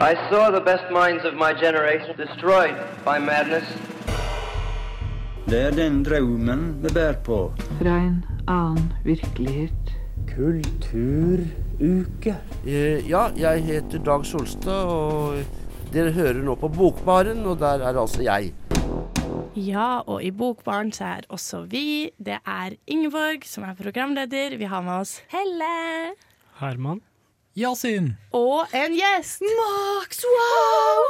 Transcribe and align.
I 0.00 0.14
saw 0.28 0.50
the 0.50 0.60
best 0.60 0.90
minds 0.90 1.24
of 1.24 1.34
my 1.34 1.52
generation 1.54 2.16
destroyed 2.16 2.74
by 3.04 3.18
madness. 3.18 3.64
Det 5.46 5.60
er 5.60 5.70
den 5.70 6.02
drømmen 6.04 6.82
vi 6.82 6.88
bærer 6.94 7.20
på. 7.22 7.52
Fra 7.78 7.94
en 8.02 8.24
annen 8.48 8.92
virkelighet. 9.04 9.92
Kulturuke. 10.34 12.34
Eh, 12.66 13.08
Ja, 13.10 13.28
jeg 13.36 13.62
heter 13.64 13.98
Dag 13.98 14.26
Solstad, 14.26 14.84
og 14.84 15.36
dere 15.92 16.10
hører 16.12 16.42
nå 16.42 16.54
på 16.58 16.68
Bokbaren, 16.68 17.44
og 17.46 17.58
der 17.62 17.78
er 17.86 18.00
altså 18.00 18.22
jeg. 18.22 18.52
Ja, 19.54 20.00
og 20.00 20.24
i 20.24 20.30
Bokbaren 20.30 20.92
så 20.92 21.04
er 21.04 21.20
også 21.28 21.62
vi. 21.70 22.10
Det 22.18 22.40
er 22.46 22.70
Ingeborg 22.86 23.46
som 23.46 23.62
er 23.64 23.74
programleder. 23.78 24.56
Vi 24.58 24.64
har 24.64 24.82
med 24.82 24.92
oss 25.06 25.20
Helle. 25.30 26.14
Herman. 26.58 27.00
Yasin. 27.54 28.16
Og 28.34 28.66
en 28.74 28.94
gjest! 28.98 29.42
Max! 29.46 30.24
Wow! 30.26 31.04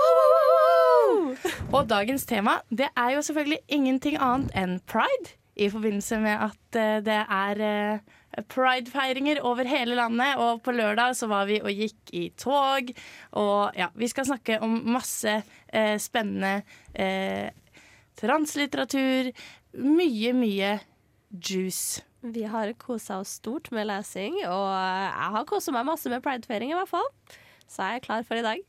Og 1.72 1.88
dagens 1.88 2.26
tema 2.28 2.58
det 2.68 2.90
er 2.92 3.14
jo 3.14 3.22
selvfølgelig 3.24 3.58
ingenting 3.72 4.18
annet 4.20 4.52
enn 4.58 4.76
pride. 4.84 5.32
I 5.56 5.70
forbindelse 5.72 6.18
med 6.20 6.36
at 6.48 6.76
uh, 6.76 7.00
det 7.06 7.16
er 7.22 7.62
uh, 7.64 8.42
pridefeiringer 8.50 9.40
over 9.40 9.64
hele 9.64 9.96
landet. 9.96 10.36
Og 10.36 10.60
på 10.62 10.74
lørdag 10.76 11.16
så 11.16 11.26
var 11.32 11.48
vi 11.48 11.62
og 11.64 11.72
gikk 11.72 12.12
i 12.12 12.28
tog. 12.36 12.92
Og 13.40 13.72
ja, 13.78 13.88
vi 13.94 14.08
skal 14.12 14.28
snakke 14.28 14.60
om 14.60 14.82
masse 14.84 15.40
uh, 15.40 15.96
spennende 15.96 16.60
translitteratur. 18.20 19.32
Mye, 19.80 20.32
mye 20.36 20.78
juice. 21.32 22.04
Vi 22.24 22.44
har 22.48 22.70
kosa 22.80 23.18
oss 23.20 23.34
stort 23.40 23.68
med 23.74 23.86
lesing, 23.90 24.38
og 24.48 24.68
jeg 24.72 25.30
har 25.36 25.44
kosa 25.48 25.72
meg 25.74 25.84
masse 25.88 26.08
med 26.08 26.22
pridefeiring 26.24 26.70
i 26.72 26.76
hvert 26.78 26.88
fall. 26.88 27.08
Så 27.68 27.84
jeg 27.84 28.00
er 28.00 28.04
klar 28.04 28.24
for 28.28 28.38
i 28.38 28.44
dag. 28.44 28.60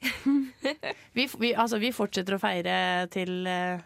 Vi, 1.16 1.26
vi, 1.40 1.52
altså, 1.56 1.78
vi 1.80 1.92
fortsetter 1.96 2.36
å 2.36 2.40
feire 2.42 2.76
til 3.14 3.46
uh, 3.48 3.80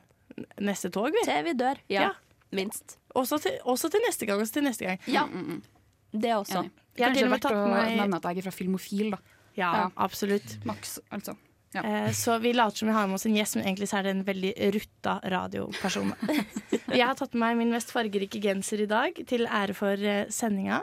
neste 0.64 0.90
tog, 0.94 1.10
vi. 1.14 1.22
Til 1.28 1.44
vi 1.46 1.54
dør. 1.60 1.82
Ja. 1.92 2.08
Ja. 2.08 2.12
Minst. 2.56 2.96
Også 3.18 3.38
til, 3.44 3.58
også 3.70 3.90
til 3.94 4.02
neste 4.06 4.26
gang. 4.30 4.42
Også 4.42 4.56
til 4.58 4.66
neste 4.66 4.88
gang. 4.88 5.02
Ja, 5.10 5.26
det 6.14 6.32
også. 6.38 6.64
Enig. 6.64 6.72
Jeg 6.98 7.06
har 7.06 7.14
Kanskje 7.14 7.20
til 7.20 7.28
og 7.28 7.30
med 7.30 7.36
verdt 7.36 7.46
tatt 7.46 7.60
å 7.60 7.68
meg- 7.74 7.98
nevne 8.00 8.18
at 8.22 8.26
jeg 8.30 8.42
er 8.42 8.48
fra 8.48 8.56
Filmofil, 8.56 9.12
da. 9.14 9.20
Ja, 9.60 9.70
Ja. 9.76 9.86
absolutt. 10.06 10.56
Max, 10.66 10.98
altså. 11.14 11.36
Ja. 11.76 11.84
Eh, 11.84 12.12
så 12.18 12.40
vi 12.42 12.54
later 12.54 12.82
som 12.82 12.90
vi 12.90 12.96
har 12.96 13.08
med 13.08 13.20
oss 13.20 13.28
en 13.30 13.38
gjest, 13.38 13.58
men 13.58 13.68
egentlig 13.68 13.90
så 13.92 14.00
er 14.00 14.08
det 14.08 14.16
en 14.16 14.26
veldig 14.26 14.54
rutta 14.76 15.20
radioperson. 15.36 16.16
Jeg 16.90 17.06
har 17.06 17.18
tatt 17.18 17.36
med 17.36 17.44
meg 17.44 17.60
min 17.62 17.76
mest 17.76 17.94
fargerike 17.94 18.42
genser 18.42 18.82
i 18.82 18.90
dag, 18.90 19.20
til 19.30 19.46
ære 19.46 19.76
for 19.78 19.94
eh, 20.02 20.26
sendinga. 20.34 20.82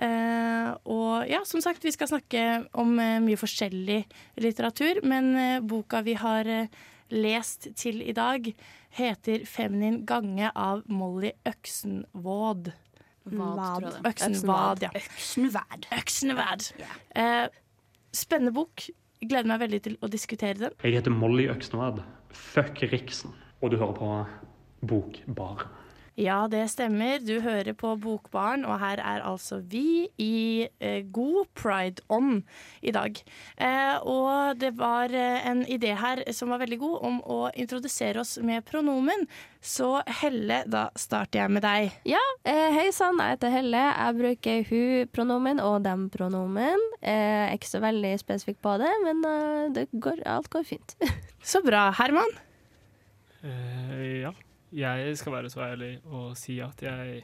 Eh, 0.00 0.70
og 0.90 1.28
ja, 1.30 1.44
som 1.46 1.60
sagt, 1.62 1.84
vi 1.84 1.92
skal 1.94 2.10
snakke 2.10 2.64
om 2.80 2.96
eh, 2.98 3.20
mye 3.22 3.38
forskjellig 3.38 4.00
litteratur, 4.42 5.02
men 5.06 5.34
eh, 5.36 5.60
boka 5.62 6.00
vi 6.06 6.16
har 6.18 6.48
eh, 6.50 6.80
lest 7.14 7.68
til 7.76 8.00
i 8.02 8.16
dag, 8.16 8.48
heter 8.94 9.44
'Feminin 9.44 10.04
gange' 10.06 10.50
av 10.54 10.82
Molly 10.88 11.32
Øksenvåd. 11.46 12.72
Vad. 13.24 13.84
Øksenvad, 14.04 14.82
ja. 14.82 14.90
Øksenvad. 14.94 15.86
Øksenvad. 15.92 16.66
Eh, 17.16 17.46
spennende 18.12 18.52
bok. 18.52 18.88
Gleder 19.24 19.48
meg 19.48 19.62
veldig 19.62 19.80
til 19.84 19.96
å 20.04 20.10
diskutere 20.12 20.58
den. 20.66 20.74
Jeg 20.84 20.98
heter 20.98 21.14
Molly 21.14 21.46
Øksnevad. 21.52 22.02
Fuck 22.34 22.82
Riksen. 22.92 23.32
Og 23.62 23.72
du 23.72 23.78
hører 23.80 23.96
på 23.96 24.10
Bokbar. 24.84 25.68
Ja, 26.14 26.44
det 26.46 26.68
stemmer. 26.70 27.18
Du 27.18 27.40
hører 27.42 27.74
på 27.74 27.96
Bokbarn, 27.98 28.62
og 28.68 28.78
her 28.78 29.00
er 29.02 29.24
altså 29.26 29.58
vi 29.58 30.06
i 30.20 30.68
eh, 30.78 31.00
god 31.10 31.48
pride-ånd 31.58 32.44
i 32.86 32.92
dag. 32.94 33.18
Eh, 33.58 33.96
og 33.98 34.60
det 34.60 34.76
var 34.78 35.10
eh, 35.10 35.42
en 35.50 35.64
idé 35.66 35.96
her 35.98 36.22
som 36.30 36.54
var 36.54 36.62
veldig 36.62 36.78
god, 36.78 36.94
om 37.08 37.18
å 37.26 37.38
introdusere 37.58 38.22
oss 38.22 38.36
med 38.38 38.62
pronomen. 38.68 39.26
Så 39.58 39.90
Helle, 40.20 40.62
da 40.70 40.86
starter 40.94 41.42
jeg 41.42 41.56
med 41.56 41.66
deg. 41.66 41.98
Ja, 42.06 42.22
eh, 42.46 42.70
hei 42.76 42.86
sann, 42.94 43.18
jeg 43.18 43.34
heter 43.34 43.54
Helle. 43.56 43.82
Jeg 43.90 44.18
bruker 44.22 44.64
hun-pronomen 44.70 45.62
og 45.66 45.80
dem-pronomen. 45.88 46.88
Eh, 47.02 47.50
ikke 47.58 47.72
så 47.74 47.82
veldig 47.82 48.14
spesifikk 48.22 48.62
på 48.62 48.78
det, 48.84 48.94
men 49.02 49.26
eh, 49.34 49.68
det 49.74 49.88
går, 49.98 50.22
alt 50.30 50.50
går 50.54 50.70
fint. 50.70 50.94
Så 51.44 51.60
bra. 51.60 51.90
Herman? 51.92 52.30
Eh, 53.44 54.22
ja. 54.22 54.30
Jeg 54.74 55.16
skal 55.20 55.32
være 55.36 55.50
så 55.52 55.60
ærlig 55.68 55.92
og 56.10 56.32
si 56.38 56.56
at 56.64 56.80
jeg 56.82 57.22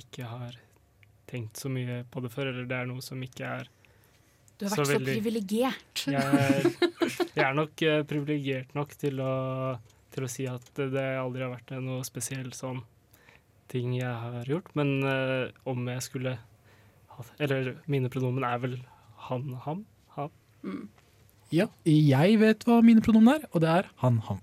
ikke 0.00 0.24
har 0.28 0.54
tenkt 1.28 1.58
så 1.60 1.68
mye 1.72 2.02
på 2.12 2.22
det 2.24 2.30
før, 2.32 2.52
eller 2.52 2.68
det 2.70 2.76
er 2.78 2.86
noe 2.88 3.02
som 3.04 3.20
ikke 3.24 3.44
er 3.44 3.68
Du 4.56 4.64
har 4.64 4.72
vært 4.76 4.86
så, 4.86 4.92
veldig- 4.94 5.16
privilegert. 5.18 6.04
Jeg 6.08 6.22
er, 6.22 6.68
jeg 7.34 7.44
er 7.44 7.54
nok 7.58 7.82
eh, 7.84 8.02
privilegert 8.08 8.74
nok 8.78 8.94
til 8.96 9.20
å, 9.20 9.32
til 10.14 10.24
å 10.24 10.30
si 10.32 10.46
at 10.48 10.70
det 10.78 11.06
aldri 11.20 11.44
har 11.44 11.52
vært 11.52 11.74
noe 11.84 12.04
spesiell 12.08 12.48
sånn 12.56 12.80
ting 13.68 13.96
jeg 13.98 14.08
har 14.22 14.46
gjort. 14.48 14.70
Men 14.78 14.94
eh, 15.04 15.50
om 15.68 15.84
jeg 15.92 16.04
skulle 16.06 16.36
ha 17.16 17.24
Eller 17.42 17.74
mine 17.90 18.08
pronomen 18.12 18.44
er 18.48 18.58
vel 18.62 18.78
han, 19.28 19.50
ham, 19.66 19.84
han. 20.16 20.30
Ja, 21.52 21.68
jeg 21.84 22.38
vet 22.40 22.64
hva 22.68 22.80
mine 22.84 23.02
pronomen 23.04 23.34
er, 23.36 23.44
og 23.52 23.60
det 23.64 23.70
er 23.82 23.88
han, 24.02 24.20
ham. 24.30 24.40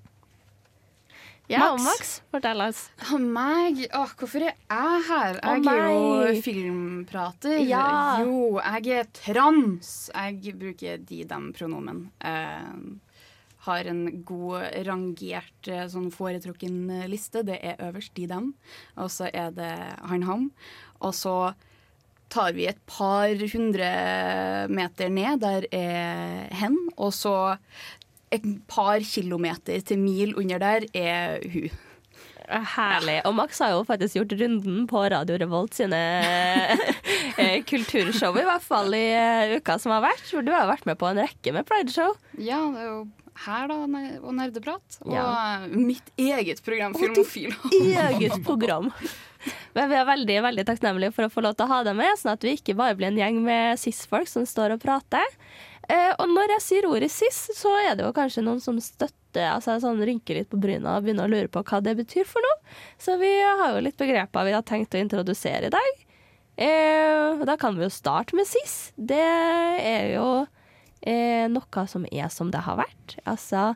Ja, 1.52 1.74
og 1.74 1.82
Max. 1.84 2.00
Max, 2.00 2.12
fortell 2.32 2.64
oss. 2.64 2.82
Å 3.12 3.20
meg? 3.20 3.82
Åh, 3.92 4.12
hvorfor 4.20 4.46
er 4.48 4.54
jeg 4.54 5.02
her? 5.10 5.40
Jeg 5.44 5.66
er 5.74 5.90
jo 5.92 6.44
filmprater. 6.46 7.58
Ja. 7.68 7.88
Jo, 8.24 8.62
jeg 8.62 8.94
er 9.02 9.10
trans. 9.18 9.92
Jeg 10.14 10.56
bruker 10.62 11.04
de-dem-pronomen. 11.04 12.06
Eh, 12.24 13.12
har 13.68 13.92
en 13.92 14.06
god 14.28 14.72
rangert 14.88 15.70
eh, 15.72 15.84
sånn 15.92 16.10
foretrukken 16.16 16.80
eh, 17.02 17.06
liste. 17.12 17.44
Det 17.48 17.60
er 17.60 17.84
øverst 17.90 18.16
de-dem, 18.16 18.54
og 18.96 19.12
så 19.12 19.28
er 19.32 19.52
det 19.56 19.74
han-ham. 20.00 20.50
Og 21.04 21.16
så 21.18 21.38
tar 22.34 22.56
vi 22.56 22.66
et 22.72 22.80
par 22.90 23.30
hundre 23.54 23.90
meter 24.72 25.12
ned, 25.14 25.44
der 25.44 25.68
er 25.76 26.48
hen, 26.56 26.80
og 26.96 27.12
så 27.14 27.36
et 28.34 28.46
par 28.72 29.00
kilometer 29.06 29.82
til 29.86 30.00
mil 30.02 30.34
under 30.42 30.62
der 30.64 30.88
er 30.98 31.44
hun. 31.54 31.70
Herlig. 32.44 33.22
Og 33.26 33.34
Max 33.38 33.62
har 33.64 33.72
jo 33.72 33.84
faktisk 33.88 34.18
gjort 34.20 34.34
runden 34.42 34.84
på 34.92 35.00
Radio 35.14 35.38
Revolt 35.40 35.74
sine 35.78 36.00
eh, 37.40 37.62
kulturshow, 37.70 38.36
i 38.38 38.44
hvert 38.46 38.66
fall 38.66 38.94
i 38.98 39.06
eh, 39.16 39.54
uka 39.58 39.78
som 39.80 39.94
har 39.96 40.04
vært. 40.04 40.26
For 40.28 40.44
du 40.46 40.52
har 40.54 40.66
jo 40.66 40.74
vært 40.74 40.88
med 40.90 41.00
på 41.00 41.08
en 41.10 41.22
rekke 41.24 41.54
med 41.56 41.68
Pride-show. 41.70 42.16
Ja, 42.44 42.60
det 42.76 42.84
er 42.84 42.90
jo 42.92 43.04
her 43.48 43.66
da, 43.72 43.78
og 44.22 44.36
nerdeprat. 44.38 45.00
Og 45.08 45.16
Ja. 45.16 45.24
eh, 45.64 45.70
mitt 45.80 46.12
eget 46.20 46.60
program, 46.68 46.94
Filmofil. 47.00 47.56
Eget 47.80 48.36
program. 48.46 48.92
Men 49.74 49.90
vi 49.90 49.98
er 49.98 50.06
veldig 50.08 50.36
veldig 50.46 50.66
takknemlige 50.68 51.16
for 51.16 51.26
å 51.28 51.32
få 51.34 51.42
lov 51.48 51.56
til 51.58 51.66
å 51.66 51.72
ha 51.74 51.80
deg 51.88 51.98
med, 51.98 52.20
sånn 52.20 52.36
at 52.36 52.44
vi 52.46 52.54
ikke 52.60 52.76
bare 52.80 52.96
blir 53.00 53.10
en 53.10 53.18
gjeng 53.24 53.40
med 53.44 53.80
cis-folk 53.82 54.30
som 54.30 54.46
står 54.48 54.76
og 54.78 54.84
prater. 54.84 55.26
Eh, 55.92 56.14
og 56.16 56.30
når 56.32 56.56
jeg 56.56 56.64
sier 56.64 56.88
ordet 56.88 57.12
cis, 57.12 57.40
så 57.58 57.74
er 57.82 57.98
det 57.98 58.06
jo 58.06 58.14
kanskje 58.16 58.44
noen 58.46 58.62
som 58.64 58.80
støtter, 58.82 59.50
altså 59.50 59.80
sånn 59.84 60.02
rynker 60.06 60.40
litt 60.40 60.52
på 60.52 60.60
bryna 60.62 60.98
og 60.98 61.06
begynner 61.08 61.28
å 61.28 61.34
lure 61.34 61.52
på 61.52 61.64
hva 61.68 61.82
det 61.84 61.96
betyr 62.00 62.28
for 62.30 62.46
noe. 62.46 62.76
Så 63.02 63.18
vi 63.22 63.32
har 63.44 63.74
jo 63.74 63.84
litt 63.84 64.00
begreper 64.00 64.48
vi 64.48 64.56
har 64.56 64.66
tenkt 64.68 64.96
å 64.96 65.02
introdusere 65.02 65.68
i 65.68 65.74
dag. 65.74 66.04
Eh, 66.56 67.44
da 67.50 67.58
kan 67.60 67.78
vi 67.78 67.88
jo 67.88 67.94
starte 67.94 68.38
med 68.38 68.48
cis. 68.48 68.94
Det 68.96 69.20
er 69.20 70.14
jo 70.14 70.28
eh, 71.02 71.50
noe 71.52 71.88
som 71.90 72.06
er 72.12 72.30
som 72.32 72.54
det 72.54 72.64
har 72.68 72.80
vært. 72.80 73.18
Altså 73.26 73.74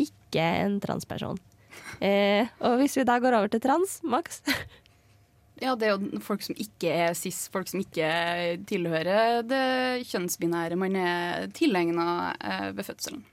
ikke 0.00 0.42
en 0.64 0.80
transperson. 0.82 1.38
Eh, 2.02 2.48
og 2.64 2.78
hvis 2.80 2.96
vi 2.98 3.06
da 3.06 3.18
går 3.22 3.36
over 3.38 3.52
til 3.52 3.62
trans, 3.62 4.00
Max 4.02 4.42
Ja, 5.64 5.72
det 5.80 5.88
er 5.88 5.94
jo 5.94 6.20
folk 6.24 6.44
som 6.44 6.56
ikke 6.60 6.90
er 6.92 7.14
cis, 7.16 7.46
folk 7.52 7.70
som 7.70 7.80
ikke 7.80 8.08
tilhører 8.68 9.40
det 9.48 10.04
kjønnsbinære 10.10 10.76
man 10.76 10.98
er 11.00 11.46
tilegna 11.56 12.34
eh, 12.36 12.70
ved 12.76 12.84
fødselen. 12.90 13.24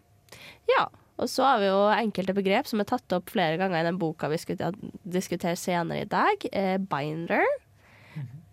Ja. 0.72 0.88
Og 1.22 1.30
så 1.30 1.44
har 1.46 1.60
vi 1.62 1.68
jo 1.68 1.82
enkelte 1.94 2.34
begrep 2.34 2.66
som 2.66 2.82
er 2.82 2.88
tatt 2.90 3.14
opp 3.14 3.30
flere 3.30 3.60
ganger 3.60 3.84
i 3.84 3.86
den 3.86 4.00
boka 4.02 4.26
vi 4.32 4.40
skal 4.42 4.74
diskutere 5.06 5.60
senere 5.60 6.06
i 6.06 6.10
dag. 6.10 6.48
Eh, 6.50 6.80
binder. 6.82 7.46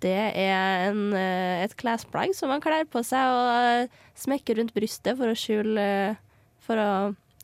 Det 0.02 0.18
er 0.36 0.90
en, 0.90 1.14
eh, 1.16 1.64
et 1.64 1.74
klesplagg 1.80 2.34
som 2.36 2.52
man 2.52 2.60
kler 2.62 2.84
på 2.86 3.00
seg 3.06 3.24
og 3.24 3.96
smekker 4.18 4.60
rundt 4.60 4.74
brystet 4.76 5.16
for 5.18 5.30
å 5.30 5.38
skjule 5.38 6.16
For 6.68 6.76
å 6.76 6.90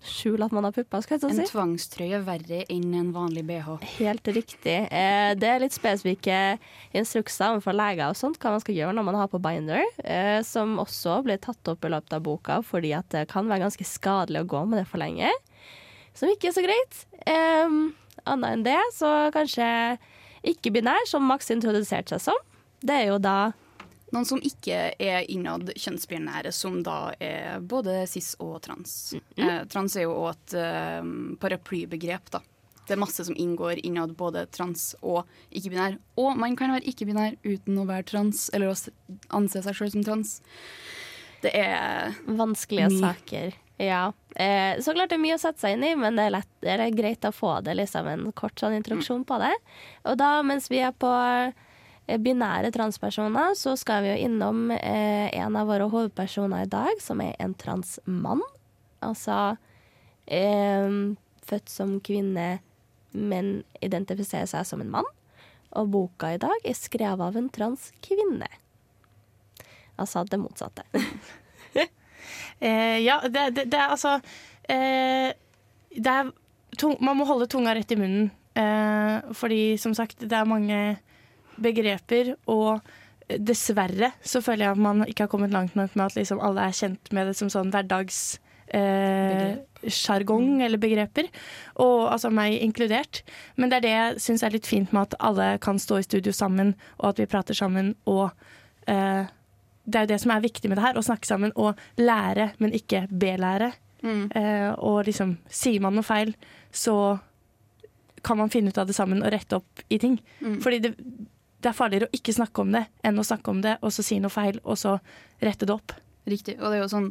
skjule 0.08 0.46
at 0.46 0.54
man 0.54 0.66
har 0.66 0.74
pupper, 0.76 1.02
skal 1.04 1.16
jeg 1.16 1.22
så 1.22 1.30
si. 1.32 1.42
En 1.42 1.50
tvangstrøye 1.50 2.20
verre 2.26 2.60
enn 2.72 2.92
en 2.96 3.10
vanlig 3.14 3.44
bh. 3.48 3.70
Helt 3.96 4.30
riktig. 4.36 4.76
Eh, 4.88 5.32
det 5.38 5.50
er 5.50 5.62
litt 5.62 5.76
spesifikke 5.76 6.38
instrukser 6.96 7.54
overfor 7.54 7.76
leger 7.76 8.06
og 8.10 8.18
sånt, 8.18 8.38
hva 8.42 8.54
man 8.54 8.62
skal 8.64 8.78
gjøre 8.78 8.94
når 8.96 9.08
man 9.08 9.18
har 9.22 9.32
på 9.32 9.40
binder, 9.42 9.82
eh, 10.04 10.40
som 10.46 10.78
også 10.82 11.20
blir 11.26 11.40
tatt 11.42 11.72
opp 11.72 11.84
i 11.84 11.92
løpet 11.92 12.16
av 12.18 12.24
boka 12.24 12.60
fordi 12.64 12.94
at 12.96 13.08
det 13.14 13.26
kan 13.32 13.48
være 13.50 13.66
ganske 13.66 13.88
skadelig 13.88 14.44
å 14.44 14.50
gå 14.54 14.64
med 14.68 14.82
det 14.82 14.88
for 14.90 15.02
lenge. 15.02 15.32
Som 16.14 16.30
ikke 16.30 16.52
er 16.52 16.56
så 16.56 16.62
greit. 16.62 17.04
Annet 18.24 18.50
enn 18.50 18.64
det, 18.64 18.78
så 18.94 19.10
kanskje 19.34 19.66
ikke-binær, 20.46 21.08
som 21.10 21.24
Max 21.26 21.50
introduserte 21.52 22.14
seg 22.14 22.30
som. 22.30 22.40
Det 22.84 22.94
er 23.00 23.08
jo 23.10 23.18
da 23.22 23.54
Noen 24.14 24.26
som 24.28 24.42
ikke 24.46 24.92
er 25.02 25.24
innad 25.32 25.72
kjønnsbinære, 25.74 26.52
som 26.54 26.78
da 26.86 27.12
er 27.18 27.62
både 27.66 28.04
cis 28.10 28.34
og 28.42 28.60
trans. 28.62 29.14
Eh, 29.36 29.64
trans 29.70 29.96
er 29.98 30.06
jo 30.06 30.14
òg 30.20 30.28
et 30.36 30.54
eh, 30.60 31.08
paraplybegrep, 31.42 32.30
da. 32.36 32.42
Det 32.84 32.94
er 32.94 33.00
masse 33.00 33.24
som 33.24 33.36
inngår 33.40 33.80
innad 33.86 34.12
både 34.18 34.44
trans 34.52 34.92
og 35.00 35.24
ikke-binær. 35.50 35.96
Og 36.20 36.36
man 36.36 36.54
kan 36.58 36.74
være 36.74 36.84
ikke-binær 36.92 37.38
uten 37.42 37.80
å 37.80 37.86
være 37.88 38.06
trans, 38.10 38.50
eller 38.52 38.74
å 38.74 38.76
anse 39.34 39.64
seg 39.64 39.78
sjøl 39.78 39.94
som 39.94 40.04
trans. 40.04 40.34
Det 41.44 41.52
er 41.56 42.12
Vanskelige 42.28 42.92
Mye. 42.92 43.00
saker. 43.00 43.56
Ja. 43.80 44.12
Eh, 44.36 44.80
så 44.84 44.94
klart 44.94 45.10
det 45.10 45.16
er 45.18 45.24
mye 45.24 45.38
å 45.38 45.40
sette 45.40 45.64
seg 45.64 45.74
inn 45.74 45.86
i, 45.88 45.94
men 45.98 46.20
det 46.20 46.28
er, 46.28 46.34
lett, 46.36 46.50
det 46.62 46.76
er 46.76 46.94
greit 46.94 47.26
å 47.26 47.32
få 47.34 47.56
det 47.64 47.74
liksom 47.80 48.06
en 48.10 48.28
kort 48.36 48.60
sånn 48.60 48.76
introduksjon 48.78 49.24
på 49.26 49.40
det. 49.42 49.54
Og 50.04 50.20
da, 50.20 50.36
mens 50.46 50.70
vi 50.70 50.84
er 50.84 50.92
på 50.92 51.10
binære 52.06 52.72
transpersoner, 52.74 53.54
så 53.56 53.74
skal 53.80 54.04
vi 54.04 54.12
jo 54.12 54.26
innom 54.26 54.70
eh, 54.74 55.28
en 55.38 55.56
av 55.56 55.70
våre 55.70 55.88
hovedpersoner 55.88 56.66
i 56.66 56.70
dag, 56.70 57.00
som 57.00 57.22
er 57.24 57.36
en 57.40 57.54
transmann. 57.56 58.42
Altså 59.04 59.56
eh, 60.26 60.90
født 61.44 61.72
som 61.72 61.96
kvinne, 62.04 62.58
men 63.14 63.54
identifiserer 63.84 64.50
seg 64.50 64.68
som 64.68 64.82
en 64.84 64.92
mann. 64.98 65.08
Og 65.74 65.88
boka 65.90 66.34
i 66.34 66.42
dag 66.42 66.68
er 66.68 66.76
skrevet 66.78 67.24
av 67.24 67.38
en 67.38 67.48
transkvinne. 67.50 68.50
Altså 69.98 70.26
det 70.28 70.42
motsatte. 70.42 70.86
Eh, 72.58 72.98
ja, 73.04 73.20
det, 73.28 73.50
det, 73.50 73.64
det 73.68 73.76
er 73.76 73.90
altså 73.92 74.14
eh, 74.70 75.34
det 75.90 76.12
er 76.12 76.30
Man 77.02 77.18
må 77.18 77.26
holde 77.28 77.48
tunga 77.50 77.74
rett 77.74 77.92
i 77.92 77.98
munnen. 77.98 78.30
Eh, 78.56 79.34
fordi 79.34 79.76
som 79.78 79.94
sagt, 79.94 80.22
det 80.22 80.32
er 80.32 80.48
mange 80.48 80.96
begreper, 81.62 82.34
og 82.50 82.80
dessverre 83.40 84.10
så 84.20 84.42
føler 84.44 84.66
jeg 84.66 84.76
at 84.76 84.82
man 84.84 85.04
ikke 85.08 85.24
har 85.24 85.30
kommet 85.32 85.54
langt 85.54 85.76
nok 85.78 85.94
med 85.96 86.06
at 86.10 86.16
liksom 86.18 86.42
alle 86.44 86.66
er 86.66 86.76
kjent 86.76 87.12
med 87.16 87.30
det 87.30 87.36
som 87.38 87.48
sånn 87.52 87.70
hverdags 87.72 88.18
eh, 88.68 89.54
eller 89.84 90.80
begreper, 90.80 91.28
og 91.80 92.12
altså 92.12 92.30
meg 92.32 92.58
inkludert. 92.60 93.22
Men 93.56 93.70
det 93.70 93.76
er 93.76 93.84
det 93.84 93.94
jeg 93.94 94.20
syns 94.26 94.44
er 94.44 94.54
litt 94.54 94.68
fint 94.68 94.92
med 94.92 95.08
at 95.08 95.16
alle 95.20 95.58
kan 95.58 95.78
stå 95.80 96.00
i 96.00 96.06
studio 96.06 96.32
sammen, 96.32 96.74
og 96.98 97.12
at 97.12 97.22
vi 97.22 97.30
prater 97.30 97.56
sammen, 97.56 97.94
og 98.04 98.30
eh, 98.88 99.24
det 99.84 99.98
er 99.98 100.06
jo 100.06 100.12
det 100.14 100.20
som 100.22 100.32
er 100.32 100.44
viktig 100.44 100.68
med 100.70 100.78
det 100.80 100.86
her, 100.86 100.96
å 100.96 101.04
snakke 101.04 101.28
sammen 101.28 101.52
og 101.60 101.80
lære, 102.00 102.52
men 102.58 102.72
ikke 102.76 103.06
belære. 103.10 103.72
Eh, 104.36 104.70
og 104.80 105.04
liksom, 105.08 105.36
sier 105.48 105.80
man 105.84 105.96
noe 105.96 106.04
feil, 106.04 106.34
så 106.72 107.18
kan 108.24 108.38
man 108.40 108.48
finne 108.48 108.72
ut 108.72 108.78
av 108.80 108.88
det 108.88 108.96
sammen 108.96 109.20
og 109.20 109.32
rette 109.34 109.58
opp 109.60 109.82
i 109.92 109.98
ting. 110.00 110.16
Fordi 110.64 110.78
det, 110.80 110.94
det 111.64 111.70
er 111.70 111.76
farligere 111.76 112.08
å 112.10 112.16
ikke 112.16 112.34
snakke 112.36 112.60
om 112.60 112.74
det 112.74 112.84
enn 113.06 113.20
å 113.20 113.24
snakke 113.24 113.52
om 113.52 113.62
det, 113.64 113.78
og 113.80 113.92
så 113.94 114.04
si 114.04 114.18
noe 114.20 114.32
feil, 114.32 114.60
og 114.64 114.76
så 114.80 114.98
rette 115.40 115.68
det 115.68 115.72
opp. 115.74 115.94
Riktig. 116.28 116.58
Og 116.60 116.68
det 116.68 116.78
er 116.78 116.82
jo 116.82 116.90
sånn, 116.92 117.10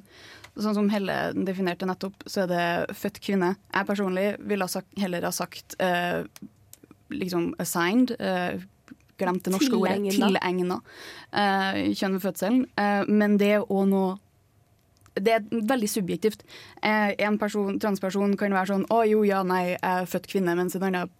sånn 0.53 0.77
som 0.77 0.89
Helle 0.93 1.15
definerte 1.33 1.87
nettopp, 1.89 2.25
så 2.29 2.43
er 2.45 2.51
det 2.51 2.97
født 2.97 3.19
kvinne. 3.25 3.53
Jeg 3.73 3.89
personlig 3.89 4.27
ville 4.41 4.65
ha 4.65 4.71
sagt, 4.71 4.89
heller 5.01 5.25
ha 5.25 5.33
sagt 5.33 5.75
eh, 5.81 6.21
liksom 7.13 7.51
assigned. 7.61 8.15
Eh, 8.19 8.61
glemt 9.21 9.45
det 9.45 9.53
norske 9.53 9.77
ordet. 9.77 9.99
Tilegna. 10.13 10.79
Eh, 11.29 11.81
kjønn 11.93 12.17
ved 12.17 12.25
fødselen. 12.25 12.65
Eh, 12.81 13.09
men 13.09 13.37
det 13.41 13.55
er 13.59 13.65
òg 13.67 13.89
noe 13.89 14.19
det 15.13 15.29
er 15.29 15.65
veldig 15.69 15.87
subjektivt. 15.91 16.41
Eh, 16.81 17.11
en 17.21 17.35
person, 17.37 17.75
transperson 17.77 18.31
kan 18.37 18.49
være 18.49 18.71
sånn 18.71 18.85
'Å 18.89 19.03
jo, 19.05 19.21
ja, 19.21 19.43
nei, 19.43 19.77
jeg 19.77 19.79
er 19.83 20.07
født 20.09 20.25
kvinne', 20.25 20.55
mens 20.57 20.75
en 20.75 20.87
annen 20.89 21.11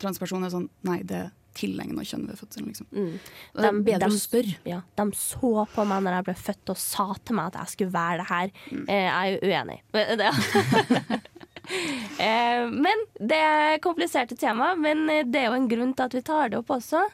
transperson 0.00 0.44
er 0.44 0.48
sånn 0.48 0.70
'Nei, 0.82 1.02
det 1.02 1.16
er 1.16 1.30
tilegna 1.54 2.02
kjønn 2.06 2.26
ved 2.28 2.36
fødselen', 2.40 2.66
liksom. 2.72 2.86
Mm. 2.92 3.18
Det 3.54 3.64
er 3.70 3.80
bedre 3.86 4.08
å 4.10 4.18
spørre. 4.20 4.56
Ja, 4.68 4.80
de 4.96 5.06
så 5.18 5.52
på 5.74 5.84
meg 5.88 6.02
når 6.04 6.18
jeg 6.18 6.24
ble 6.28 6.34
født 6.34 6.70
og 6.74 6.80
sa 6.82 7.06
til 7.24 7.36
meg 7.38 7.46
at 7.52 7.60
jeg 7.62 7.72
skulle 7.74 7.94
være 7.94 8.18
det 8.22 8.28
her. 8.28 8.54
Eh, 8.88 9.04
jeg 9.04 9.14
er 9.14 9.28
jo 9.32 9.38
uenig. 9.48 9.78
Det- 9.94 11.20
eh, 12.28 12.64
men 12.70 13.04
det 13.20 13.38
er 13.40 13.78
kompliserte 13.84 14.36
tema, 14.36 14.74
men 14.76 15.06
det 15.30 15.40
er 15.40 15.48
jo 15.50 15.58
en 15.58 15.68
grunn 15.70 15.94
til 15.96 16.04
at 16.08 16.14
vi 16.18 16.22
tar 16.26 16.50
det 16.52 16.58
opp 16.60 16.74
også. 16.76 17.04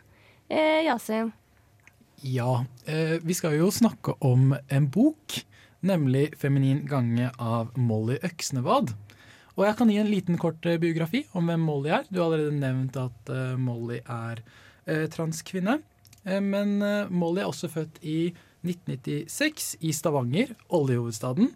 Eh, 0.51 0.81
Yasin? 0.89 1.33
Ja, 2.27 2.65
eh, 2.87 3.19
vi 3.23 3.33
skal 3.37 3.55
jo 3.57 3.71
snakke 3.73 4.17
om 4.27 4.55
en 4.69 4.89
bok, 4.93 5.39
nemlig 5.83 6.35
'Feminin 6.37 6.83
gange' 6.89 7.31
av 7.39 7.71
Molly 7.79 8.19
Øksnevad. 8.23 8.93
Og 9.59 9.67
jeg 9.67 9.77
kan 9.79 9.91
gi 9.91 9.99
en 10.01 10.11
liten 10.11 10.39
kort 10.41 10.67
eh, 10.69 10.79
biografi 10.81 11.25
om 11.37 11.49
hvem 11.51 11.63
Molly 11.67 11.93
er. 11.95 12.07
Du 12.09 12.21
har 12.21 12.29
allerede 12.29 12.59
nevnt 12.59 12.99
at 13.01 13.33
eh, 13.33 13.57
Molly 13.59 14.01
er 14.05 14.43
eh, 14.87 15.07
transkvinne. 15.13 15.81
Men 16.21 16.75
Molly 17.09 17.41
er 17.41 17.49
også 17.49 17.71
født 17.73 17.95
i 18.05 18.27
1996 18.61 19.71
i 19.89 19.93
Stavanger, 19.97 20.51
oljehovedstaden, 20.69 21.47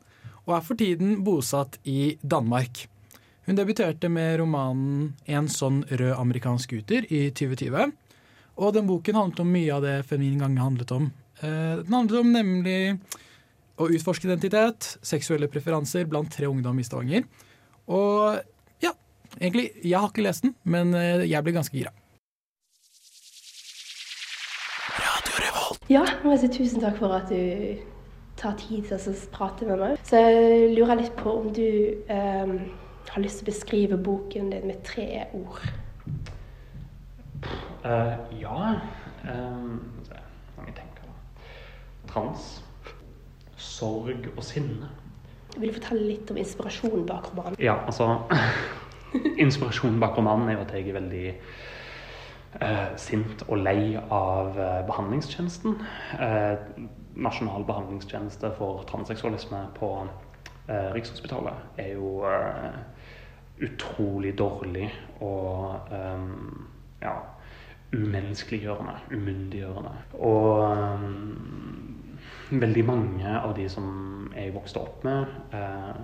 og 0.47 0.55
er 0.57 0.63
for 0.65 0.81
tiden 0.81 1.19
bosatt 1.27 1.77
i 1.85 2.15
Danmark. 2.25 2.87
Hun 3.45 3.59
debuterte 3.59 4.09
med 4.09 4.39
romanen 4.41 5.13
'En 5.29 5.51
sånn 5.53 5.83
rød 5.85 6.15
amerikansk 6.17 6.71
scooter' 6.71 7.05
i 7.13 7.29
2020. 7.29 7.93
Og 8.57 8.73
den 8.73 8.89
boken 8.89 9.21
handlet 9.21 9.45
om 9.45 9.53
mye 9.53 9.75
av 9.75 9.83
det 9.83 10.07
Feminin 10.09 10.41
gange 10.41 10.65
handlet 10.65 10.91
om. 10.97 11.13
Den 11.43 11.93
handlet 11.93 12.21
om 12.21 12.33
nemlig 12.33 12.99
å 13.77 13.91
utforske 13.91 14.25
identitet, 14.25 14.97
seksuelle 15.03 15.51
preferanser 15.53 16.09
blant 16.09 16.33
tre 16.33 16.47
ungdom 16.47 16.79
i 16.81 16.89
Stavanger. 16.89 17.29
Og 17.87 18.41
ja, 18.83 18.93
egentlig, 19.41 19.71
jeg 19.85 19.99
har 19.99 20.09
ikke 20.09 20.25
lest 20.25 20.47
den, 20.47 20.55
men 20.65 20.95
eh, 20.95 21.27
jeg 21.31 21.45
ble 21.45 21.57
ganske 21.57 21.77
gira. 21.77 21.93
Ja, 25.91 26.01
jeg 26.01 26.21
må 26.25 26.37
si 26.41 26.49
tusen 26.49 26.81
takk 26.81 26.97
for 26.97 27.13
at 27.13 27.29
du 27.29 27.77
tar 28.41 28.55
tid 28.57 28.87
til 28.89 28.97
å 28.97 29.15
prate 29.35 29.67
med 29.69 29.83
meg. 29.83 29.99
Så 30.09 30.17
jeg 30.17 30.71
lurer 30.73 30.97
litt 30.97 31.13
på 31.19 31.35
om 31.43 31.51
du 31.53 31.67
um, 32.09 32.55
har 33.11 33.21
lyst 33.21 33.43
til 33.43 33.45
å 33.45 33.51
beskrive 33.51 33.99
boken 34.01 34.49
din 34.55 34.65
med 34.71 34.81
tre 34.87 35.27
ord. 35.37 35.61
Uh, 37.85 38.17
ja 38.41 38.81
um? 39.29 39.83
Trans. 42.09 42.63
Sorg 43.59 44.29
og 44.37 44.45
sinne. 44.47 44.89
Vil 45.57 45.71
du 45.71 45.77
fortelle 45.77 46.09
litt 46.09 46.31
om 46.33 46.39
inspirasjonen 46.41 47.07
bak 47.07 47.31
romanen? 47.31 47.59
Ja, 47.63 47.79
altså 47.87 48.25
Inspirasjonen 49.45 50.01
bak 50.03 50.17
romanen 50.19 50.51
er 50.51 50.59
jo 50.59 50.65
at 50.65 50.75
jeg 50.75 50.89
er 50.91 50.97
veldig 50.99 51.25
eh, 52.61 52.89
sint 52.99 53.45
og 53.47 53.61
lei 53.63 53.95
av 54.03 54.59
eh, 54.59 54.81
behandlingstjenesten. 54.89 55.77
Eh, 56.19 56.57
nasjonal 57.15 57.67
behandlingstjeneste 57.69 58.51
for 58.59 58.83
transseksualisme 58.91 59.61
på 59.79 59.93
eh, 60.03 60.91
Rikshospitalet 60.97 61.79
er 61.79 61.95
jo 61.95 62.17
eh, 62.27 62.81
utrolig 63.63 64.35
dårlig 64.39 64.89
og 65.23 65.93
eh, 65.95 66.27
ja, 67.05 67.15
umenneskeliggjørende, 67.95 68.97
umyndiggjørende. 69.15 69.95
Og 70.19 70.49
veldig 72.61 72.85
mange 72.87 73.39
av 73.39 73.55
de 73.57 73.69
som 73.71 74.31
jeg 74.35 74.55
vokste 74.55 74.81
opp 74.83 75.05
med, 75.07 75.27
eh, 75.53 75.95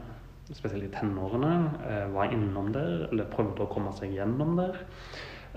spesielt 0.53 0.85
i 0.85 0.93
tenårene, 0.95 1.53
eh, 1.87 2.07
var 2.15 2.33
innom 2.33 2.73
der, 2.73 3.09
eller 3.11 3.25
prøvde 3.31 3.65
å 3.65 3.73
komme 3.73 3.93
seg 3.93 4.15
gjennom 4.15 4.57
der. 4.57 4.77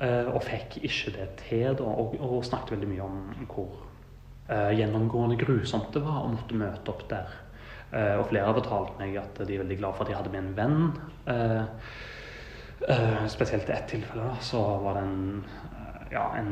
eh, 0.02 0.26
og 0.26 0.42
fikk 0.44 0.84
ikke 0.84 1.12
det 1.14 1.28
til, 1.38 1.76
da, 1.76 1.84
og, 1.84 2.16
og 2.20 2.44
snakket 2.44 2.72
veldig 2.72 2.88
mye 2.90 3.04
om 3.06 3.46
hvor 3.48 3.76
eh, 4.50 4.72
gjennomgående 4.80 5.38
grusomt 5.38 5.94
det 5.94 6.02
var 6.02 6.24
å 6.24 6.32
måtte 6.34 6.58
møte 6.58 6.90
opp 6.90 7.08
der. 7.10 7.30
Eh, 7.94 8.16
og 8.18 8.28
flere 8.32 8.48
har 8.48 8.58
fortalt 8.58 8.98
meg 9.00 9.18
at 9.22 9.38
de 9.46 9.54
er 9.54 9.62
veldig 9.62 9.78
glad 9.78 9.94
for 9.94 10.04
at 10.04 10.10
de 10.10 10.18
hadde 10.18 10.32
med 10.34 10.42
en 10.44 10.56
venn. 10.58 10.92
Eh, 12.90 13.28
spesielt 13.28 13.70
i 13.70 13.72
ett 13.72 13.88
tilfelle 13.88 14.26
da, 14.28 14.40
så 14.42 14.60
var 14.84 14.98
det 14.98 15.04
en, 15.06 15.46
ja, 16.12 16.26
en 16.40 16.50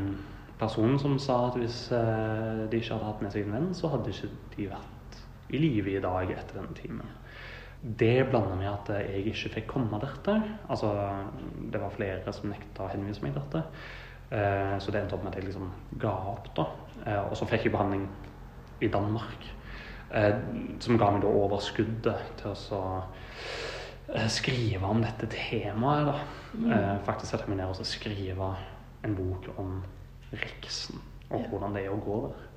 person 0.61 0.99
som 1.01 1.17
sa 1.21 1.37
at 1.47 1.57
hvis 1.59 1.87
eh, 1.95 2.65
de 2.69 2.79
ikke 2.79 2.93
hadde 2.93 3.07
hatt 3.07 3.23
med 3.23 3.33
seg 3.33 3.47
en 3.47 3.55
venn, 3.57 3.71
så 3.77 3.89
hadde 3.91 4.13
ikke 4.13 4.29
de 4.55 4.67
vært 4.69 5.19
i 5.51 5.59
live 5.59 5.95
i 5.95 6.03
dag 6.03 6.29
etter 6.31 6.59
denne 6.59 6.77
timen. 6.77 7.17
Det 7.81 8.27
blanda 8.29 8.55
med 8.59 8.69
at 8.69 8.91
jeg 8.93 9.31
ikke 9.31 9.53
fikk 9.55 9.71
komme 9.71 9.97
dertil. 10.03 10.43
Altså, 10.69 10.91
det 11.73 11.81
var 11.81 11.95
flere 11.95 12.33
som 12.35 12.51
nekta 12.51 12.85
å 12.85 12.91
henvise 12.91 13.23
meg 13.25 13.33
dertil. 13.37 13.63
Eh, 14.31 14.75
så 14.79 14.93
det 14.93 15.01
endte 15.01 15.17
opp 15.17 15.25
med 15.25 15.33
at 15.33 15.39
jeg 15.41 15.49
liksom 15.49 15.71
ga 16.01 16.11
opp, 16.35 16.51
da. 16.57 16.67
Eh, 17.07 17.23
og 17.23 17.33
så 17.39 17.47
fikk 17.49 17.65
jeg 17.67 17.73
behandling 17.73 18.05
i 18.81 18.91
Danmark. 18.91 19.49
Som 20.83 20.97
ga 20.99 21.07
meg 21.13 21.21
da 21.23 21.29
overskuddet 21.31 22.33
til 22.41 22.49
å 22.49 22.55
så, 22.59 22.79
skrive 24.27 24.89
om 24.91 24.99
dette 24.99 25.29
temaet. 25.31 26.09
da. 26.09 26.15
Mm. 26.51 26.73
Faktisk 27.07 27.31
sette 27.31 27.47
meg 27.47 27.61
ned 27.61 27.71
og 27.71 27.87
skrive 27.87 28.49
en 29.07 29.15
bok 29.15 29.47
om 29.55 29.77
Riksen, 30.31 31.01
og 31.29 31.49
hvordan 31.51 31.75
det 31.75 31.85
er 31.85 31.93
å 31.93 31.99
gå 32.01 32.17
der. 32.29 32.47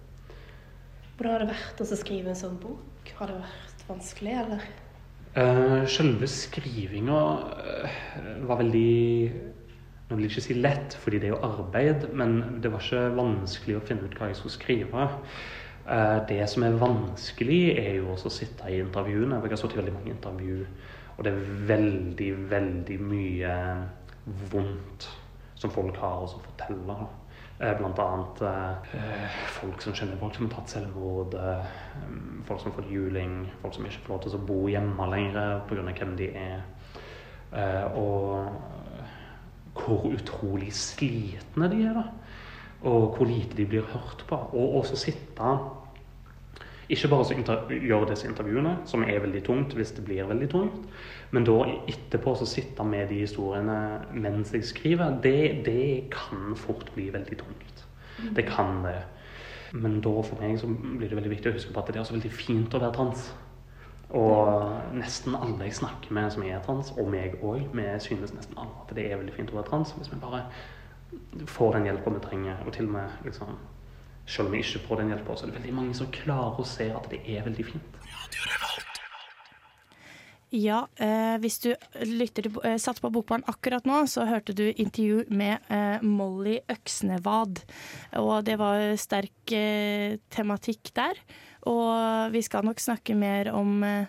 Hvordan 1.15 1.33
har 1.33 1.43
det 1.45 1.51
vært 1.53 1.83
å 1.83 1.87
skrive 1.91 2.33
en 2.33 2.39
sånn 2.39 2.57
bok? 2.63 3.11
Har 3.19 3.31
det 3.31 3.41
vært 3.43 3.85
vanskelig, 3.89 4.35
eller? 4.45 4.65
Uh, 5.35 5.83
selve 5.91 6.29
skrivinga 6.31 7.19
uh, 7.59 7.95
var 8.47 8.61
veldig 8.61 9.51
Nå 10.05 10.19
vil 10.19 10.27
jeg 10.27 10.35
ikke 10.35 10.45
si 10.45 10.55
lett, 10.59 10.95
fordi 11.01 11.19
det 11.19 11.31
er 11.31 11.33
jo 11.33 11.47
arbeid, 11.47 12.05
men 12.15 12.61
det 12.63 12.71
var 12.71 12.83
ikke 12.85 13.17
vanskelig 13.17 13.79
å 13.79 13.85
finne 13.89 14.05
ut 14.05 14.19
hva 14.19 14.29
jeg 14.29 14.37
skulle 14.37 14.53
skrive. 14.53 15.07
Uh, 15.89 16.19
det 16.29 16.43
som 16.53 16.67
er 16.67 16.77
vanskelig, 16.79 17.63
er 17.81 17.97
jo 18.03 18.13
også 18.13 18.29
å 18.29 18.35
sitte 18.37 18.69
i 18.69 18.83
intervjuene. 18.85 19.41
Jeg 19.41 19.55
har 19.55 19.63
sittet 19.63 19.79
i 19.79 19.81
veldig 19.81 19.97
mange 19.97 20.13
intervju, 20.13 20.59
og 21.17 21.25
det 21.25 21.33
er 21.33 21.51
veldig, 21.73 22.31
veldig 22.53 23.01
mye 23.01 23.57
vondt 24.53 25.09
som 25.57 25.73
folk 25.73 25.97
har 26.05 26.27
å 26.27 26.31
fortelle. 26.37 26.99
Eh, 27.61 27.81
annet 27.81 28.41
eh, 28.43 29.35
folk 29.61 29.83
som 29.83 29.95
kjenner 29.95 30.19
folk 30.19 30.35
som 30.35 30.49
har 30.49 30.57
tatt 30.57 30.73
selvmord, 30.73 31.37
eh, 31.39 31.69
folk 32.49 32.61
som 32.61 32.73
har 32.73 32.81
fått 32.81 32.91
juling, 32.91 33.45
folk 33.63 33.77
som 33.77 33.87
ikke 33.87 34.03
får 34.03 34.15
lov 34.15 34.25
til 34.25 34.35
å 34.35 34.41
bo 34.49 34.57
hjemme 34.67 35.07
lenger 35.13 35.61
pga. 35.69 35.85
hvem 35.93 36.17
de 36.19 36.29
er. 36.35 36.65
Eh, 37.55 37.85
og 37.95 38.51
hvor 39.75 40.11
utrolig 40.11 40.73
slitne 40.75 41.71
de 41.71 41.87
er, 41.87 41.95
da. 41.95 42.05
Og 42.91 43.15
hvor 43.17 43.27
lite 43.27 43.57
de 43.57 43.67
blir 43.67 43.87
hørt 43.87 44.27
på. 44.27 44.35
Og 44.35 44.81
også 44.83 44.97
sitte 44.97 45.55
ikke 46.89 47.09
bare 47.09 47.79
gjøre 47.81 48.11
disse 48.11 48.29
intervjuene, 48.29 48.77
som 48.85 49.03
er 49.03 49.23
veldig 49.23 49.45
tungt 49.45 49.73
hvis 49.75 49.95
det 49.97 50.05
blir 50.05 50.27
veldig 50.29 50.49
tungt, 50.51 50.89
men 51.35 51.47
da 51.47 51.57
etterpå 51.91 52.37
så 52.39 52.47
sitte 52.47 52.85
med 52.87 53.09
de 53.11 53.23
historiene 53.25 53.79
mens 54.15 54.53
jeg 54.55 54.67
skriver, 54.69 55.17
det, 55.25 55.65
det 55.67 56.13
kan 56.15 56.55
fort 56.59 56.93
bli 56.95 57.09
veldig 57.15 57.39
tungt. 57.41 57.83
Det 58.37 58.45
kan 58.47 58.85
det. 58.85 59.01
Men 59.75 59.99
da 60.05 60.13
for 60.23 60.39
meg 60.39 60.61
så 60.61 60.69
blir 60.71 61.09
det 61.11 61.19
veldig 61.19 61.33
viktig 61.33 61.51
å 61.51 61.57
huske 61.57 61.75
på 61.75 61.83
at 61.83 61.91
det 61.91 61.99
er 61.99 62.05
også 62.05 62.15
veldig 62.15 62.31
fint 62.31 62.77
å 62.77 62.83
være 62.85 62.95
trans. 62.95 63.27
Og 64.15 64.95
nesten 64.95 65.35
alle 65.35 65.67
jeg 65.67 65.81
snakker 65.81 66.15
med 66.15 66.31
som 66.31 66.47
er 66.47 66.63
trans, 66.63 66.93
og 66.95 67.11
meg 67.11 67.41
òg, 67.43 67.67
vi 67.75 67.89
synes 68.05 68.35
nesten 68.37 68.61
alle 68.61 68.85
at 68.85 68.95
det 68.95 69.09
er 69.09 69.19
veldig 69.19 69.35
fint 69.35 69.51
å 69.51 69.59
være 69.59 69.71
trans 69.73 69.95
hvis 69.97 70.13
vi 70.13 70.21
bare 70.23 70.45
får 71.51 71.79
den 71.79 71.91
hjelpa 71.91 72.15
vi 72.15 72.23
trenger. 72.29 72.63
Og 72.63 72.77
til 72.77 72.87
og 72.87 72.95
med 73.01 73.27
liksom 73.27 73.59
selv 74.27 74.49
om 74.49 74.55
vi 74.55 74.63
ikke 74.63 74.87
får 74.87 75.03
den 75.03 75.13
hjelpa, 75.17 75.35
så 75.35 75.45
er 75.45 75.51
det 75.51 75.59
veldig 75.59 75.77
mange 75.83 75.99
som 75.99 76.15
klarer 76.15 76.63
å 76.63 76.69
se 76.69 76.93
at 76.95 77.11
det 77.11 77.25
er 77.27 77.43
veldig 77.49 77.71
fint. 77.75 78.03
Ja, 80.55 80.85
eh, 81.03 81.35
hvis 81.43 81.57
du 81.65 81.73
lytter 82.07 82.47
til, 82.47 82.59
eh, 82.63 82.77
satt 82.79 83.01
på 83.03 83.11
Bokbarn 83.11 83.43
akkurat 83.51 83.85
nå, 83.85 84.05
så 84.07 84.23
hørte 84.29 84.55
du 84.55 84.69
intervju 84.71 85.25
med 85.35 85.59
eh, 85.69 85.99
Molly 86.01 86.61
Øksnevad. 86.71 87.59
Og 88.21 88.45
det 88.47 88.55
var 88.61 88.95
sterk 88.95 89.51
eh, 89.51 90.15
tematikk 90.31 90.93
der. 90.95 91.19
Og 91.67 92.31
vi 92.31 92.45
skal 92.47 92.63
nok 92.63 92.79
snakke 92.79 93.17
mer 93.19 93.51
om 93.51 93.83
eh, 93.83 94.07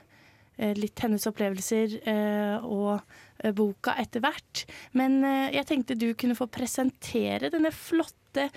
litt 0.78 1.02
hennes 1.02 1.26
opplevelser 1.26 1.98
eh, 2.06 2.62
og 2.62 3.02
boka 3.58 3.98
etter 3.98 4.22
hvert. 4.22 4.68
Men 4.94 5.20
jeg 5.52 5.66
tenkte 5.68 5.98
du 5.98 6.14
kunne 6.14 6.38
få 6.38 6.46
presentere 6.48 7.50
denne 7.52 7.74
flotte 7.74 8.48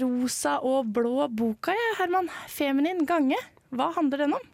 rosa 0.00 0.60
og 0.62 0.92
blå 0.94 1.26
boka, 1.26 1.74
ja, 1.74 1.90
Herman. 1.98 2.30
'Feminin 2.46 3.02
gange'. 3.08 3.40
Hva 3.74 3.90
handler 3.96 4.22
den 4.22 4.36
om? 4.38 4.46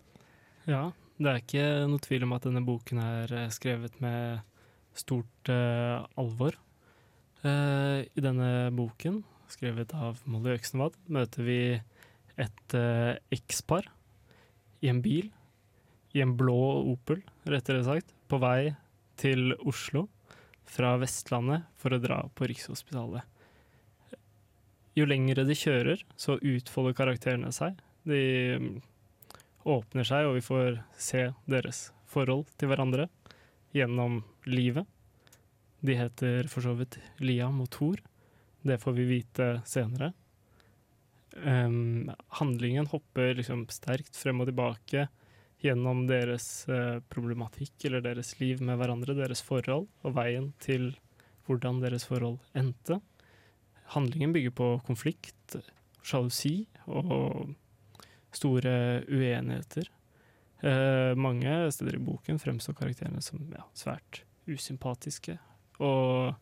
Ja, 0.65 0.87
det 1.21 1.29
er 1.29 1.41
ikke 1.41 1.67
noe 1.91 2.03
tvil 2.03 2.27
om 2.27 2.35
at 2.37 2.47
denne 2.49 2.63
boken 2.65 3.01
er 3.03 3.35
eh, 3.37 3.53
skrevet 3.53 3.99
med 4.03 4.41
stort 4.97 5.49
uh, 5.49 6.05
alvor. 6.21 6.57
Uh, 7.43 8.05
I 8.05 8.23
denne 8.23 8.71
boken, 8.77 9.23
skrevet 9.51 9.95
av 9.97 10.21
Molly 10.29 10.53
Øksnevad, 10.57 10.99
møter 11.13 11.47
vi 11.47 11.61
et 12.41 12.77
uh, 12.77 13.17
ekspar 13.33 13.89
i 14.83 14.91
en 14.93 15.01
bil, 15.05 15.31
i 16.13 16.21
en 16.25 16.35
blå 16.37 16.59
Opel, 16.93 17.23
rettere 17.49 17.85
sagt, 17.87 18.13
på 18.29 18.41
vei 18.43 18.75
til 19.21 19.55
Oslo 19.65 20.07
fra 20.69 20.95
Vestlandet 21.01 21.69
for 21.81 21.95
å 21.95 22.01
dra 22.03 22.23
på 22.37 22.49
Rikshospitalet. 22.51 23.25
Jo 24.97 25.07
lengre 25.09 25.47
de 25.49 25.57
kjører, 25.57 26.03
så 26.21 26.37
utfolder 26.37 26.97
karakterene 26.97 27.53
seg. 27.55 27.79
De 28.05 28.21
åpner 29.69 30.07
seg, 30.07 30.27
og 30.29 30.37
vi 30.39 30.45
får 30.45 30.81
se 30.99 31.29
deres 31.51 31.91
forhold 32.11 32.49
til 32.61 32.73
hverandre 32.73 33.09
gjennom 33.77 34.21
livet. 34.51 34.87
De 35.83 35.97
heter 35.99 36.47
for 36.51 36.65
så 36.65 36.75
vidt 36.79 36.99
Liam 37.23 37.63
og 37.65 37.71
Thor. 37.75 38.03
Det 38.63 38.79
får 38.83 38.95
vi 38.99 39.09
vite 39.09 39.49
senere. 39.67 40.13
Um, 41.33 42.11
handlingen 42.39 42.87
hopper 42.93 43.33
liksom 43.39 43.65
sterkt 43.73 44.19
frem 44.21 44.43
og 44.45 44.51
tilbake 44.51 45.07
gjennom 45.63 46.05
deres 46.11 46.67
uh, 46.69 47.01
problematikk 47.11 47.87
eller 47.89 48.05
deres 48.05 48.35
liv 48.41 48.61
med 48.63 48.77
hverandre, 48.79 49.17
deres 49.17 49.43
forhold, 49.47 49.89
og 50.05 50.17
veien 50.19 50.53
til 50.63 50.93
hvordan 51.47 51.81
deres 51.83 52.05
forhold 52.07 52.39
endte. 52.59 53.01
Handlingen 53.97 54.35
bygger 54.35 54.55
på 54.59 54.69
konflikt, 54.87 55.57
sjalusi 56.07 56.67
og 56.87 57.55
store 58.37 59.03
uenigheter. 59.09 59.89
Eh, 60.63 61.15
mange 61.19 61.73
steder 61.75 61.97
i 61.99 62.03
boken 62.03 62.39
fremstår 62.39 62.77
karakterene 62.79 63.23
som 63.25 63.43
ja, 63.53 63.65
svært 63.75 64.23
usympatiske 64.47 65.37
og 65.83 66.35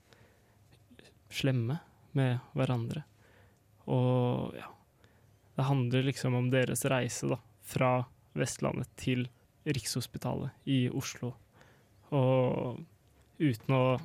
slemme 1.33 1.79
med 2.17 2.41
hverandre. 2.57 3.05
Og 3.91 4.57
ja 4.59 4.69
Det 5.57 5.67
handler 5.67 6.03
liksom 6.07 6.35
om 6.35 6.47
deres 6.51 6.85
reise 6.89 7.27
da, 7.29 7.37
fra 7.61 8.05
Vestlandet 8.33 8.89
til 8.97 9.27
Rikshospitalet 9.67 10.55
i 10.65 10.89
Oslo. 10.89 11.35
Og 12.17 12.81
uten 13.37 13.75
å 13.77 13.99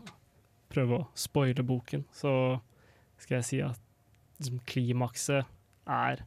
prøve 0.74 0.98
å 0.98 1.08
spoile 1.16 1.64
boken, 1.64 2.04
så 2.12 2.60
skal 3.22 3.38
jeg 3.38 3.48
si 3.48 3.62
at 3.64 3.80
liksom, 4.40 4.60
klimakset 4.68 5.48
er 5.88 6.26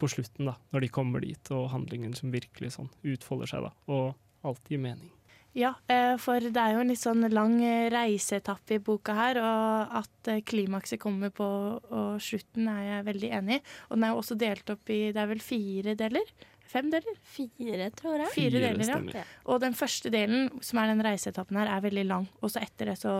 på 0.00 0.10
slutten, 0.10 0.50
da, 0.50 0.56
når 0.74 0.86
de 0.86 0.92
kommer 0.92 1.24
dit, 1.24 1.54
og 1.54 1.70
handlingen 1.74 2.16
som 2.16 2.34
virkelig 2.34 2.74
sånn 2.76 2.90
utfolder 3.06 3.52
seg, 3.52 3.68
da, 3.68 3.72
og 3.92 4.48
alt 4.48 4.70
gir 4.72 4.82
mening. 4.82 5.10
Ja, 5.56 5.72
eh, 5.90 6.14
for 6.22 6.38
det 6.38 6.62
er 6.62 6.76
jo 6.76 6.82
en 6.84 6.92
litt 6.92 7.00
sånn 7.00 7.26
lang 7.32 7.56
eh, 7.66 7.88
reiseetappe 7.90 8.76
i 8.76 8.82
boka 8.86 9.16
her, 9.16 9.40
og 9.42 9.96
at 9.98 10.30
eh, 10.30 10.44
klimakset 10.46 11.00
kommer 11.02 11.32
på 11.34 11.48
og 11.80 12.22
slutten 12.22 12.68
er 12.70 12.84
jeg 12.86 13.06
veldig 13.08 13.30
enig 13.40 13.58
i. 13.58 13.64
Og 13.88 13.96
den 13.96 14.06
er 14.06 14.12
jo 14.12 14.20
også 14.22 14.38
delt 14.38 14.70
opp 14.70 14.92
i, 14.94 15.00
det 15.10 15.18
er 15.18 15.30
vel 15.32 15.42
fire 15.42 15.96
deler? 15.98 16.30
Fem 16.70 16.86
deler? 16.92 17.16
Fire, 17.26 17.88
tror 17.98 18.20
jeg. 18.22 18.30
Fire, 18.36 18.60
deler, 18.62 19.08
ja. 19.10 19.24
Og 19.50 19.58
den 19.64 19.74
første 19.74 20.12
delen, 20.14 20.52
som 20.62 20.78
er 20.78 20.92
den 20.92 21.02
reiseetappen 21.02 21.58
her, 21.58 21.72
er 21.74 21.82
veldig 21.82 22.04
lang. 22.06 22.28
Og 22.44 22.52
så 22.54 22.62
etter 22.62 22.92
det 22.92 23.00
så 23.00 23.14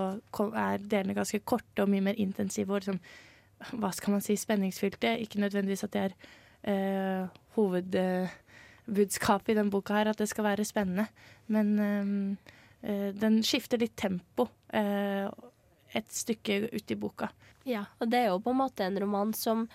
er 0.54 0.84
delene 0.84 1.16
ganske 1.18 1.42
korte 1.42 1.82
og 1.82 1.90
mye 1.90 2.12
mer 2.12 2.20
intensive 2.22 2.70
og 2.70 2.84
liksom, 2.84 3.00
hva 3.82 3.90
skal 3.96 4.14
man 4.14 4.22
si, 4.22 4.38
spenningsfylte. 4.38 5.16
Ikke 5.24 5.42
nødvendigvis 5.42 5.82
at 5.88 5.96
det 5.96 6.04
er 6.04 6.14
eh, 6.62 7.26
hovedbudskapet 7.56 9.52
i 9.52 9.58
den 9.58 9.70
boka 9.72 9.94
her, 9.98 10.10
at 10.12 10.18
det 10.20 10.28
skal 10.30 10.44
være 10.50 10.64
spennende. 10.68 11.06
Men 11.52 11.78
eh, 11.78 12.06
eh, 12.82 13.10
den 13.16 13.42
skifter 13.46 13.78
litt 13.80 13.96
tempo 14.00 14.48
eh, 14.72 15.26
et 15.96 16.10
stykke 16.14 16.68
ut 16.72 16.90
i 16.90 16.98
boka. 16.98 17.28
Ja, 17.68 17.84
og 18.00 18.08
det 18.08 18.18
er 18.22 18.30
jo 18.30 18.40
på 18.40 18.54
en 18.54 18.62
måte 18.62 18.86
en 18.86 18.98
roman 19.02 19.34
som 19.36 19.66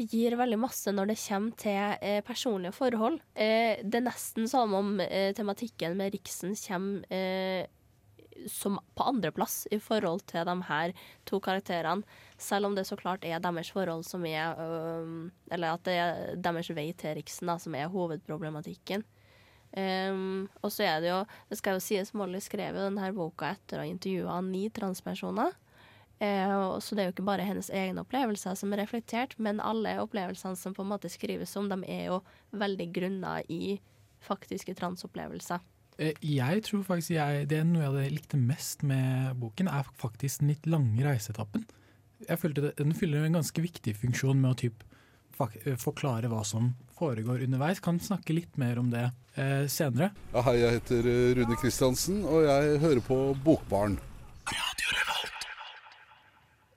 gir 0.00 0.36
veldig 0.38 0.58
masse 0.60 0.92
når 0.92 1.10
det 1.10 1.18
kommer 1.20 1.52
til 1.60 1.96
eh, 2.00 2.22
personlige 2.24 2.76
forhold. 2.76 3.20
Eh, 3.34 3.82
det 3.84 4.00
er 4.00 4.08
nesten 4.08 4.48
som 4.50 4.74
om 4.76 5.00
tematikken 5.36 5.96
med 5.98 6.12
Riksen 6.16 6.56
kommer 6.56 7.66
som 8.50 8.78
på 8.96 9.08
andreplass 9.08 9.64
i 9.72 9.78
forhold 9.82 10.24
til 10.30 10.46
de 10.48 10.56
her 10.68 10.94
to 11.28 11.40
karakterene. 11.42 12.06
Selv 12.38 12.68
om 12.68 12.76
det 12.76 12.86
så 12.88 12.98
klart 13.00 13.24
er 13.24 13.40
deres 13.42 13.72
forhold 13.72 14.04
som 14.04 14.24
er 14.26 14.56
øh, 14.60 15.30
Eller 15.50 15.72
at 15.72 15.84
det 15.84 15.94
er 15.94 16.36
deres 16.36 16.70
vei 16.70 16.92
til 16.92 17.16
Riksen 17.16 17.48
da, 17.48 17.58
som 17.58 17.74
er 17.74 17.88
hovedproblematikken. 17.92 19.04
Um, 19.76 20.46
og 20.64 20.70
så 20.72 20.86
er 20.86 21.00
det 21.02 21.10
jo 21.10 21.18
Det 21.50 21.58
skal 21.58 21.74
jo 21.76 21.82
sies 21.84 22.14
Molly 22.16 22.38
skrev 22.40 22.78
jo 22.78 22.84
denne 22.86 23.10
boka 23.12 23.50
etter 23.52 23.80
å 23.80 23.84
ha 23.84 23.88
intervjua 23.90 24.38
ni 24.46 24.68
transpersoner. 24.72 25.52
Uh, 26.16 26.78
så 26.80 26.96
det 26.96 27.02
er 27.02 27.10
jo 27.10 27.14
ikke 27.16 27.26
bare 27.28 27.44
hennes 27.44 27.68
egne 27.68 28.00
opplevelser 28.00 28.56
som 28.56 28.72
er 28.72 28.80
reflektert, 28.84 29.34
men 29.36 29.60
alle 29.60 29.98
opplevelsene 30.00 30.56
som 30.56 30.72
på 30.72 30.84
en 30.84 30.94
måte 30.94 31.12
skrives 31.12 31.52
om, 31.60 31.68
de 31.68 31.76
er 31.92 32.06
jo 32.08 32.22
veldig 32.56 32.88
grunna 32.94 33.40
i 33.52 33.76
faktiske 34.24 34.74
transopplevelser. 34.78 35.60
Eh, 35.98 36.16
jeg 36.20 36.64
tror 36.66 36.84
faktisk 36.84 37.14
jeg, 37.14 37.46
det 37.50 37.60
er 37.62 37.68
noe 37.68 37.88
jeg 38.02 38.12
likte 38.12 38.40
mest 38.40 38.84
med 38.86 39.36
boken, 39.40 39.70
er 39.72 39.88
faktisk 39.96 40.42
den 40.42 40.52
litt 40.52 40.68
lange 40.68 41.04
reiseetappen. 41.06 41.64
Jeg 42.26 42.40
følte 42.40 42.64
det, 42.64 42.74
Den 42.78 42.94
fyller 42.96 43.24
en 43.24 43.38
ganske 43.38 43.62
viktig 43.62 43.96
funksjon 43.96 44.40
med 44.40 44.50
å 44.52 44.58
typ, 44.66 44.84
eh, 45.64 45.76
forklare 45.80 46.28
hva 46.32 46.42
som 46.44 46.74
foregår 46.96 47.44
underveis. 47.44 47.80
Kan 47.80 48.00
snakke 48.00 48.36
litt 48.36 48.56
mer 48.56 48.78
om 48.80 48.90
det 48.92 49.10
eh, 49.36 49.64
senere. 49.68 50.12
Ja, 50.32 50.44
hei, 50.48 50.58
jeg 50.62 50.80
heter 50.80 51.10
eh, 51.12 51.32
Rune 51.36 51.56
Kristiansen, 51.60 52.24
og 52.24 52.44
jeg 52.48 52.80
hører 52.84 53.02
på 53.04 53.20
Bokbarn. 53.44 53.98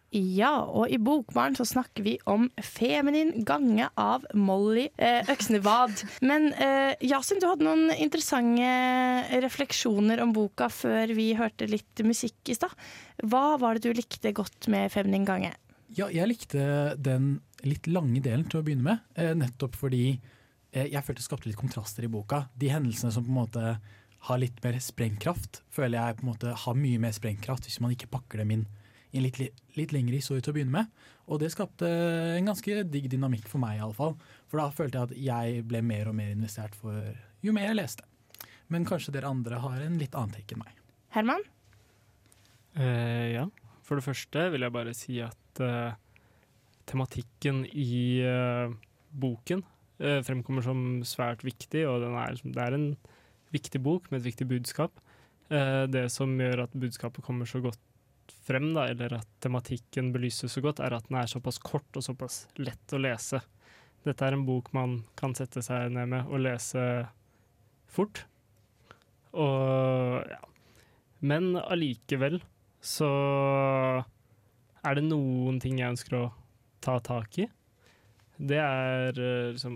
Ja, 0.10 0.64
og 0.66 0.90
i 0.90 0.98
Bokbarn 0.98 1.54
så 1.54 1.68
snakker 1.70 2.02
vi 2.02 2.16
om 2.26 2.48
'Feminin 2.58 3.46
gange' 3.46 3.92
av 3.94 4.26
Molly 4.34 4.88
eh, 4.98 5.22
Øksnevad. 5.30 6.02
Men 6.26 6.50
eh, 6.54 6.96
Yasin, 7.06 7.38
du 7.38 7.46
hadde 7.46 7.68
noen 7.68 7.94
interessante 7.94 9.38
refleksjoner 9.46 10.24
om 10.24 10.34
boka 10.34 10.72
før 10.74 11.14
vi 11.14 11.36
hørte 11.38 11.70
litt 11.70 12.02
musikk 12.02 12.50
i 12.50 12.58
stad. 12.58 12.74
Hva 13.22 13.60
var 13.62 13.78
det 13.78 13.86
du 13.86 13.94
likte 13.94 14.34
godt 14.34 14.68
med 14.68 14.90
'Feminin 14.90 15.30
gange'? 15.30 15.54
Ja, 15.94 16.10
jeg 16.10 16.26
likte 16.30 16.98
den 16.98 17.42
litt 17.66 17.86
lange 17.86 18.22
delen 18.22 18.50
til 18.50 18.62
å 18.62 18.66
begynne 18.66 18.90
med, 18.90 19.00
eh, 19.14 19.36
nettopp 19.38 19.78
fordi 19.78 20.20
eh, 20.74 20.90
jeg 20.90 21.06
følte 21.06 21.22
det 21.22 21.30
skapte 21.30 21.50
litt 21.50 21.62
kontraster 21.62 22.04
i 22.06 22.10
boka. 22.10 22.48
De 22.58 22.74
hendelsene 22.74 23.14
som 23.14 23.26
på 23.26 23.30
en 23.30 23.42
måte 23.44 23.78
har 24.26 24.42
litt 24.42 24.58
mer 24.64 24.82
sprengkraft, 24.82 25.62
føler 25.70 26.02
jeg 26.02 26.18
på 26.18 26.26
en 26.26 26.34
måte 26.34 26.58
har 26.66 26.74
mye 26.74 26.98
mer 26.98 27.14
sprengkraft 27.14 27.70
hvis 27.70 27.80
man 27.80 27.94
ikke 27.94 28.10
pakker 28.10 28.42
dem 28.42 28.58
inn 28.58 28.68
i 29.12 29.20
en 29.20 29.26
litt, 29.26 29.40
litt 29.78 29.94
lengre 29.96 30.20
historie 30.20 30.44
til 30.46 30.54
å 30.54 30.58
begynne 30.58 30.76
med. 30.76 31.08
Og 31.30 31.42
det 31.42 31.52
skapte 31.54 31.88
en 32.36 32.50
ganske 32.50 32.84
digg 32.90 33.10
dynamikk 33.12 33.48
for 33.50 33.62
meg, 33.62 33.80
iallfall. 33.80 34.16
For 34.50 34.62
da 34.62 34.70
følte 34.74 35.00
jeg 35.00 35.10
at 35.10 35.24
jeg 35.30 35.64
ble 35.70 35.82
mer 35.86 36.12
og 36.12 36.18
mer 36.18 36.34
investert 36.34 36.78
for 36.78 36.98
jo 37.46 37.54
mer 37.56 37.70
jeg 37.70 37.80
leste. 37.80 38.06
Men 38.70 38.86
kanskje 38.86 39.14
dere 39.16 39.32
andre 39.32 39.62
har 39.64 39.80
en 39.82 39.98
litt 40.02 40.16
annen 40.18 40.36
take 40.36 40.56
enn 40.56 40.62
meg. 40.62 40.76
Herman? 41.16 41.46
Eh, 42.78 43.34
ja. 43.34 43.48
For 43.86 43.98
det 43.98 44.06
første 44.06 44.46
vil 44.54 44.66
jeg 44.66 44.76
bare 44.76 44.94
si 44.98 45.18
at 45.26 45.62
eh, 45.66 45.98
tematikken 46.90 47.64
i 47.72 48.22
eh, 48.26 48.74
boken 49.10 49.64
eh, 50.02 50.20
fremkommer 50.26 50.66
som 50.66 51.02
svært 51.08 51.46
viktig, 51.46 51.86
og 51.90 52.04
den 52.06 52.18
er, 52.22 52.38
det 52.44 52.66
er 52.66 52.78
en 52.78 52.90
viktig 53.56 53.82
bok 53.82 54.12
med 54.12 54.22
et 54.22 54.30
viktig 54.30 54.50
budskap. 54.52 55.02
Eh, 55.50 55.86
det 55.90 56.06
som 56.14 56.36
gjør 56.38 56.68
at 56.68 56.78
budskapet 56.78 57.26
kommer 57.26 57.50
så 57.50 57.64
godt 57.64 57.82
frem, 58.48 58.72
da, 58.76 58.88
eller 58.92 59.20
at 59.20 59.30
tematikken 59.44 60.12
belyses 60.14 60.56
så 60.56 60.64
godt, 60.64 60.82
er 60.84 60.96
at 60.96 61.08
den 61.10 61.20
er 61.22 61.30
såpass 61.30 61.60
kort 61.62 62.00
og 62.00 62.06
såpass 62.06 62.44
lett 62.60 62.96
å 62.96 63.02
lese. 63.02 63.42
Dette 64.06 64.26
er 64.26 64.36
en 64.36 64.46
bok 64.48 64.72
man 64.76 65.02
kan 65.20 65.36
sette 65.38 65.64
seg 65.66 65.92
ned 65.96 66.12
med 66.14 66.30
og 66.30 66.44
lese 66.46 66.84
fort. 67.90 68.24
Og 69.36 70.24
ja. 70.30 70.40
Men 71.20 71.52
allikevel 71.60 72.40
så 72.80 73.10
er 74.88 74.96
det 74.96 75.04
noen 75.04 75.60
ting 75.60 75.82
jeg 75.82 75.92
ønsker 75.92 76.16
å 76.16 76.26
ta 76.84 76.96
tak 77.04 77.42
i. 77.44 77.50
Det 78.40 78.60
er 78.62 79.20
eh, 79.20 79.52
liksom 79.52 79.76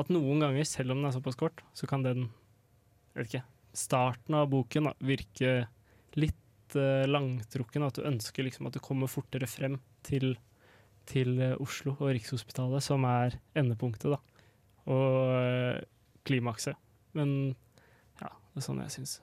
at 0.00 0.12
noen 0.12 0.44
ganger, 0.44 0.68
selv 0.68 0.92
om 0.92 1.00
den 1.00 1.08
er 1.08 1.16
såpass 1.16 1.38
kort, 1.40 1.64
så 1.76 1.88
kan 1.88 2.04
den 2.04 2.28
jeg 3.10 3.16
vet 3.16 3.30
ikke, 3.30 3.46
starten 3.74 4.36
av 4.38 4.50
boken 4.52 4.86
da, 4.86 4.92
virke 5.02 5.54
litt 6.20 6.36
uh, 6.78 7.06
langtrukken. 7.08 7.86
At 7.86 7.98
du 7.98 8.06
ønsker 8.08 8.46
liksom 8.46 8.68
at 8.68 8.76
du 8.76 8.82
kommer 8.84 9.10
fortere 9.10 9.48
frem 9.50 9.78
til, 10.06 10.34
til 11.10 11.34
uh, 11.40 11.56
Oslo 11.62 11.96
og 11.98 12.12
Rikshospitalet, 12.12 12.84
som 12.84 13.06
er 13.08 13.38
endepunktet, 13.58 14.14
da. 14.14 14.20
Og 14.90 15.34
uh, 15.34 15.80
klimakset. 16.28 16.78
Men 17.16 17.56
ja, 18.20 18.30
det 18.30 18.62
er 18.62 18.66
sånn 18.68 18.84
jeg 18.84 18.96
syns. 18.98 19.18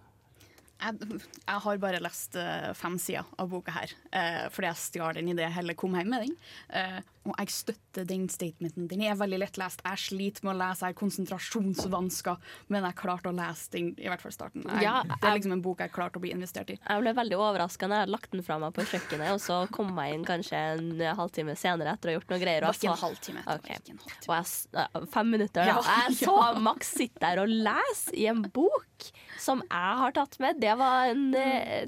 Jeg, 0.78 0.94
jeg 1.10 1.62
har 1.64 1.80
bare 1.82 2.02
lest 2.04 2.36
fem 2.78 3.00
sider 3.02 3.26
av 3.42 3.48
boka 3.50 3.74
her, 3.74 3.94
uh, 4.14 4.46
fordi 4.54 4.70
jeg 4.70 4.82
stjal 4.84 5.18
den 5.18 5.32
idet 5.34 5.50
heller 5.56 5.78
kom 5.78 5.96
hjem 5.98 6.12
med 6.14 6.28
den. 6.28 6.36
Uh, 6.70 7.00
og 7.32 7.36
jeg 7.42 7.52
støtter 7.54 8.06
den 8.08 8.28
statementen. 8.32 8.88
Den 8.92 9.02
er 9.08 9.16
veldig 9.20 9.40
lettlest. 9.42 9.82
Jeg 9.86 9.98
sliter 10.04 10.46
med 10.48 10.56
å 10.56 10.58
lese, 10.62 10.86
jeg 10.86 10.94
har 10.94 11.00
konsentrasjonsvansker, 11.02 12.38
men 12.74 12.86
jeg 12.88 12.98
klarte 13.00 13.32
å 13.32 13.36
lese 13.36 13.72
den, 13.74 13.92
i 14.00 14.08
hvert 14.10 14.22
fall 14.24 14.34
starten. 14.36 14.64
Jeg, 14.68 14.84
Ja, 14.86 15.02
det 15.08 15.18
er 15.24 15.36
liksom 15.38 15.56
en 15.58 15.64
bok 15.66 15.82
jeg 15.84 15.92
klarte 15.96 16.20
å 16.20 16.24
bli 16.24 16.32
investert 16.36 16.70
i. 16.74 16.78
Jeg 16.80 17.02
ble 17.04 17.14
veldig 17.18 17.38
overraska 17.40 17.88
når 17.90 17.96
jeg 18.00 18.06
hadde 18.06 18.16
lagt 18.16 18.32
den 18.36 18.44
fra 18.48 18.60
meg 18.62 18.74
på 18.78 18.86
kjøkkenet, 18.92 19.32
og 19.36 19.42
så 19.44 19.60
kom 19.74 19.92
jeg 19.98 20.18
inn 20.18 20.26
kanskje 20.28 20.62
en 20.78 21.06
halvtime 21.20 21.56
senere 21.60 21.96
etter 21.98 22.10
å 22.10 22.14
ha 22.14 22.18
gjort 22.20 22.34
noe 22.34 22.42
greier. 22.44 22.68
Og 22.68 22.78
ikke 22.78 22.92
en 22.94 23.02
halvtime, 23.04 23.44
etter, 23.44 23.52
var 23.52 23.58
Ok. 23.58 23.70
ikke 23.78 23.96
en 23.96 24.02
Og 24.28 24.36
jeg, 24.38 25.08
fem 25.18 25.32
minutter, 25.36 25.62
da. 25.64 25.66
Ja, 25.68 25.98
Jeg 26.08 26.18
så. 26.26 26.38
Max 26.68 26.94
sitte 26.98 27.22
der 27.24 27.44
og 27.44 27.52
lese 27.52 28.14
i 28.18 28.28
en 28.32 28.44
bok 28.54 29.12
som 29.42 29.62
jeg 29.66 29.98
har 30.02 30.12
tatt 30.16 30.40
med. 30.44 30.60
Det 30.62 30.74
var 30.80 31.12
en, 31.12 31.28
eh, 31.36 31.86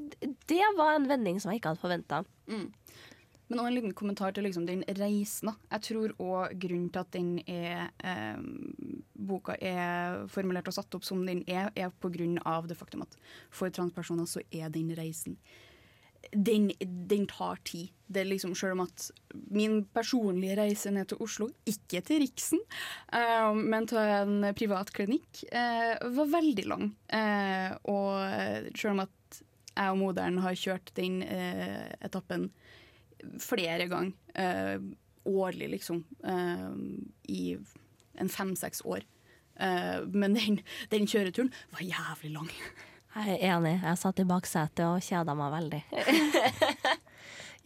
det 0.48 0.62
var 0.78 0.96
en 0.96 1.08
vending 1.10 1.40
som 1.42 1.52
jeg 1.52 1.62
ikke 1.62 1.74
hadde 1.74 1.82
forventa. 1.84 2.24
Mm. 2.50 2.68
Men 3.50 3.62
også 3.62 3.72
en 3.72 3.78
liten 3.80 3.96
kommentar 3.98 4.34
til 4.36 4.46
liksom 4.46 4.68
den 4.70 4.84
reisen. 5.00 5.50
Jeg 5.72 5.86
tror 5.88 6.14
òg 6.22 6.60
grunnen 6.62 6.92
til 6.94 7.02
at 7.02 7.16
den 7.16 7.32
er 7.50 7.90
eh, 8.06 8.44
boka 9.14 9.56
er 9.58 10.28
formulert 10.30 10.70
og 10.70 10.78
satt 10.78 10.96
opp 10.96 11.08
som 11.08 11.26
den 11.26 11.42
er, 11.48 11.72
er 11.76 11.90
av 12.46 12.70
det 12.70 12.78
faktum 12.78 13.02
at 13.04 13.18
for 13.50 13.70
transpersoner 13.74 14.30
så 14.30 14.46
er 14.52 14.70
den 14.70 14.94
reisen 14.98 15.38
den, 16.32 16.72
den 17.08 17.28
tar 17.28 17.60
tid. 17.64 17.90
Det 18.08 18.22
er 18.22 18.30
liksom, 18.30 18.56
Selv 18.56 18.78
om 18.78 18.86
at 18.88 19.10
min 19.32 19.84
personlige 19.94 20.58
reise 20.58 20.92
ned 20.92 21.10
til 21.10 21.22
Oslo, 21.24 21.50
ikke 21.66 22.02
til 22.06 22.24
Riksen, 22.24 22.62
eh, 23.14 23.54
men 23.54 23.88
til 23.90 24.00
en 24.02 24.50
privat 24.58 24.92
klinikk, 24.94 25.44
eh, 25.52 25.96
var 26.18 26.34
veldig 26.34 26.66
lang. 26.68 26.90
Eh, 27.08 27.72
og 27.84 28.74
selv 28.76 28.96
om 28.96 29.06
at 29.06 29.42
jeg 29.76 29.94
og 29.94 29.98
moderen 30.02 30.42
har 30.44 30.58
kjørt 30.60 30.92
den 30.98 31.22
etappen 31.24 32.50
flere 33.44 33.88
ganger, 33.92 34.14
eh, 34.36 34.78
årlig 35.30 35.70
liksom, 35.76 36.04
eh, 36.24 36.70
i 37.34 37.58
en 38.20 38.30
fem-seks 38.30 38.82
år. 38.86 39.06
Eh, 39.60 40.00
men 40.08 40.38
den, 40.38 40.62
den 40.90 41.08
kjøreturen 41.08 41.52
var 41.74 41.84
jævlig 41.84 42.34
lang. 42.34 42.50
Jeg 43.16 43.36
er 43.36 43.56
enig. 43.56 43.80
Jeg 43.84 44.00
satt 44.00 44.22
i 44.22 44.28
baksetet 44.30 44.86
og 44.86 45.04
kjeda 45.04 45.36
meg 45.38 45.56
veldig. 45.58 45.84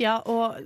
Ja, 0.02 0.18
og 0.26 0.58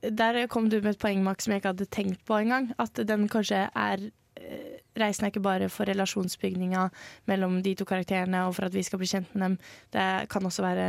der 0.00 0.44
kom 0.46 0.68
du 0.70 0.78
med 0.78 0.94
et 0.94 1.00
poeng, 1.02 1.24
Max, 1.24 1.44
som 1.44 1.52
jeg 1.52 1.62
ikke 1.62 1.72
hadde 1.72 1.88
tenkt 1.90 2.22
på 2.26 2.38
engang. 2.38 2.68
At 2.78 2.94
den 3.08 3.26
kanskje 3.28 3.64
er 3.66 4.04
eh, 4.38 4.76
Reisen 4.96 5.26
er 5.26 5.32
ikke 5.32 5.42
bare 5.44 5.66
for 5.68 5.84
relasjonsbygninga 5.90 6.86
mellom 7.28 7.58
de 7.60 7.74
to 7.76 7.84
karakterene 7.84 8.46
og 8.46 8.54
for 8.56 8.64
at 8.64 8.72
vi 8.72 8.84
skal 8.86 9.02
bli 9.02 9.08
kjent 9.10 9.34
med 9.34 9.42
dem. 9.42 9.56
Det 9.92 10.06
kan 10.32 10.46
også 10.48 10.64
være, 10.64 10.86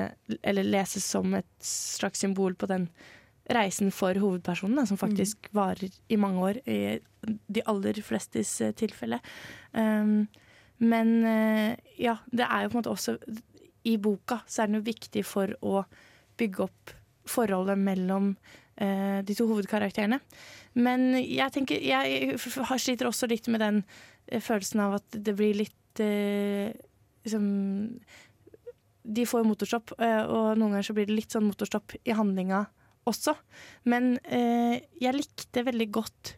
eller 0.48 0.64
leses 0.64 1.04
som 1.04 1.34
et 1.36 1.50
slags 1.60 2.24
symbol 2.24 2.56
på 2.56 2.70
den 2.72 2.86
reisen 3.54 3.92
for 3.96 4.18
hovedpersonen, 4.20 4.80
da, 4.80 4.86
som 4.90 5.00
faktisk 5.00 5.50
varer 5.56 5.94
i 6.12 6.20
mange 6.20 6.44
år, 6.44 6.60
i 6.68 6.98
de 7.24 7.64
aller 7.68 8.02
flestes 8.06 8.52
eh, 8.62 8.74
tilfelle. 8.78 9.20
Um, 9.72 10.28
men 10.84 11.14
eh, 11.26 11.74
ja, 12.02 12.18
det 12.30 12.46
er 12.46 12.66
jo 12.66 12.72
på 12.72 12.78
en 12.78 12.84
måte 12.84 12.94
også 12.94 13.16
I 13.90 13.96
boka 13.98 14.44
så 14.46 14.62
er 14.62 14.70
den 14.70 14.78
jo 14.78 14.86
viktig 14.86 15.24
for 15.26 15.56
å 15.66 15.82
bygge 16.38 16.68
opp 16.68 16.94
forholdet 17.28 17.80
mellom 17.82 18.30
uh, 18.82 19.20
de 19.26 19.36
to 19.36 19.48
hovedkarakterene. 19.50 20.20
Men 20.78 21.10
jeg 21.18 21.52
tenker 21.56 21.82
Jeg 21.82 22.38
sliter 22.38 23.10
også 23.10 23.28
litt 23.28 23.50
med 23.52 23.64
den 23.64 23.82
følelsen 24.30 24.84
av 24.86 25.00
at 25.00 25.18
det 25.26 25.34
blir 25.36 25.58
litt 25.58 26.04
uh, 26.04 26.70
liksom 27.28 28.00
De 29.04 29.26
får 29.28 29.46
motorstopp, 29.48 29.94
eh, 30.00 30.24
og 30.24 30.58
noen 30.58 30.76
ganger 30.76 30.88
så 30.88 30.96
blir 30.96 31.08
det 31.08 31.16
litt 31.16 31.36
sånn 31.36 31.48
motorstopp 31.48 31.96
i 32.04 32.16
handlinga 32.16 32.66
også. 33.08 33.36
Men 33.90 34.16
eh, 34.24 34.84
jeg 35.02 35.18
likte 35.18 35.66
veldig 35.68 35.90
godt 35.96 36.36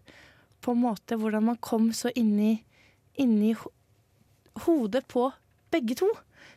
på 0.63 0.75
en 0.75 0.84
måte 0.84 1.17
hvordan 1.19 1.51
man 1.51 1.60
kom 1.63 1.91
så 1.95 2.12
inni, 2.19 2.58
inni 3.19 3.53
ho 3.58 3.71
hodet 4.65 5.05
på 5.08 5.29
begge 5.71 5.95
to. 5.95 6.10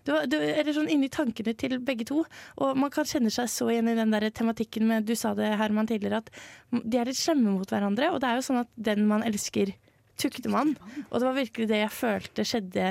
Du, 0.03 0.11
du, 0.27 0.35
eller 0.41 0.75
sånn 0.75 0.91
inni 0.91 1.07
tankene 1.13 1.53
til 1.59 1.77
begge 1.85 2.07
to. 2.09 2.25
Og 2.59 2.79
man 2.79 2.91
kan 2.91 3.07
kjenne 3.07 3.31
seg 3.31 3.51
så 3.53 3.69
igjen 3.71 3.93
i 3.93 3.97
den 3.99 4.15
der 4.15 4.27
tematikken 4.35 4.89
med 4.89 5.07
Du 5.07 5.15
sa 5.19 5.35
det, 5.39 5.53
Herman, 5.61 5.87
tidligere, 5.91 6.23
at 6.23 6.33
de 6.73 6.99
er 6.99 7.07
litt 7.07 7.21
slemme 7.21 7.55
mot 7.55 7.71
hverandre. 7.71 8.11
Og 8.11 8.23
det 8.23 8.31
er 8.31 8.41
jo 8.41 8.47
sånn 8.49 8.63
at 8.65 8.73
den 8.91 9.07
man 9.11 9.25
elsker, 9.27 9.75
tukter 10.19 10.51
man. 10.53 10.75
Og 11.09 11.19
det 11.19 11.29
var 11.29 11.39
virkelig 11.39 11.71
det 11.71 11.83
jeg 11.85 11.95
følte 11.95 12.47
skjedde 12.49 12.89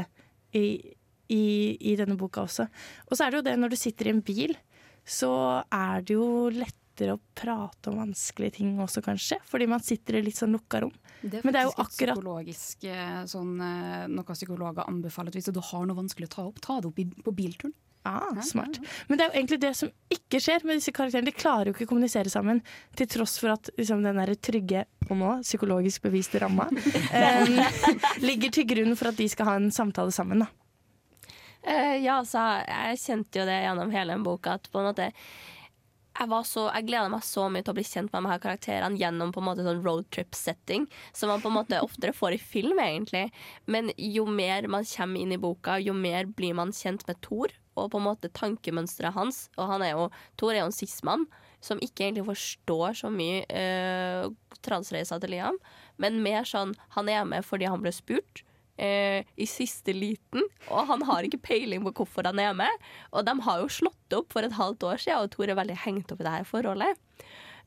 i, 0.58 0.66
i, 1.32 1.44
i 1.92 1.98
denne 2.00 2.18
boka 2.20 2.46
også. 2.46 2.68
Og 3.10 3.18
så 3.18 3.26
er 3.26 3.32
det 3.32 3.42
jo 3.42 3.48
det 3.50 3.58
når 3.60 3.74
du 3.74 3.80
sitter 3.82 4.08
i 4.08 4.16
en 4.16 4.24
bil, 4.26 4.56
så 5.08 5.34
er 5.74 6.06
det 6.06 6.16
jo 6.16 6.30
lettere 6.92 7.16
å 7.16 7.22
prate 7.36 7.90
om 7.90 8.00
vanskelige 8.02 8.60
ting 8.60 8.80
også, 8.80 9.02
kanskje. 9.02 9.40
Fordi 9.48 9.68
man 9.68 9.80
sitter 9.80 10.20
i 10.20 10.24
litt 10.26 10.38
sånn 10.38 10.52
lukka 10.52 10.82
rom. 10.82 10.94
Det 11.22 11.40
er 11.40 11.46
Men 11.46 11.54
det 11.54 11.62
er 11.62 11.70
jo 11.70 11.76
akkurat 11.78 12.18
psykologisk 12.18 12.84
eh, 12.84 13.24
sånn, 13.26 13.54
eh, 13.62 14.08
noe 14.10 14.36
psykologer 14.36 14.88
anbefaler 14.88 15.30
at 15.30 15.36
hvis 15.36 15.54
du 15.54 15.62
har 15.62 15.86
noe 15.86 15.98
vanskelig 15.98 16.28
å 16.28 16.36
ta 16.36 16.46
opp, 16.50 16.62
ta 16.62 16.80
det 16.82 16.90
opp 16.90 17.00
i, 17.00 17.06
på 17.06 17.32
bilturen. 17.32 17.74
Ah, 18.04 18.34
smart. 18.42 18.80
Men 19.08 19.20
det 19.20 19.24
er 19.24 19.30
jo 19.30 19.38
egentlig 19.38 19.60
det 19.62 19.76
som 19.78 19.90
ikke 20.10 20.40
skjer 20.42 20.64
med 20.66 20.80
disse 20.80 20.90
karakterene. 20.90 21.30
De 21.30 21.38
klarer 21.38 21.70
jo 21.70 21.76
ikke 21.76 21.86
å 21.86 21.92
kommunisere 21.92 22.32
sammen, 22.34 22.64
til 22.98 23.06
tross 23.06 23.36
for 23.38 23.54
at 23.54 23.70
liksom, 23.78 24.02
den 24.02 24.18
der 24.18 24.34
trygge 24.42 24.88
og 25.06 25.20
nå 25.20 25.36
psykologisk 25.44 26.08
beviste 26.08 26.42
ramma 26.42 26.66
em, 27.14 27.60
ligger 28.26 28.58
til 28.58 28.66
grunn 28.74 28.98
for 28.98 29.12
at 29.12 29.22
de 29.22 29.30
skal 29.30 29.52
ha 29.52 29.56
en 29.60 29.70
samtale 29.76 30.14
sammen. 30.16 30.42
Da. 30.42 30.50
Uh, 31.62 32.02
ja, 32.02 32.18
altså, 32.18 32.42
jeg 32.66 33.02
kjente 33.04 33.38
jo 33.38 33.46
det 33.46 33.62
gjennom 33.68 33.94
hele 33.94 34.18
den 34.18 34.26
boka 34.26 34.58
at 34.58 34.66
på 34.74 34.82
en 34.82 34.90
måte 34.90 35.12
jeg, 36.22 36.46
så, 36.48 36.68
jeg 36.70 36.88
gleda 36.88 37.10
meg 37.12 37.24
så 37.26 37.48
mye 37.52 37.66
til 37.66 37.74
å 37.74 37.78
bli 37.78 37.86
kjent 37.88 38.12
med 38.14 38.24
de 38.24 38.32
her 38.32 38.42
karakterene 38.44 39.00
gjennom 39.00 39.34
på 39.34 39.42
en 39.42 39.48
måte 39.50 39.66
sånn 39.66 39.82
roadtrip-setting, 39.86 40.86
som 41.18 41.32
man 41.34 41.42
på 41.44 41.50
en 41.52 41.58
måte 41.58 41.82
oftere 41.82 42.16
får 42.16 42.38
i 42.38 42.42
film, 42.42 42.82
egentlig. 42.84 43.28
Men 43.66 43.92
jo 43.98 44.28
mer 44.30 44.68
man 44.72 44.88
kommer 44.88 45.24
inn 45.24 45.34
i 45.36 45.42
boka, 45.42 45.80
jo 45.82 45.96
mer 45.98 46.30
blir 46.30 46.56
man 46.58 46.74
kjent 46.76 47.08
med 47.10 47.20
Thor 47.26 47.54
og 47.80 47.94
på 47.94 48.02
en 48.02 48.08
måte 48.10 48.32
tankemønsteret 48.36 49.16
hans. 49.16 49.46
Og 49.58 49.70
han 49.72 49.86
er 49.86 49.96
jo, 49.96 50.10
Thor 50.40 50.54
er 50.54 50.64
jo 50.64 50.70
en 50.70 50.76
sismann 50.76 51.26
som 51.62 51.82
ikke 51.82 52.08
egentlig 52.08 52.28
forstår 52.28 52.98
så 53.04 53.12
mye 53.14 53.44
øh, 53.48 54.32
transreisa 54.66 55.20
til 55.22 55.36
Liam, 55.36 55.60
men 56.02 56.24
mer 56.26 56.48
sånn 56.48 56.74
Han 56.96 57.10
er 57.10 57.26
med 57.30 57.46
fordi 57.46 57.68
han 57.70 57.84
ble 57.84 57.94
spurt 57.94 58.42
eh, 58.82 59.28
i 59.38 59.48
siste 59.50 59.94
liten, 59.96 60.46
og 60.70 60.90
han 60.90 61.06
har 61.08 61.28
ikke 61.28 61.44
peiling 61.46 61.86
på 61.86 61.94
hvorfor 62.02 62.28
han 62.28 62.42
er 62.42 62.56
med. 62.58 62.90
Og 63.14 63.28
de 63.28 63.38
har 63.46 63.62
jo 63.62 63.72
slått 63.72 64.18
opp 64.18 64.34
for 64.34 64.48
et 64.48 64.58
halvt 64.58 64.88
år 64.90 65.04
siden, 65.04 65.24
og 65.24 65.32
Tor 65.36 65.52
er 65.52 65.60
veldig 65.60 65.80
hengt 65.86 66.12
opp 66.14 66.24
i 66.24 66.28
det 66.28 66.36
her 66.40 66.50
forholdet. 66.50 67.00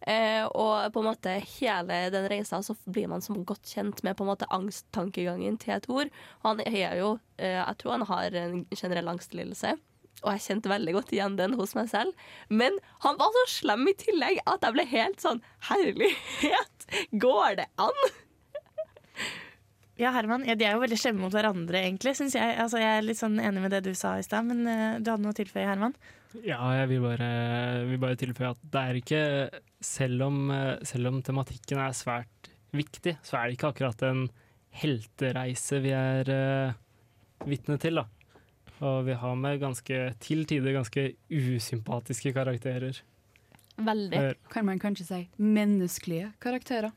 Eh, 0.05 0.45
og 0.45 0.93
på 0.93 1.01
en 1.01 1.07
måte 1.07 1.39
hele 1.55 2.03
den 2.13 2.27
reisa 2.29 2.59
så 2.65 2.75
blir 2.85 3.09
man 3.09 3.23
som 3.25 3.41
godt 3.49 3.71
kjent 3.71 4.03
med 4.05 4.19
på 4.19 4.27
en 4.27 4.33
måte 4.35 4.49
angsttankegangen 4.53 5.57
til 5.63 5.81
Thor. 5.87 6.11
Han 6.45 6.61
er 6.67 6.99
jo 6.99 7.15
eh, 7.39 7.57
Jeg 7.57 7.79
tror 7.81 7.97
han 7.97 8.09
har 8.11 8.37
en 8.43 8.65
generell 8.75 9.09
angstlidelse. 9.15 9.77
Og 10.25 10.31
jeg 10.33 10.45
kjente 10.45 10.73
veldig 10.73 10.95
godt 10.97 11.13
igjen 11.13 11.39
den 11.41 11.57
hos 11.59 11.75
meg 11.77 11.89
selv. 11.93 12.13
Men 12.49 12.77
han 13.05 13.19
var 13.21 13.33
så 13.39 13.47
slem 13.59 13.89
i 13.91 13.97
tillegg 14.01 14.43
at 14.49 14.65
jeg 14.65 14.77
ble 14.77 14.87
helt 14.93 15.25
sånn 15.25 15.43
Herlighet! 15.71 16.89
Går 17.25 17.61
det 17.61 17.69
an? 17.81 18.05
Ja, 20.01 20.11
Herman, 20.11 20.43
ja, 20.49 20.57
De 20.59 20.67
er 20.67 20.75
jo 20.75 20.83
veldig 20.83 20.99
slemme 20.99 21.23
mot 21.23 21.35
hverandre, 21.35 21.85
egentlig, 21.87 22.17
Synes 22.19 22.35
jeg. 22.35 22.57
Altså, 22.59 22.81
jeg 22.83 22.99
er 22.99 23.07
litt 23.07 23.21
sånn 23.21 23.39
enig 23.39 23.63
med 23.63 23.75
det 23.75 23.85
du 23.87 23.93
sa 23.99 24.17
i 24.19 24.27
stad, 24.27 24.47
men 24.49 24.65
uh, 24.67 24.99
du 24.99 25.11
hadde 25.13 25.23
noe 25.23 25.35
å 25.35 25.39
tilføye, 25.39 25.69
Herman? 25.69 25.95
Ja, 26.43 26.59
jeg 26.81 26.89
vil 26.91 27.05
bare, 27.05 27.29
vil 27.87 28.01
bare 28.03 28.19
tilføye 28.19 28.51
at 28.57 28.63
det 28.75 28.81
er 28.81 28.99
ikke 28.99 29.23
selv 29.85 30.25
om, 30.27 30.39
eh, 30.51 30.81
selv 30.83 31.13
om 31.13 31.21
tematikken 31.23 31.79
er 31.79 31.95
svært 31.95 32.49
viktig, 32.75 33.13
så 33.23 33.39
er 33.39 33.47
det 33.47 33.55
ikke 33.55 33.71
akkurat 33.71 34.03
en 34.09 34.25
heltereise 34.75 35.79
vi 35.85 35.93
er 35.95 36.31
uh, 36.35 36.75
vitne 37.47 37.79
til, 37.79 38.03
da. 38.03 38.09
Og 38.83 39.05
vi 39.07 39.15
har 39.15 39.37
med 39.39 39.61
ganske, 39.63 40.01
til 40.19 40.43
tider 40.51 40.75
ganske 40.75 41.07
usympatiske 41.31 42.35
karakterer. 42.35 42.99
Veldig. 43.79 44.25
Kan 44.51 44.67
man 44.67 44.83
kanskje 44.83 45.07
si 45.07 45.21
menneskelige 45.39 46.33
karakterer? 46.43 46.91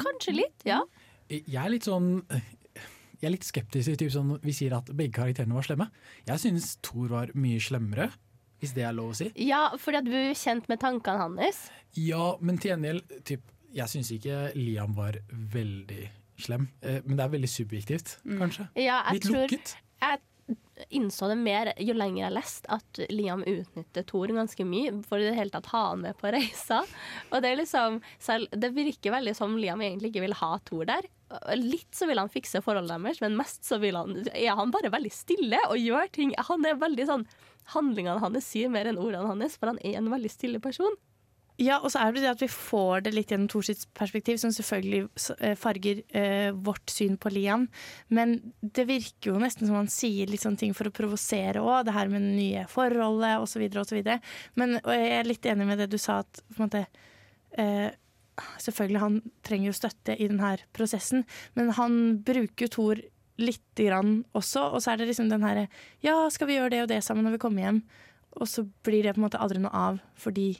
Kanskje 0.00 0.38
litt, 0.40 0.64
ja. 0.66 0.80
Jeg 1.28 1.58
er 1.58 1.72
litt 1.72 1.86
sånn 1.88 2.20
Jeg 2.28 3.26
er 3.26 3.32
litt 3.32 3.46
skeptisk 3.48 3.96
til 3.98 4.10
sånn, 4.12 4.34
vi 4.44 4.52
sier 4.54 4.76
at 4.76 4.90
begge 4.92 5.14
karakterene 5.16 5.56
var 5.56 5.64
slemme. 5.66 5.86
Jeg 6.28 6.42
synes 6.42 6.74
Thor 6.84 7.08
var 7.10 7.32
mye 7.34 7.62
slemmere, 7.64 8.10
hvis 8.60 8.74
det 8.76 8.84
er 8.84 8.92
lov 8.96 9.14
å 9.14 9.16
si. 9.16 9.30
Ja, 9.40 9.70
fordi 9.80 10.02
at 10.02 10.08
du 10.08 10.14
er 10.18 10.36
kjent 10.36 10.68
med 10.68 10.82
tankene 10.82 11.24
hans. 11.24 11.62
Ja, 11.96 12.34
men 12.44 12.60
til 12.60 12.74
gjengjeld 12.74 13.18
typ, 13.28 13.52
Jeg 13.76 13.90
syns 13.92 14.08
ikke 14.14 14.52
Liam 14.56 14.94
var 14.96 15.16
veldig 15.30 16.06
slem, 16.40 16.68
eh, 16.80 17.00
men 17.04 17.16
det 17.18 17.24
er 17.24 17.32
veldig 17.34 17.48
subjektivt, 17.50 18.14
kanskje. 18.24 18.68
Ja, 18.78 19.02
jeg 19.08 19.18
litt 19.18 19.26
tror, 19.26 19.42
lukket. 19.42 19.74
Jeg 20.00 20.20
innså 20.92 21.28
det 21.30 21.36
mer 21.40 21.70
jo 21.80 21.94
lenger 21.96 22.26
jeg 22.26 22.34
leste, 22.36 22.68
at 22.70 23.00
Liam 23.10 23.42
utnytter 23.48 24.04
Thor 24.06 24.30
ganske 24.34 24.66
mye 24.68 24.92
for 25.06 25.22
i 25.22 25.28
det 25.28 25.36
hele 25.38 25.52
tatt 25.54 25.70
ha 25.72 25.82
han 25.90 26.04
med 26.04 26.18
på 26.20 26.30
reisa. 26.34 26.82
Og 27.32 27.42
det 27.42 27.54
liksom 27.62 28.00
Det 28.52 28.70
virker 28.76 29.14
veldig 29.14 29.34
som 29.36 29.56
Liam 29.58 29.82
egentlig 29.82 30.12
ikke 30.12 30.26
vil 30.26 30.38
ha 30.42 30.52
Thor 30.68 30.86
der. 30.88 31.08
Litt 31.58 31.96
så 31.96 32.06
vil 32.06 32.20
han 32.20 32.30
fikse 32.30 32.62
forholdet 32.62 33.02
deres, 33.02 33.20
men 33.24 33.38
mest 33.38 33.66
så 33.66 33.80
han, 33.80 34.22
er 34.32 34.54
han 34.54 34.70
bare 34.74 34.92
veldig 34.94 35.12
stille 35.12 35.58
og 35.70 35.80
gjør 35.80 36.12
ting. 36.12 36.34
Han 36.50 36.64
er 36.66 36.80
veldig 36.80 37.10
sånn 37.10 37.28
Handlingene 37.66 38.22
hans 38.22 38.46
sier 38.46 38.70
mer 38.70 38.86
enn 38.86 39.00
ordene 39.02 39.26
hans, 39.26 39.56
for 39.58 39.72
han 39.72 39.80
er 39.82 39.96
en 39.98 40.12
veldig 40.12 40.30
stille 40.30 40.60
person. 40.62 40.94
Ja, 41.56 41.78
og 41.80 41.88
så 41.88 42.02
er 42.02 42.12
det 42.12 42.22
det 42.24 42.32
at 42.34 42.42
vi 42.42 42.50
får 42.52 43.06
det 43.06 43.14
litt 43.16 43.30
gjennom 43.32 43.48
Thors 43.48 43.86
perspektiv, 43.96 44.36
som 44.42 44.52
selvfølgelig 44.52 45.06
eh, 45.40 45.54
farger 45.56 46.02
eh, 46.12 46.50
vårt 46.52 46.92
syn 46.92 47.16
på 47.16 47.32
Lian. 47.32 47.64
Men 48.12 48.36
det 48.60 48.84
virker 48.90 49.32
jo 49.32 49.40
nesten 49.40 49.64
som 49.64 49.78
han 49.78 49.88
sier 49.92 50.28
litt 50.28 50.44
sånne 50.44 50.60
ting 50.60 50.74
for 50.76 50.90
å 50.90 50.94
provosere 50.94 51.62
òg, 51.64 51.86
det 51.88 51.96
her 51.96 52.12
med 52.12 52.26
det 52.26 52.34
nye 52.36 52.64
forholdet 52.68 53.40
osv. 53.40 53.64
osv. 53.72 54.02
Men 54.60 54.76
og 54.82 54.92
jeg 54.92 55.14
er 55.16 55.30
litt 55.30 55.48
enig 55.48 55.68
med 55.70 55.80
det 55.80 55.88
du 55.94 55.96
sa, 56.00 56.20
at 56.26 56.42
på 56.52 56.60
en 56.60 56.68
måte 56.68 56.84
eh, 57.56 57.88
Selvfølgelig, 58.60 59.00
han 59.00 59.14
trenger 59.46 59.70
jo 59.70 59.76
støtte 59.78 60.12
i 60.20 60.26
denne 60.28 60.50
prosessen, 60.76 61.22
men 61.56 61.70
han 61.72 61.94
bruker 62.20 62.66
jo 62.66 62.72
Thor 62.74 63.00
lite 63.40 63.86
grann 63.86 64.10
også, 64.36 64.66
og 64.76 64.82
så 64.84 64.92
er 64.92 65.00
det 65.00 65.06
liksom 65.08 65.30
den 65.30 65.44
herre 65.44 65.62
Ja, 66.04 66.18
skal 66.28 66.50
vi 66.50 66.58
gjøre 66.58 66.74
det 66.74 66.82
og 66.84 66.90
det 66.92 67.00
sammen 67.04 67.24
når 67.24 67.38
vi 67.38 67.40
kommer 67.46 67.64
hjem? 67.64 67.80
Og 68.36 68.48
så 68.52 68.66
blir 68.84 69.06
det 69.06 69.14
på 69.16 69.22
en 69.22 69.24
måte 69.24 69.40
aldri 69.40 69.62
noe 69.64 69.72
av, 69.72 70.02
fordi 70.20 70.50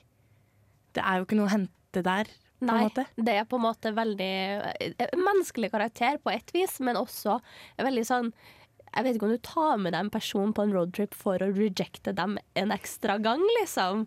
det 0.97 1.05
er 1.05 1.21
jo 1.21 1.29
ikke 1.29 1.39
noe 1.39 1.49
å 1.49 1.55
hente 1.55 2.03
der. 2.07 2.33
På 2.57 2.71
Nei, 2.71 2.77
en 2.77 2.87
måte. 2.89 3.03
det 3.21 3.33
er 3.37 3.49
på 3.49 3.59
en 3.59 3.67
måte 3.67 3.91
veldig 3.93 4.35
eh, 4.81 5.17
menneskelig 5.21 5.69
karakter 5.75 6.17
på 6.25 6.33
ett 6.33 6.55
vis, 6.57 6.79
men 6.81 6.97
også 6.97 7.35
veldig 7.77 8.05
sånn 8.09 8.31
Jeg 8.33 9.05
vet 9.05 9.19
ikke 9.19 9.27
om 9.29 9.35
du 9.35 9.43
tar 9.45 9.75
med 9.77 9.93
deg 9.93 10.07
en 10.07 10.13
person 10.15 10.55
på 10.57 10.65
en 10.65 10.73
roadtrip 10.73 11.13
for 11.13 11.43
å 11.45 11.51
rejecte 11.53 12.15
dem 12.17 12.39
en 12.57 12.73
ekstra 12.73 13.19
gang, 13.21 13.43
liksom. 13.59 14.07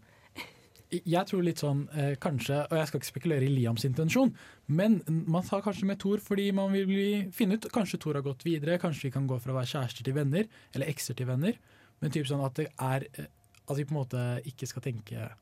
Jeg 0.89 1.29
tror 1.29 1.43
litt 1.45 1.61
sånn, 1.61 1.83
eh, 1.93 2.15
kanskje, 2.17 2.63
og 2.65 2.73
jeg 2.73 2.89
skal 2.89 2.99
ikke 2.99 3.11
spekulere 3.11 3.45
i 3.45 3.51
Liams 3.53 3.85
intensjon, 3.85 4.31
men 4.65 5.03
man 5.29 5.45
tar 5.45 5.61
kanskje 5.61 5.85
med 5.85 5.99
Thor 6.01 6.17
fordi 6.25 6.47
man 6.57 6.73
vil 6.73 6.87
bli, 6.89 7.09
finne 7.35 7.59
ut 7.59 7.67
Kanskje 7.69 7.99
Thor 8.01 8.17
har 8.17 8.25
gått 8.25 8.41
videre, 8.47 8.79
kanskje 8.81 9.11
vi 9.11 9.13
kan 9.13 9.27
gå 9.29 9.37
fra 9.43 9.53
å 9.53 9.59
være 9.59 9.69
kjærester 9.69 10.07
til 10.07 10.17
venner, 10.17 10.49
eller 10.73 10.89
ekser 10.89 11.13
til 11.19 11.29
venner. 11.29 11.59
Men 12.01 12.15
typ 12.15 12.25
sånn 12.25 12.41
at 12.41 12.57
det 12.57 12.71
er 12.73 13.05
eh, 13.13 13.29
At 13.69 13.77
vi 13.77 13.85
på 13.85 13.93
en 13.93 13.99
måte 13.99 14.21
ikke 14.49 14.65
skal 14.65 14.81
tenke 14.81 15.13
eh, 15.27 15.37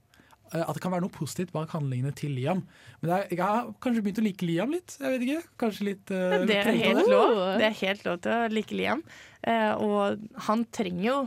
At 0.53 0.77
det 0.77 0.83
kan 0.83 0.93
være 0.93 1.03
noe 1.03 1.13
positivt 1.13 1.53
bak 1.55 1.73
handlingene 1.75 2.13
til 2.15 2.36
Liam. 2.38 2.63
Men 3.01 3.10
det 3.10 3.15
er, 3.17 3.23
jeg 3.36 3.43
har 3.43 3.71
kanskje 3.83 4.03
begynt 4.05 4.21
å 4.21 4.25
like 4.25 4.47
Liam 4.47 4.75
litt. 4.75 4.97
Jeg 5.01 5.13
vet 5.13 5.25
ikke, 5.27 5.41
Kanskje 5.63 5.88
litt 5.89 6.13
uh, 6.13 6.38
Det 6.47 6.60
er 6.62 6.71
helt 6.81 7.10
lov. 7.12 7.33
Det 7.60 7.67
er 7.67 7.79
helt 7.81 8.05
lov 8.07 8.19
til 8.23 8.36
å 8.36 8.51
like 8.53 8.77
Liam. 8.77 9.03
Uh, 9.43 9.73
og 9.83 10.27
han 10.47 10.63
trenger 10.75 11.03
jo 11.10 11.17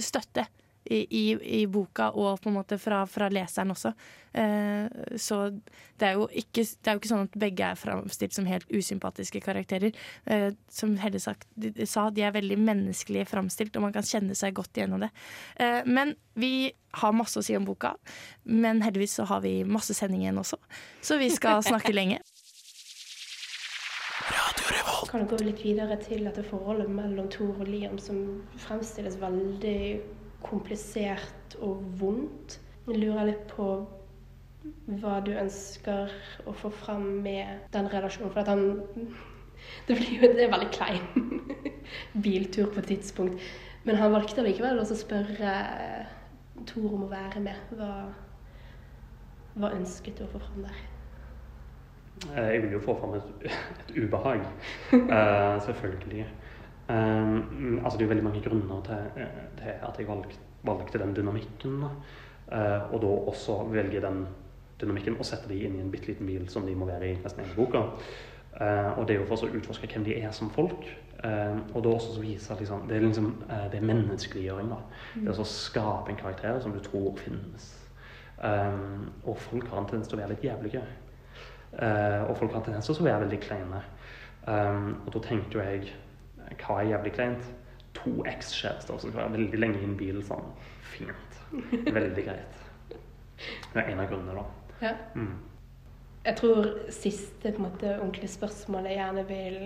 støtte 0.00 0.46
i, 0.90 1.00
i, 1.10 1.24
i 1.62 1.66
boka 1.70 2.10
og 2.18 2.40
på 2.42 2.50
en 2.50 2.56
måte 2.58 2.78
fra, 2.80 3.04
fra 3.06 3.28
leseren 3.30 3.70
også. 3.70 3.92
Eh, 4.32 4.86
så 5.18 5.38
det 5.98 6.08
er, 6.08 6.16
jo 6.18 6.26
ikke, 6.42 6.64
det 6.64 6.90
er 6.90 6.96
jo 6.96 7.00
ikke 7.02 7.10
sånn 7.12 7.28
at 7.28 7.38
begge 7.44 7.68
er 7.72 7.78
framstilt 7.78 8.34
som 8.34 8.48
helt 8.50 8.66
usympatiske 8.74 9.42
karakterer. 9.44 9.94
Eh, 10.26 10.48
som 10.70 10.96
Helle 11.02 11.22
sagt, 11.22 11.46
de, 11.54 11.70
de 11.76 11.86
sa, 11.86 12.08
de 12.14 12.26
er 12.26 12.34
veldig 12.34 12.58
menneskelig 12.58 13.28
framstilt, 13.30 13.78
og 13.78 13.86
man 13.86 13.94
kan 13.94 14.06
kjenne 14.06 14.34
seg 14.38 14.58
godt 14.58 14.80
igjennom 14.80 15.06
det. 15.06 15.12
Eh, 15.62 15.80
men 15.86 16.16
vi 16.34 16.70
har 16.98 17.14
masse 17.14 17.38
å 17.38 17.46
si 17.46 17.54
om 17.54 17.66
boka, 17.68 17.94
men 18.50 18.82
heldigvis 18.82 19.20
så 19.20 19.28
har 19.30 19.44
vi 19.46 19.60
masse 19.62 19.94
sending 19.94 20.26
igjen 20.26 20.42
også. 20.42 20.58
Så 21.06 21.20
vi 21.22 21.30
skal 21.30 21.62
snakke 21.70 21.94
lenge. 21.94 22.18
Kan 25.10 25.24
du 25.24 25.30
gå 25.32 25.40
litt 25.42 25.62
videre 25.64 25.96
til 25.98 26.26
dette 26.26 26.42
forholdet 26.46 26.90
mellom 26.90 27.26
Thor 27.34 27.56
og 27.56 27.66
Liam 27.66 27.96
som 27.98 28.42
fremstilles 28.62 29.16
veldig 29.18 29.80
komplisert 30.44 31.56
og 31.60 31.82
vondt. 32.00 32.60
Jeg 32.86 32.98
lurer 33.00 33.28
litt 33.30 33.46
på 33.50 33.70
hva 35.00 35.18
du 35.24 35.30
ønsker 35.40 36.12
å 36.48 36.54
få 36.56 36.70
fram 36.82 37.06
med 37.24 37.70
den 37.74 37.88
relasjonen. 37.92 38.32
For 38.32 38.42
at 38.42 38.52
han 38.52 38.66
Det 39.86 39.92
blir 39.98 40.22
jo 40.22 40.28
det 40.32 40.46
er 40.46 40.52
veldig 40.54 40.70
klein 40.72 41.42
biltur 42.24 42.70
på 42.72 42.80
et 42.80 42.88
tidspunkt. 42.94 43.42
Men 43.84 43.98
han 44.00 44.12
valgte 44.12 44.44
likevel 44.44 44.80
å 44.80 44.86
spørre 44.88 45.52
Thor 46.68 46.94
om 46.96 47.04
å 47.06 47.10
være 47.10 47.42
med. 47.44 47.60
Hva, 47.76 47.90
hva 49.60 49.70
ønsket 49.76 50.18
du 50.18 50.24
å 50.26 50.30
få 50.32 50.40
fram 50.42 50.64
der? 50.64 50.80
Eh, 52.28 52.48
Jeg 52.54 52.62
vil 52.62 52.72
jo 52.76 52.82
få 52.84 52.96
fram 53.00 53.14
et, 53.16 53.46
et 53.48 53.94
ubehag, 53.96 54.44
uh, 54.92 55.56
selvfølgelig. 55.66 56.26
Um, 56.90 57.80
altså 57.84 57.98
det 57.98 58.02
er 58.02 58.08
jo 58.08 58.12
veldig 58.14 58.26
mange 58.26 58.42
grunner 58.42 58.80
til, 58.86 59.20
eh, 59.22 59.42
til 59.60 59.74
at 59.88 59.98
jeg 59.98 60.08
valg, 60.08 60.32
valgte 60.66 60.98
den 60.98 61.14
dynamikken. 61.16 61.84
Eh, 62.50 62.92
og 62.92 63.02
da 63.02 63.10
også 63.30 63.60
velge 63.70 64.00
den 64.02 64.24
dynamikken 64.80 65.18
og 65.18 65.28
sette 65.28 65.48
de 65.48 65.60
inn 65.64 65.76
i 65.76 65.84
en 65.84 65.92
bitte 65.92 66.10
liten 66.10 66.26
bil 66.26 66.48
som 66.50 66.66
de 66.66 66.74
må 66.74 66.88
være 66.88 67.12
i 67.12 67.18
nesten 67.20 67.44
hele 67.44 67.56
boka. 67.58 67.84
Uh, 68.50 68.98
og 68.98 69.04
det 69.06 69.14
er 69.14 69.20
jo 69.20 69.26
for 69.28 69.46
å 69.46 69.56
utforske 69.56 69.86
hvem 69.92 70.02
de 70.04 70.16
er 70.18 70.32
som 70.34 70.50
folk. 70.50 70.88
Uh, 71.22 71.60
og 71.74 71.84
da 71.84 71.92
også 71.92 72.16
så 72.16 72.24
vise 72.24 72.52
at 72.52 72.60
liksom, 72.60 72.82
det 72.88 72.96
er 72.96 73.04
liksom 73.04 73.28
eh, 73.46 73.66
det 73.70 73.78
er 73.78 73.86
menneskeliggjøring. 73.86 74.72
da. 74.72 74.80
Det 75.14 75.22
er 75.22 75.32
altså 75.34 75.44
å 75.44 75.52
skape 75.52 76.10
en 76.10 76.18
karakter 76.18 76.58
som 76.64 76.74
du 76.74 76.80
tror 76.82 77.14
finnes. 77.20 77.68
Um, 78.40 79.10
og 79.28 79.36
folk 79.38 79.68
har 79.68 79.82
en 79.82 79.88
tendens 79.88 80.08
til 80.08 80.16
å 80.16 80.22
være 80.22 80.32
litt 80.32 80.44
jævlige. 80.48 80.82
Eh, 81.70 82.22
og 82.24 82.38
folk 82.40 82.54
har 82.54 82.62
en 82.62 82.66
tendens 82.70 82.88
til 82.88 82.96
å 82.96 83.06
være 83.06 83.26
veldig 83.26 83.40
kleine. 83.44 83.82
Um, 84.48 84.94
og 85.04 85.12
da 85.14 85.22
tenkte 85.26 85.58
jo 85.58 85.64
jeg 85.66 85.90
hva 86.58 86.80
er 86.80 86.94
jævlig 86.94 87.12
kleint? 87.16 87.52
To 87.98 88.12
ekskjærester 88.28 88.98
som 88.98 89.10
skal 89.10 89.18
være 89.22 89.36
veldig 89.36 89.60
lenge 89.60 89.80
i 89.80 89.86
en 89.88 89.96
bil 89.98 90.20
sånn. 90.26 90.50
Fint. 90.92 91.38
Veldig 91.98 92.24
greit. 92.26 92.58
Det 93.40 93.80
er 93.80 93.92
en 93.92 94.02
av 94.02 94.10
grunnene, 94.10 94.36
da. 94.36 94.74
Ja. 94.80 94.92
Mm. 95.14 95.38
Jeg 96.24 96.36
tror 96.36 96.66
siste 96.92 97.52
på 97.54 97.62
en 97.62 97.66
måte, 97.70 97.94
ordentlige 97.96 98.28
spørsmål 98.34 98.90
jeg 98.90 98.98
gjerne 98.98 99.24
vil 99.28 99.58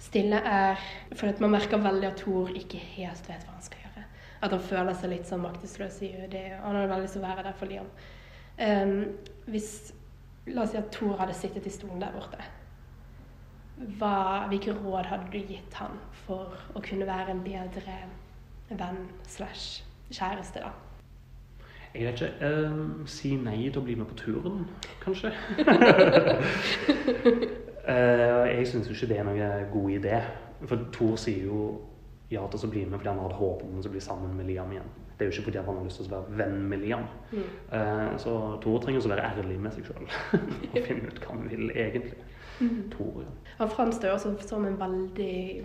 stille, 0.00 0.40
er 0.42 0.80
For 1.12 1.28
at 1.28 1.40
man 1.40 1.52
merker 1.54 1.78
veldig 1.78 2.08
at 2.08 2.22
Thor 2.24 2.50
ikke 2.56 2.80
helt 2.96 3.28
vet 3.28 3.44
hva 3.46 3.54
han 3.54 3.64
skal 3.64 3.84
gjøre. 3.84 4.04
At 4.40 4.54
han 4.56 4.64
føler 4.64 4.96
seg 4.96 5.12
litt 5.12 5.28
sånn 5.28 5.44
maktesløs 5.44 6.00
i 6.06 6.10
det. 6.32 6.46
Han 6.64 6.78
har 6.78 6.88
veldig 6.88 7.06
lyst 7.06 7.18
til 7.18 7.22
å 7.22 7.28
være 7.28 7.46
der 7.46 7.58
for 7.58 7.70
Liam. 7.70 7.90
Um, 8.60 8.94
hvis 9.48 9.92
La 10.48 10.64
oss 10.64 10.72
si 10.72 10.78
at 10.80 10.88
Thor 10.94 11.18
hadde 11.20 11.34
sittet 11.36 11.66
i 11.68 11.72
stolen 11.72 12.00
der 12.02 12.14
borte. 12.14 12.40
Hva, 13.80 14.46
hvilke 14.50 14.74
råd 14.76 15.08
hadde 15.08 15.30
du 15.32 15.38
gitt 15.48 15.74
han 15.80 15.96
for 16.26 16.52
å 16.76 16.82
kunne 16.84 17.06
være 17.08 17.32
en 17.32 17.42
bedre 17.44 17.96
venn 18.70 19.06
slash 19.26 19.80
kjæreste, 20.12 20.60
da? 20.60 20.72
Jeg 21.94 22.06
vet 22.06 22.20
ikke. 22.20 22.46
eh, 22.46 23.06
si 23.10 23.32
nei 23.40 23.70
til 23.70 23.80
å 23.80 23.84
bli 23.86 23.96
med 23.98 24.06
på 24.12 24.18
turen, 24.20 24.66
kanskje? 25.04 25.32
Eh, 27.90 28.46
jeg 28.54 28.66
syns 28.68 28.86
jo 28.86 28.92
ikke 28.94 29.06
det 29.08 29.16
er 29.18 29.24
noen 29.26 29.70
god 29.72 29.90
idé. 29.90 30.18
For 30.68 30.82
Thor 30.94 31.16
sier 31.18 31.46
jo 31.48 31.60
ja 32.30 32.44
til 32.52 32.68
å 32.68 32.70
bli 32.70 32.84
med 32.84 33.00
fordi 33.00 33.10
han 33.10 33.22
hadde 33.24 33.38
håp 33.40 33.62
om 33.66 33.78
å 33.80 33.90
bli 33.90 34.02
sammen 34.04 34.36
med 34.36 34.46
Liam 34.46 34.70
igjen. 34.70 34.90
Det 35.16 35.24
er 35.24 35.30
jo 35.30 35.34
ikke 35.34 35.46
fordi 35.48 35.58
han 35.64 35.78
har 35.80 35.88
lyst 35.88 35.98
til 35.98 36.06
å 36.06 36.12
være 36.12 36.36
venn 36.38 36.58
med 36.70 36.84
Liam. 36.84 37.06
Mm. 37.32 37.48
Eh, 37.78 38.12
så 38.22 38.34
Tor 38.62 38.78
trenger 38.84 39.00
også 39.00 39.10
være 39.10 39.26
ærlig 39.32 39.56
med 39.64 39.74
seg 39.74 39.88
sjøl 39.88 40.06
og 40.70 40.78
finne 40.86 41.08
ut 41.10 41.18
hva 41.24 41.34
han 41.34 41.48
vil 41.50 41.72
egentlig. 41.72 42.20
Mhm. 42.60 42.90
Tor. 42.90 43.24
Han 43.58 43.70
framstår 43.70 44.08
også 44.14 44.34
som 44.48 44.64
en 44.66 44.76
veldig 44.80 45.64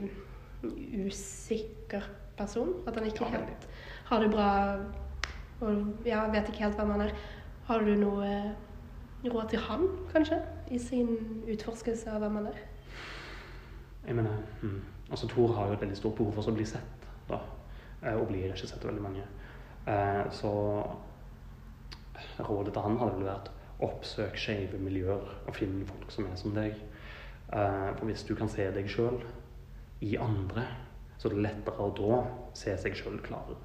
usikker 1.08 2.02
person. 2.38 2.74
At 2.88 2.96
han 2.96 3.06
ikke 3.06 3.26
helt 3.26 3.68
har 4.06 4.20
det 4.20 4.32
bra 4.32 4.50
og 5.62 6.06
ja, 6.06 6.26
vet 6.32 6.50
ikke 6.50 6.64
helt 6.66 6.76
hvem 6.80 6.90
han 6.96 7.02
er. 7.02 7.12
Har 7.66 7.80
du 7.80 7.96
noe 7.96 8.32
råd 9.26 9.50
til 9.50 9.60
han, 9.60 9.88
kanskje? 10.14 10.42
I 10.72 10.78
sin 10.80 11.08
utforskelse 11.48 12.12
av 12.12 12.20
hvem 12.22 12.36
han 12.36 12.48
er? 12.52 12.60
Jeg 14.08 14.16
mener, 14.16 14.36
mm, 14.62 14.82
altså 15.10 15.28
Thor 15.28 15.54
har 15.54 15.68
jo 15.68 15.74
et 15.74 15.82
veldig 15.82 15.98
stort 15.98 16.16
behov 16.16 16.34
for 16.34 16.52
å 16.52 16.54
bli 16.56 16.66
sett, 16.66 17.08
da. 17.30 17.40
Eh, 18.04 18.14
Og 18.14 18.28
blir 18.28 18.52
ikke 18.52 18.68
sett 18.68 18.84
av 18.84 18.92
veldig 18.92 19.02
mange. 19.02 19.24
Eh, 19.88 20.32
Så 20.32 20.52
rådet 22.40 22.74
til 22.74 22.82
han 22.82 22.98
hadde 22.98 23.16
vel 23.18 23.26
vært 23.30 23.50
oppsøk 23.84 24.38
skeive 24.40 24.80
miljøer 24.80 25.26
og 25.48 25.56
finn 25.56 25.82
folk 25.90 26.12
som 26.14 26.30
er 26.30 26.40
som 26.40 26.56
deg. 26.56 26.78
Eh, 27.52 27.90
For 27.98 28.06
hvis 28.08 28.26
du 28.28 28.36
kan 28.36 28.52
se 28.52 28.70
deg 28.72 28.90
sjøl 28.92 29.22
i 30.06 30.16
andre, 30.22 30.68
så 31.18 31.30
er 31.30 31.36
det 31.36 31.46
lettere 31.48 31.88
å 31.88 31.94
da 31.96 32.22
se 32.58 32.76
seg 32.80 32.96
sjøl 33.00 33.20
klarere. 33.26 33.60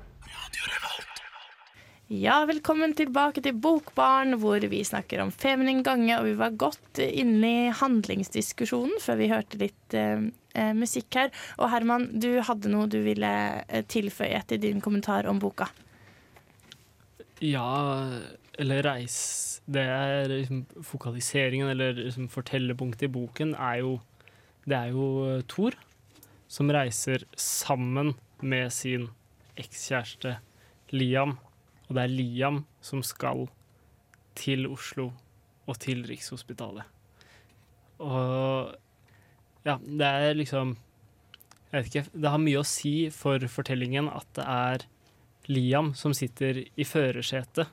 Ja, 2.11 2.41
velkommen 2.43 2.91
tilbake 2.99 3.39
til 3.39 3.55
Bokbarn, 3.55 4.35
hvor 4.43 4.59
vi 4.59 4.81
snakker 4.83 5.21
om 5.23 5.29
feminin 5.31 5.85
gange, 5.87 6.17
og 6.19 6.25
vi 6.27 6.33
var 6.41 6.57
godt 6.59 6.99
inne 7.05 7.51
i 7.69 7.69
handlingsdiskusjonen 7.71 8.99
før 8.99 9.21
vi 9.21 9.29
hørte 9.31 9.61
litt 9.61 9.95
eh, 9.95 10.25
eh, 10.59 10.73
musikk 10.75 11.15
her. 11.21 11.31
Og 11.63 11.71
Herman, 11.71 12.09
du 12.19 12.41
hadde 12.43 12.73
noe 12.73 12.91
du 12.91 12.99
ville 13.05 13.31
eh, 13.63 13.87
tilføye 13.87 14.41
etter 14.41 14.59
din 14.59 14.83
kommentar 14.83 15.31
om 15.31 15.39
boka. 15.39 15.71
Ja, 17.39 17.71
eller 18.59 18.83
reis 18.83 19.61
Det 19.71 19.83
er 19.83 20.29
liksom 20.29 20.65
fokaliseringen, 20.83 21.69
eller 21.69 21.95
liksom 21.95 22.29
fortellerpunktet 22.33 23.07
i 23.09 23.13
boken, 23.13 23.55
er 23.55 23.83
jo 23.85 24.01
Det 24.67 24.77
er 24.77 24.91
jo 24.95 25.07
eh, 25.29 25.43
Thor 25.49 25.77
som 26.51 26.71
reiser 26.75 27.23
sammen 27.39 28.17
med 28.43 28.73
sin 28.75 29.07
ekskjæreste 29.61 30.41
Liam. 30.91 31.37
Og 31.87 31.95
det 31.95 32.03
er 32.03 32.11
Liam 32.11 32.65
som 32.83 33.05
skal 33.07 33.47
til 34.35 34.67
Oslo 34.67 35.13
og 35.71 35.79
til 35.79 36.03
Rikshospitalet. 36.09 36.83
Og 38.03 38.75
ja, 39.67 39.77
det 39.79 40.07
er 40.07 40.35
liksom 40.35 40.77
Jeg 41.71 41.85
vet 41.85 41.87
ikke. 41.87 42.11
Det 42.19 42.31
har 42.31 42.41
mye 42.43 42.59
å 42.59 42.67
si 42.67 42.95
for 43.15 43.45
fortellingen 43.47 44.09
at 44.11 44.27
det 44.35 44.47
er 44.51 44.87
Liam 45.47 45.93
som 45.95 46.11
sitter 46.15 46.65
i 46.67 46.87
førersetet 46.87 47.71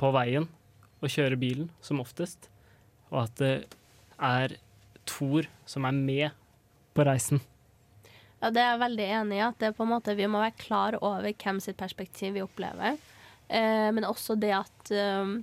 på 0.00 0.10
veien 0.16 0.48
og 1.00 1.12
kjører 1.12 1.38
bilen, 1.40 1.70
som 1.84 2.00
oftest. 2.02 2.48
Og 3.10 3.24
at 3.26 3.36
det 3.40 3.54
er 4.16 4.56
Thor 5.08 5.48
som 5.68 5.86
er 5.88 5.96
med 5.96 6.36
på 6.96 7.06
reisen. 7.06 7.40
Ja, 8.40 8.48
det 8.48 8.62
er 8.62 8.70
jeg 8.72 8.82
veldig 8.84 9.06
enig 9.18 9.38
i. 9.38 9.44
At 9.44 9.58
det 9.60 9.74
på 9.76 9.84
en 9.84 9.92
måte, 9.92 10.16
vi 10.16 10.28
må 10.30 10.40
være 10.42 10.58
klar 10.60 10.96
over 11.00 11.28
hvem 11.28 11.60
sitt 11.62 11.78
perspektiv 11.80 12.36
vi 12.36 12.44
opplever. 12.44 12.96
Eh, 13.48 13.88
men 13.92 14.06
også 14.06 14.36
det 14.40 14.52
at, 14.56 14.92
eh, 14.94 15.34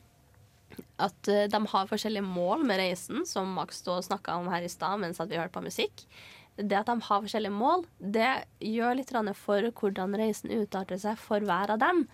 at 1.03 1.29
eh, 1.31 1.45
de 1.51 1.61
har 1.73 1.91
forskjellige 1.91 2.25
mål 2.25 2.65
med 2.65 2.81
reisen, 2.81 3.25
som 3.29 3.53
Max 3.57 3.83
snakka 3.83 4.39
om 4.39 4.49
her 4.53 4.65
i 4.65 4.71
stad 4.71 5.01
mens 5.03 5.21
vi 5.21 5.37
hørte 5.37 5.53
på 5.57 5.65
musikk. 5.65 6.07
Det 6.57 6.73
at 6.73 6.89
de 6.89 6.95
har 6.97 7.21
forskjellige 7.21 7.53
mål, 7.53 7.85
det 7.99 8.31
gjør 8.65 8.97
litt 8.97 9.13
for 9.37 9.61
hvordan 9.77 10.15
reisen 10.17 10.49
utarter 10.49 10.97
seg 10.97 11.19
for 11.21 11.39
hver 11.39 11.75
av 11.75 11.83
dem. 11.83 12.07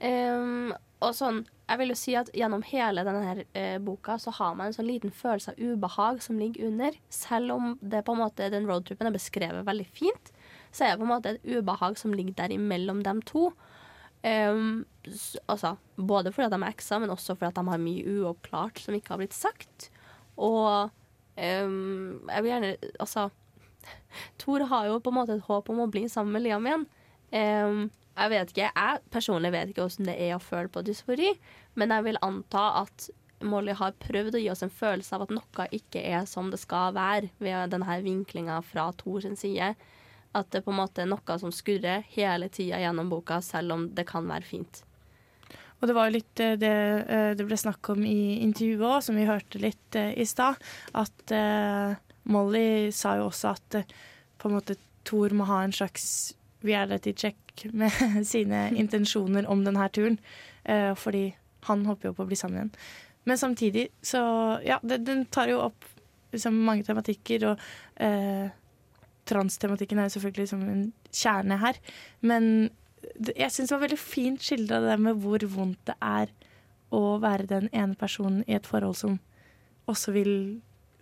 Um, 0.00 0.72
og 0.98 1.14
sånn, 1.14 1.44
jeg 1.68 1.78
vil 1.78 1.92
jo 1.92 1.96
si 1.98 2.14
at 2.18 2.30
Gjennom 2.34 2.64
hele 2.66 3.04
denne 3.06 3.22
her, 3.22 3.40
eh, 3.54 3.76
boka 3.78 4.16
så 4.18 4.32
har 4.34 4.56
man 4.58 4.68
en 4.68 4.74
sånn 4.74 4.88
liten 4.88 5.12
følelse 5.14 5.52
av 5.52 5.60
ubehag 5.60 6.22
som 6.24 6.38
ligger 6.40 6.66
under. 6.72 6.96
Selv 7.12 7.54
om 7.54 7.78
det 7.82 8.04
på 8.04 8.16
en 8.16 8.22
måte, 8.24 8.50
den 8.50 8.66
roadtripen 8.66 9.06
er 9.06 9.14
beskrevet 9.14 9.66
veldig 9.68 9.86
fint, 9.86 10.32
så 10.72 10.84
er 10.84 10.90
det 10.92 11.00
på 11.02 11.06
en 11.06 11.12
måte 11.12 11.34
et 11.34 11.44
ubehag 11.46 11.98
som 12.00 12.14
ligger 12.14 12.34
der 12.40 12.54
imellom 12.56 13.04
dem 13.06 13.22
to. 13.22 13.52
Um, 14.24 14.86
altså, 15.46 15.76
både 15.94 16.32
fordi 16.34 16.50
de 16.50 16.58
er 16.62 16.72
ekser, 16.72 16.98
men 16.98 17.14
også 17.14 17.36
fordi 17.38 17.54
de 17.54 17.70
har 17.70 17.78
mye 17.78 18.16
uoppklart 18.18 18.80
som 18.82 18.96
ikke 18.96 19.14
har 19.14 19.20
blitt 19.22 19.36
sagt. 19.36 19.90
Og 20.36 20.90
um, 21.38 22.26
jeg 22.26 22.42
vil 22.42 22.50
gjerne 22.50 22.76
Altså, 22.98 23.28
Thor 24.40 24.66
har 24.66 24.86
jo 24.86 24.98
på 24.98 25.10
en 25.10 25.20
måte 25.20 25.38
et 25.38 25.46
håp 25.46 25.70
om 25.70 25.84
å 25.84 25.90
bli 25.90 26.08
sammen 26.10 26.34
med 26.34 26.42
Liam 26.42 26.66
igjen. 26.66 26.88
Um, 27.30 27.90
jeg 28.18 28.32
vet 28.32 28.52
ikke, 28.52 28.70
jeg 28.74 29.00
personlig 29.14 29.52
vet 29.54 29.70
ikke 29.70 29.86
hvordan 29.86 30.10
det 30.10 30.18
er 30.26 30.34
å 30.36 30.42
føle 30.42 30.70
på 30.72 30.82
dysfori, 30.86 31.32
men 31.78 31.94
jeg 31.94 32.06
vil 32.08 32.20
anta 32.26 32.64
at 32.82 33.08
Molly 33.46 33.74
har 33.78 33.94
prøvd 34.02 34.34
å 34.34 34.40
gi 34.42 34.50
oss 34.50 34.64
en 34.66 34.72
følelse 34.72 35.14
av 35.14 35.26
at 35.26 35.34
noe 35.34 35.68
ikke 35.74 36.02
er 36.02 36.24
som 36.26 36.50
det 36.50 36.58
skal 36.62 36.94
være, 36.96 37.30
ved 37.38 37.70
denne 37.74 38.00
vinklinga 38.02 38.58
fra 38.66 38.88
Thor 38.98 39.22
sin 39.22 39.38
side. 39.38 39.74
At 40.36 40.50
det 40.52 40.64
på 40.66 40.72
en 40.74 40.80
måte 40.80 41.04
er 41.04 41.10
noe 41.10 41.38
som 41.40 41.54
skurrer 41.54 42.04
hele 42.16 42.50
tida 42.52 42.80
gjennom 42.82 43.10
boka, 43.12 43.38
selv 43.44 43.76
om 43.76 43.86
det 43.94 44.08
kan 44.10 44.26
være 44.28 44.48
fint. 44.48 44.82
Og 45.78 45.86
det 45.86 45.94
var 45.94 46.08
jo 46.08 46.16
litt 46.16 46.42
eh, 46.42 46.56
det 46.58 46.74
eh, 47.06 47.32
det 47.38 47.46
ble 47.46 47.58
snakk 47.58 47.92
om 47.94 48.02
i 48.06 48.40
intervjuet 48.42 48.82
òg, 48.88 49.04
som 49.06 49.18
vi 49.18 49.28
hørte 49.28 49.62
litt 49.62 49.98
eh, 49.98 50.10
i 50.18 50.26
stad. 50.26 50.58
At 50.98 51.34
Molly 52.28 52.90
sa 52.92 53.14
jo 53.20 53.28
også 53.28 53.54
at 53.54 53.78
på 54.38 54.50
en 54.50 54.58
måte 54.58 54.76
Thor 55.06 55.32
må 55.32 55.46
ha 55.48 55.62
en 55.64 55.72
slags 55.72 56.34
reality 56.66 57.14
check 57.16 57.47
med 57.72 57.92
sine 58.32 58.68
intensjoner 58.78 59.48
om 59.50 59.64
denne 59.66 59.88
turen. 59.94 60.18
eh, 60.64 60.94
fordi 60.94 61.34
han 61.68 61.84
håper 61.86 62.08
jo 62.08 62.14
på 62.16 62.24
å 62.24 62.28
bli 62.30 62.36
sammen 62.38 62.58
igjen. 62.58 62.72
Men 63.28 63.38
samtidig 63.38 63.88
så 64.02 64.20
Ja, 64.64 64.78
det, 64.82 65.04
den 65.04 65.26
tar 65.26 65.48
jo 65.48 65.60
opp 65.60 65.84
liksom, 66.32 66.54
mange 66.64 66.84
tematikker, 66.84 67.50
og 67.50 67.58
eh, 68.00 68.48
transtematikken 69.28 69.98
er 69.98 70.08
jo 70.08 70.16
selvfølgelig 70.16 70.46
liksom 70.46 70.68
en 70.68 70.84
kjerne 71.12 71.58
her. 71.60 71.80
Men 72.20 72.70
jeg 73.36 73.50
syns 73.52 73.68
det 73.68 73.76
var 73.76 73.84
veldig 73.86 74.00
fint 74.00 74.42
skildra 74.42 74.80
det 74.84 74.98
med 75.00 75.20
hvor 75.22 75.44
vondt 75.52 75.80
det 75.88 75.96
er 76.00 76.32
å 76.94 77.18
være 77.20 77.48
den 77.50 77.68
ene 77.72 77.98
personen 77.98 78.42
i 78.46 78.56
et 78.56 78.66
forhold 78.66 78.96
som 78.96 79.18
også 79.88 80.12
vil, 80.16 80.32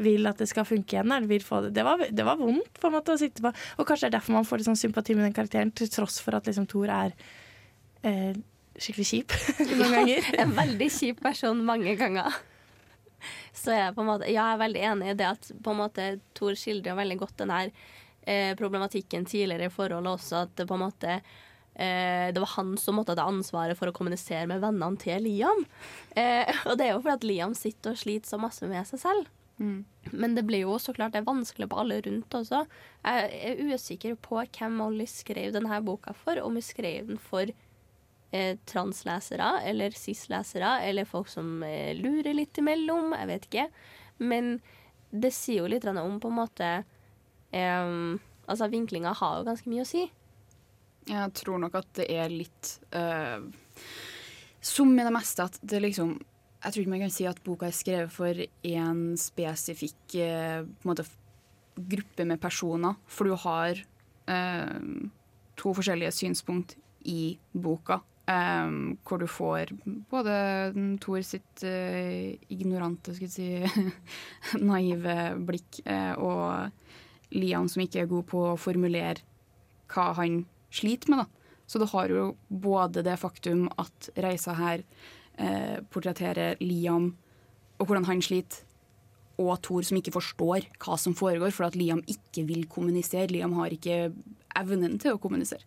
vil 0.02 0.28
at 0.28 0.40
det 0.40 0.48
skal 0.50 0.66
funke 0.68 0.96
igjen. 0.96 1.12
Eller 1.12 1.30
vil 1.30 1.44
få 1.44 1.62
det. 1.66 1.74
Det, 1.76 1.84
var, 1.86 2.02
det 2.10 2.26
var 2.26 2.40
vondt 2.40 2.80
på 2.80 2.90
en 2.90 2.96
måte 2.98 3.14
å 3.14 3.20
sitte 3.20 3.44
på. 3.44 3.52
Og 3.78 3.88
kanskje 3.88 4.06
det 4.06 4.12
er 4.14 4.18
derfor 4.18 4.36
man 4.38 4.48
får 4.48 4.60
litt 4.60 4.70
sånn 4.70 4.82
sympati 4.86 5.16
med 5.16 5.28
den 5.28 5.36
karakteren, 5.36 5.72
til 5.76 5.90
tross 5.92 6.18
for 6.24 6.36
at 6.38 6.48
liksom 6.48 6.68
Thor 6.70 6.92
er 6.92 7.14
eh, 8.06 8.36
skikkelig 8.76 9.08
kjip 9.08 9.36
noen 9.78 9.96
ganger. 9.98 10.28
en 10.42 10.54
veldig 10.56 10.90
kjip 10.92 11.22
person 11.24 11.64
mange 11.66 11.96
ganger. 11.98 12.36
Så 13.56 13.72
jeg, 13.72 13.94
på 13.96 14.04
en 14.04 14.10
måte, 14.10 14.28
ja, 14.28 14.50
jeg 14.50 14.56
er 14.56 14.62
veldig 14.62 14.82
enig 14.90 15.12
i 15.12 15.18
det 15.18 15.28
at 15.30 15.48
på 15.64 15.72
en 15.72 15.80
måte 15.80 16.10
Thor 16.36 16.56
skildrer 16.58 16.98
veldig 16.98 17.18
godt 17.22 17.38
den 17.40 17.54
her 17.54 17.72
eh, 18.26 18.52
problematikken 18.58 19.26
tidligere 19.28 19.70
i 19.70 19.72
forholdet 19.72 20.18
også. 20.18 20.44
At 20.44 20.56
det 20.60 20.68
på 20.68 20.76
en 20.76 20.84
måte 20.84 21.14
eh, 21.16 22.28
Det 22.34 22.42
var 22.42 22.52
han 22.58 22.76
som 22.80 23.00
måtte 23.00 23.16
ha 23.16 23.28
ansvaret 23.30 23.78
for 23.78 23.90
å 23.90 23.96
kommunisere 23.96 24.46
med 24.50 24.62
vennene 24.64 25.00
til 25.00 25.24
Liam. 25.24 25.64
Eh, 26.12 26.52
og 26.66 26.76
det 26.76 26.88
er 26.88 26.94
jo 26.94 27.02
fordi 27.02 27.16
at 27.16 27.28
Liam 27.32 27.56
sitter 27.56 27.96
og 27.96 28.02
sliter 28.04 28.34
så 28.34 28.40
masse 28.42 28.68
med 28.68 28.86
seg 28.92 29.02
selv. 29.02 29.32
Men 29.56 30.34
det 30.36 30.44
blir 30.46 30.66
jo 30.66 30.76
så 30.78 30.92
klart 30.94 31.14
det 31.14 31.22
er 31.22 31.28
vanskelig 31.28 31.68
på 31.70 31.78
alle 31.80 32.00
rundt 32.04 32.34
også. 32.38 32.64
Jeg 33.06 33.30
er 33.50 33.62
usikker 33.72 34.18
på 34.20 34.42
hvem 34.42 34.76
Molly 34.82 35.06
skrev 35.08 35.54
denne 35.56 35.80
boka 35.84 36.12
for. 36.16 36.40
Om 36.42 36.58
hun 36.58 36.64
skrev 36.64 37.08
den 37.08 37.20
for 37.20 37.48
eh, 37.48 38.58
translesere 38.68 39.48
eller 39.66 39.96
cis-lesere 39.96 40.76
eller 40.86 41.08
folk 41.08 41.30
som 41.32 41.62
eh, 41.64 41.96
lurer 41.96 42.36
litt 42.36 42.60
imellom. 42.60 43.14
Jeg 43.16 43.32
vet 43.32 43.48
ikke. 43.50 43.66
Men 44.18 44.56
det 45.10 45.32
sier 45.34 45.64
jo 45.64 45.72
litt 45.72 45.88
om 45.88 46.20
på 46.20 46.32
en 46.32 46.40
måte 46.42 46.72
eh, 47.50 47.92
Altså, 48.46 48.68
vinklinga 48.70 49.10
har 49.18 49.40
jo 49.40 49.46
ganske 49.48 49.70
mye 49.72 49.82
å 49.82 49.88
si. 49.88 50.04
Jeg 51.06 51.32
tror 51.38 51.58
nok 51.62 51.74
at 51.80 51.88
det 51.98 52.06
er 52.14 52.30
litt 52.30 52.70
eh, 52.94 53.42
Som 54.62 54.92
med 54.94 55.06
det 55.06 55.14
meste, 55.14 55.46
at 55.46 55.58
det 55.62 55.82
liksom 55.82 56.16
Jeg 56.64 56.72
tror 56.72 56.82
ikke 56.82 56.94
man 56.94 57.04
kan 57.04 57.12
si 57.14 57.26
at 57.28 57.42
boka 57.44 57.68
er 57.68 57.76
skrevet 57.76 58.12
for 58.12 58.40
én 58.66 59.02
spesifikk 59.20 60.16
eh, 60.18 60.64
måte, 60.88 61.04
gruppe 61.76 62.24
med 62.24 62.40
personer. 62.40 62.96
For 63.06 63.28
du 63.28 63.36
har 63.44 63.76
eh, 63.76 64.76
to 65.60 65.74
forskjellige 65.76 66.14
synspunkt 66.16 66.76
i 67.06 67.36
boka. 67.52 68.00
eh, 68.26 68.70
hvor 69.06 69.18
du 69.22 69.26
får 69.30 69.70
både 70.10 70.36
Thor 71.02 71.22
sitt 71.22 71.62
eh, 71.62 72.34
ignorante, 72.48 73.14
skal 73.14 73.28
jeg 73.28 73.34
si, 73.36 73.92
naive 74.72 75.36
blikk, 75.46 75.80
eh, 75.84 76.14
og 76.18 76.70
Liam 77.36 77.68
som 77.68 77.82
ikke 77.82 78.04
er 78.04 78.10
god 78.10 78.26
på 78.30 78.42
å 78.52 78.58
formulere 78.58 79.22
hva 79.92 80.12
han 80.18 80.44
sliter 80.74 81.12
med. 81.12 81.22
Da. 81.24 81.52
Så 81.66 81.78
du 81.82 81.86
har 81.90 82.10
jo 82.10 82.36
både 82.48 83.02
det 83.06 83.16
faktum 83.18 83.66
at 83.78 84.10
reisa 84.22 84.54
her 84.58 84.84
eh, 85.38 85.78
portretterer 85.92 86.60
Liam 86.62 87.12
og 87.76 87.88
hvordan 87.88 88.06
han 88.08 88.22
sliter, 88.24 88.62
og 89.36 89.58
Thor 89.60 89.84
som 89.84 89.98
ikke 89.98 90.14
forstår 90.14 90.64
hva 90.80 90.96
som 90.96 91.12
foregår, 91.16 91.52
for 91.52 91.68
at 91.68 91.76
Liam 91.76 92.00
ikke 92.08 92.46
vil 92.48 92.64
kommunisere. 92.72 93.28
Liam 93.34 93.52
har 93.58 93.74
ikke 93.74 94.14
evnen 94.56 94.96
til 95.02 95.12
å 95.12 95.20
kommunisere. 95.20 95.60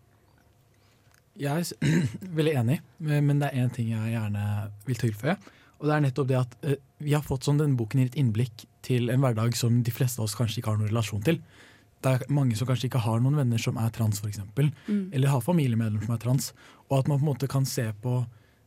Jeg 1.39 1.69
er 1.69 2.01
veldig 2.39 2.55
enig, 2.63 2.79
men 2.97 3.37
det 3.37 3.51
er 3.51 3.61
én 3.61 3.71
ting 3.73 3.93
jeg 3.93 4.15
gjerne 4.15 4.45
vil 4.87 5.01
tilføye. 5.05 5.37
Og 5.79 5.87
det 5.87 5.95
er 5.95 6.03
nettopp 6.03 6.27
det 6.27 6.39
at 6.39 6.57
eh, 6.67 6.81
vi 6.99 7.13
har 7.15 7.23
fått 7.23 7.45
sånn 7.47 7.61
denne 7.61 7.79
boken 7.79 8.01
gir 8.01 8.09
et 8.09 8.17
innblikk 8.19 8.65
til 8.83 9.11
en 9.13 9.21
hverdag 9.23 9.55
som 9.55 9.79
de 9.85 9.93
fleste 9.93 10.19
av 10.19 10.27
oss 10.27 10.35
kanskje 10.35 10.59
ikke 10.59 10.73
har 10.73 10.81
noen 10.81 10.91
relasjon 10.91 11.23
til. 11.23 11.39
Det 12.03 12.11
er 12.15 12.25
mange 12.31 12.55
som 12.55 12.67
kanskje 12.67 12.89
ikke 12.89 13.03
har 13.03 13.21
noen 13.23 13.37
venner 13.39 13.61
som 13.61 13.79
er 13.79 13.91
trans, 13.95 14.19
f.eks. 14.23 14.41
Mm. 14.87 15.09
Eller 15.15 15.31
har 15.31 15.43
familiemedlemmer 15.43 16.03
som 16.07 16.15
er 16.15 16.21
trans. 16.23 16.51
Og 16.89 16.99
at 16.99 17.11
man 17.11 17.19
på 17.19 17.25
en 17.25 17.31
måte 17.31 17.49
kan 17.51 17.67
se 17.67 17.85
på 18.03 18.21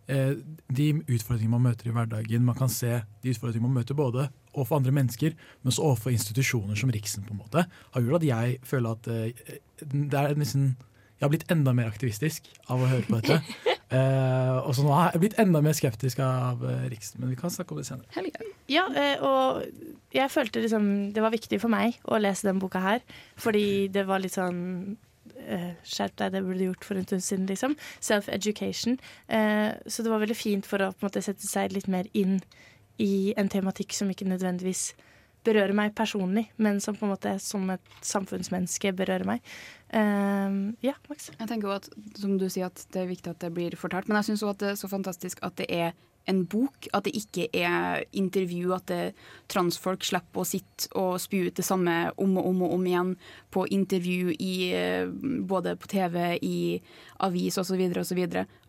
de 0.09 0.87
utfordringene 1.07 1.55
man 1.55 1.67
møter 1.69 1.88
i 1.88 1.93
hverdagen. 1.95 2.45
Man 2.45 2.57
kan 2.59 2.71
se 2.73 3.01
de 3.23 3.33
utfordringene 3.33 3.69
man 3.69 3.81
møter 3.81 3.97
både 3.97 4.27
overfor 4.53 4.77
andre 4.81 4.93
mennesker, 4.93 5.35
men 5.62 5.73
også 5.73 5.83
overfor 5.83 6.11
institusjoner 6.12 6.79
som 6.79 6.91
Riksen. 6.91 7.25
på 7.25 7.35
en 7.35 7.43
måte, 7.43 7.67
har 7.93 8.03
gjort 8.03 8.23
at 8.23 8.27
jeg 8.29 8.59
føler 8.62 8.91
at 8.91 9.09
eh, 9.09 9.61
det 9.83 10.19
er 10.19 10.35
nesten 10.35 10.77
Jeg 11.23 11.29
har 11.29 11.31
blitt 11.31 11.51
enda 11.55 11.71
mer 11.71 11.87
aktivistisk 11.87 12.49
av 12.67 12.81
å 12.83 12.88
høre 12.91 13.07
på 13.07 13.21
dette. 13.21 13.43
Eh, 13.93 14.55
og 14.65 14.71
så 14.73 14.81
nå 14.87 14.93
har 14.97 15.11
jeg 15.12 15.21
blitt 15.21 15.35
enda 15.37 15.61
mer 15.61 15.75
skeptisk 15.77 16.23
av 16.25 16.62
eh, 16.65 16.87
Riksen, 16.88 17.21
men 17.21 17.29
vi 17.29 17.37
kan 17.37 17.53
snakke 17.53 17.75
om 17.75 17.81
det 17.83 17.85
senere. 17.85 18.09
Ja, 18.73 18.87
eh, 18.97 19.21
og 19.21 19.67
jeg 20.17 20.33
følte 20.33 20.62
liksom 20.65 20.87
det 21.12 21.21
var 21.21 21.35
viktig 21.35 21.59
for 21.61 21.69
meg 21.69 21.99
å 22.09 22.17
lese 22.17 22.49
den 22.49 22.62
boka 22.62 22.81
her, 22.81 23.05
fordi 23.37 23.91
det 23.93 24.07
var 24.09 24.25
litt 24.25 24.33
sånn 24.38 24.62
eh, 24.97 24.97
Skjerp 25.85 26.16
deg, 26.20 26.35
det 26.35 26.42
burde 26.44 26.61
du 26.61 26.66
gjort 26.70 26.88
for 26.88 26.98
en 26.98 27.07
stund 27.07 27.24
siden, 27.26 27.46
liksom. 27.50 27.76
Self-education. 28.00 28.98
Eh, 29.28 29.70
så 29.87 30.05
det 30.05 30.12
var 30.12 30.22
veldig 30.22 30.38
fint 30.38 30.68
for 30.68 30.83
å 30.83 30.92
på 30.92 31.05
en 31.05 31.11
måte 31.11 31.24
sette 31.24 31.48
seg 31.48 31.74
litt 31.76 31.88
mer 31.92 32.11
inn 32.12 32.40
i 33.02 33.33
en 33.40 33.50
tematikk 33.50 33.96
som 33.96 34.11
ikke 34.12 34.28
nødvendigvis 34.28 34.92
berører 35.42 35.74
meg 35.74 35.94
personlig, 35.98 36.46
men 36.62 36.78
som 36.83 36.94
på 36.94 37.07
en 37.07 37.12
måte 37.14 37.33
som 37.42 37.64
et 37.74 37.94
samfunnsmenneske 38.07 38.92
berører 38.94 39.26
meg. 39.26 39.42
Uh, 39.90 40.70
ja, 40.85 40.94
Max? 41.11 41.33
Jeg 41.35 41.48
tenker 41.50 41.68
jo 41.68 41.74
at, 41.74 41.88
som 42.18 42.37
du 42.38 42.46
sier, 42.46 42.70
at 42.70 42.85
det 42.94 43.02
er 43.02 43.11
viktig 43.11 43.33
at 43.35 43.42
det 43.42 43.50
blir 43.55 43.74
fortalt. 43.78 44.07
Men 44.09 44.20
jeg 44.20 44.31
syns 44.31 44.46
òg 44.46 44.55
at 44.55 44.62
det 44.62 44.70
er 44.72 44.81
så 44.81 44.90
fantastisk 44.92 45.42
at 45.42 45.59
det 45.59 45.66
er 45.72 45.96
en 46.30 46.42
bok. 46.46 46.88
At 46.92 47.06
det 47.06 47.14
ikke 47.18 47.48
er 47.52 48.04
intervju. 48.12 48.72
At 48.76 48.88
det, 48.90 49.12
transfolk 49.52 50.04
slipper 50.06 50.42
å 50.42 50.48
sitte 50.48 50.90
og 50.98 51.20
spy 51.22 51.46
ut 51.48 51.58
det 51.58 51.66
samme 51.66 52.12
om 52.20 52.37
og 52.40 52.50
om 52.50 52.66
og 52.66 52.74
om 52.78 52.88
igjen 52.88 53.14
på 53.54 53.66
intervju 53.74 54.35
i 54.38 54.54
eh, 54.76 55.08
både 55.48 55.76
på 55.80 55.90
TV, 55.92 56.18
i 56.42 56.58
avis 57.24 57.58
osv. 57.61 57.82
osv. 58.02 58.22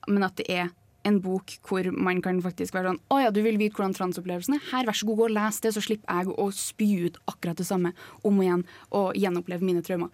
Men 0.07 0.27
at 0.27 0.39
det 0.39 0.49
er 0.51 0.71
en 1.03 1.19
bok 1.23 1.57
hvor 1.67 1.87
man 1.91 2.21
kan 2.23 2.39
faktisk 2.43 2.75
være 2.77 2.93
sånn 2.93 3.01
Å 3.11 3.17
ja, 3.25 3.31
du 3.33 3.41
vil 3.43 3.59
vite 3.59 3.75
hvordan 3.75 3.95
transopplevelsen 3.97 4.55
er? 4.57 4.67
Her, 4.71 4.87
vær 4.87 4.95
så 4.95 5.07
god, 5.09 5.19
gå 5.19 5.25
og 5.27 5.35
les 5.35 5.59
det, 5.63 5.73
så 5.75 5.83
slipper 5.83 6.19
jeg 6.21 6.35
å 6.39 6.45
spy 6.55 6.89
ut 7.07 7.19
akkurat 7.27 7.59
det 7.59 7.67
samme 7.67 7.91
om 8.23 8.37
og 8.37 8.45
igjen 8.45 8.63
og 8.95 9.19
gjenoppleve 9.19 9.67
mine 9.67 9.83
traumer. 9.85 10.13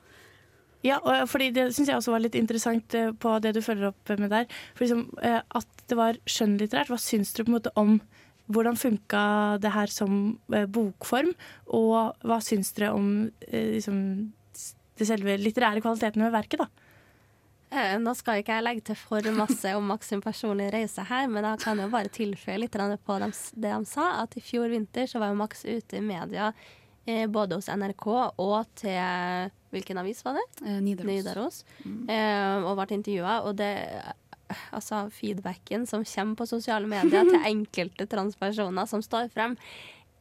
Ja, 0.86 1.02
og 1.04 1.28
fordi 1.28 1.50
det 1.56 1.66
syns 1.76 1.90
jeg 1.92 1.98
også 2.00 2.14
var 2.14 2.24
litt 2.24 2.38
interessant 2.40 2.96
eh, 2.96 3.12
på 3.12 3.36
det 3.44 3.52
du 3.58 3.62
følger 3.64 3.92
opp 3.92 4.14
med 4.16 4.32
der. 4.32 4.48
For 4.78 4.86
liksom, 4.86 5.06
eh, 5.26 5.42
At 5.44 5.86
det 5.92 5.98
var 6.00 6.20
skjønnlitterært. 6.30 6.92
Hva 6.92 7.00
syns 7.02 7.34
du 7.36 7.44
på 7.44 7.50
en 7.50 7.58
måte 7.58 7.74
om 7.80 7.98
hvordan 8.50 8.80
funka 8.80 9.24
det 9.62 9.74
her 9.76 9.92
som 9.92 10.14
eh, 10.56 10.66
bokform? 10.66 11.34
Og 11.76 12.16
hva 12.24 12.40
syns 12.44 12.72
dere 12.78 12.94
om 12.96 13.10
eh, 13.50 13.76
liksom, 13.76 14.00
det 15.00 15.10
selve 15.10 15.36
litterære 15.42 15.84
kvaliteten 15.84 16.24
ved 16.26 16.34
verket? 16.38 16.64
da? 16.64 16.88
Eh, 17.70 17.98
Nå 18.02 18.16
skal 18.18 18.42
ikke 18.42 18.56
jeg 18.58 18.66
legge 18.66 18.88
til 18.88 18.98
for 18.98 19.30
masse 19.36 19.76
om 19.78 19.92
Max 19.92 20.10
sin 20.10 20.24
personlige 20.24 20.74
reise 20.74 21.04
her, 21.06 21.28
men 21.30 21.46
jeg 21.46 21.62
kan 21.62 21.84
jo 21.84 21.92
bare 21.92 22.10
tilføye 22.10 22.58
litt 22.64 22.74
på 23.06 23.20
det 23.22 23.34
de 23.68 23.86
sa. 23.86 24.08
At 24.24 24.38
i 24.40 24.42
fjor 24.42 24.72
vinter 24.72 25.06
så 25.12 25.22
var 25.22 25.34
jo 25.34 25.42
Max 25.44 25.66
ute 25.68 26.00
i 26.00 26.02
media 26.02 26.54
eh, 27.06 27.28
både 27.28 27.60
hos 27.60 27.70
NRK 27.70 28.08
og 28.40 28.60
til 28.80 29.52
Hvilken 29.74 30.00
avis 30.02 30.24
var 30.26 30.40
det? 30.40 30.46
Nidaros. 30.82 31.10
Nidaros. 31.10 31.62
Eh, 31.86 32.66
og 32.66 32.74
ble 32.80 32.98
intervjua. 32.98 33.42
Og 33.46 33.60
det 33.60 33.76
Altså, 34.74 35.04
feedbacken 35.14 35.84
som 35.86 36.02
kommer 36.02 36.40
på 36.40 36.48
sosiale 36.50 36.90
medier 36.90 37.28
til 37.28 37.44
enkelte 37.54 38.08
transpersoner 38.10 38.88
som 38.90 39.04
står 39.06 39.30
frem, 39.30 39.54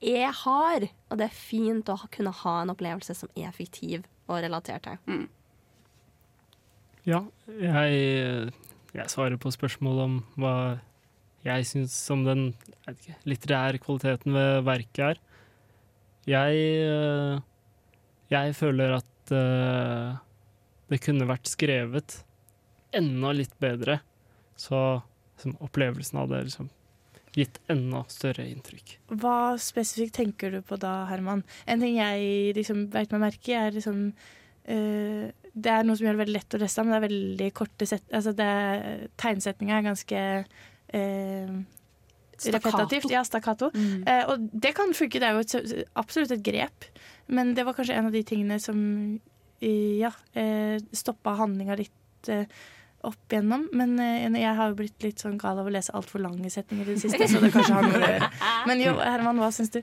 er 0.04 0.28
hard. 0.44 0.88
Og 1.08 1.16
det 1.16 1.30
er 1.30 1.38
fint 1.38 1.88
å 1.88 1.96
kunne 2.12 2.34
ha 2.42 2.54
en 2.62 2.74
opplevelse 2.74 3.16
som 3.16 3.32
er 3.32 3.54
fiktiv 3.56 4.04
og 4.28 4.42
relatert 4.44 4.84
til. 4.84 5.24
Ja, 7.08 7.22
jeg, 7.48 8.52
jeg 8.92 9.08
svarer 9.08 9.40
på 9.40 9.52
spørsmål 9.54 10.04
om 10.04 10.20
hva 10.36 10.54
jeg 11.46 11.68
syns 11.70 11.94
om 12.12 12.24
den 12.26 12.50
ikke, 12.90 13.14
litterære 13.28 13.80
kvaliteten 13.80 14.34
ved 14.34 14.64
verket 14.66 15.04
er. 15.06 15.20
Jeg, 16.28 16.64
øh, 16.84 17.40
jeg 18.28 18.56
føler 18.58 18.98
at 18.98 19.06
øh, 19.34 20.16
det 20.88 21.00
kunne 21.04 21.28
vært 21.28 21.50
skrevet 21.50 22.20
enda 22.96 23.34
litt 23.36 23.54
bedre, 23.60 23.98
så 24.58 25.00
liksom, 25.36 25.58
opplevelsen 25.64 26.20
av 26.22 26.32
det 26.32 26.42
liksom 26.48 26.70
gitt 27.38 27.60
enda 27.70 28.02
større 28.10 28.46
inntrykk. 28.48 28.96
Hva 29.20 29.54
spesifikt 29.60 30.16
tenker 30.18 30.54
du 30.56 30.62
på 30.64 30.78
da, 30.80 31.04
Herman? 31.10 31.44
En 31.68 31.82
ting 31.84 31.98
jeg 31.98 32.54
liksom 32.56 32.88
beit 32.92 33.12
meg 33.14 33.26
merke 33.28 33.52
i, 33.52 33.58
er 33.58 33.76
liksom 33.76 34.08
uh, 34.08 35.24
Det 35.52 35.74
er 35.74 35.86
noe 35.86 35.98
som 35.98 36.08
gjør 36.08 36.16
det 36.16 36.22
veldig 36.24 36.36
lett 36.38 36.56
å 36.56 36.62
lese, 36.64 36.84
men 36.84 36.94
det 36.94 36.98
er 36.98 37.06
veldig 37.06 37.50
korte 37.60 37.88
set... 37.90 38.06
Altså 38.10 38.34
det, 38.38 38.48
tegnsetninga 39.20 39.78
er 39.78 39.86
ganske 39.86 40.24
uh, 40.96 41.58
Stakkato. 42.38 42.86
Ja, 43.10 43.24
stakkato. 43.26 43.70
Eh, 43.74 44.24
og 44.30 44.44
det 44.52 44.70
kan 44.78 44.92
funke, 44.94 45.18
det 45.18 45.26
er 45.26 45.34
jo 45.34 45.42
et, 45.42 45.88
absolutt 45.98 46.36
et 46.36 46.44
grep, 46.46 46.86
men 47.28 47.54
det 47.56 47.64
var 47.68 47.76
kanskje 47.76 47.96
en 47.98 48.08
av 48.08 48.14
de 48.14 48.22
tingene 48.26 48.58
som 48.62 48.78
ja, 49.60 50.12
eh, 50.32 50.78
stoppa 50.92 51.30
handlinga 51.30 51.76
litt 51.78 52.28
eh, 52.28 52.46
opp 53.06 53.32
igjennom. 53.32 53.68
Men 53.72 53.98
eh, 54.02 54.28
jeg 54.40 54.54
har 54.58 54.70
jo 54.70 54.78
blitt 54.78 55.02
litt 55.02 55.22
sånn 55.22 55.38
gal 55.40 55.58
av 55.60 55.68
å 55.68 55.72
lese 55.72 55.94
altfor 55.96 56.22
lange 56.22 56.50
setninger 56.52 56.86
i 56.86 56.94
det 56.96 57.02
siste, 57.02 57.28
så 57.30 57.42
det 57.42 57.52
kanskje 57.54 57.74
har 57.74 57.86
noe 57.86 57.98
å 57.98 58.04
gjøre. 58.04 58.30
Men 58.70 58.84
jo, 58.84 58.94
Herman, 59.02 59.42
hva 59.42 59.50
syns 59.54 59.74
du? 59.74 59.82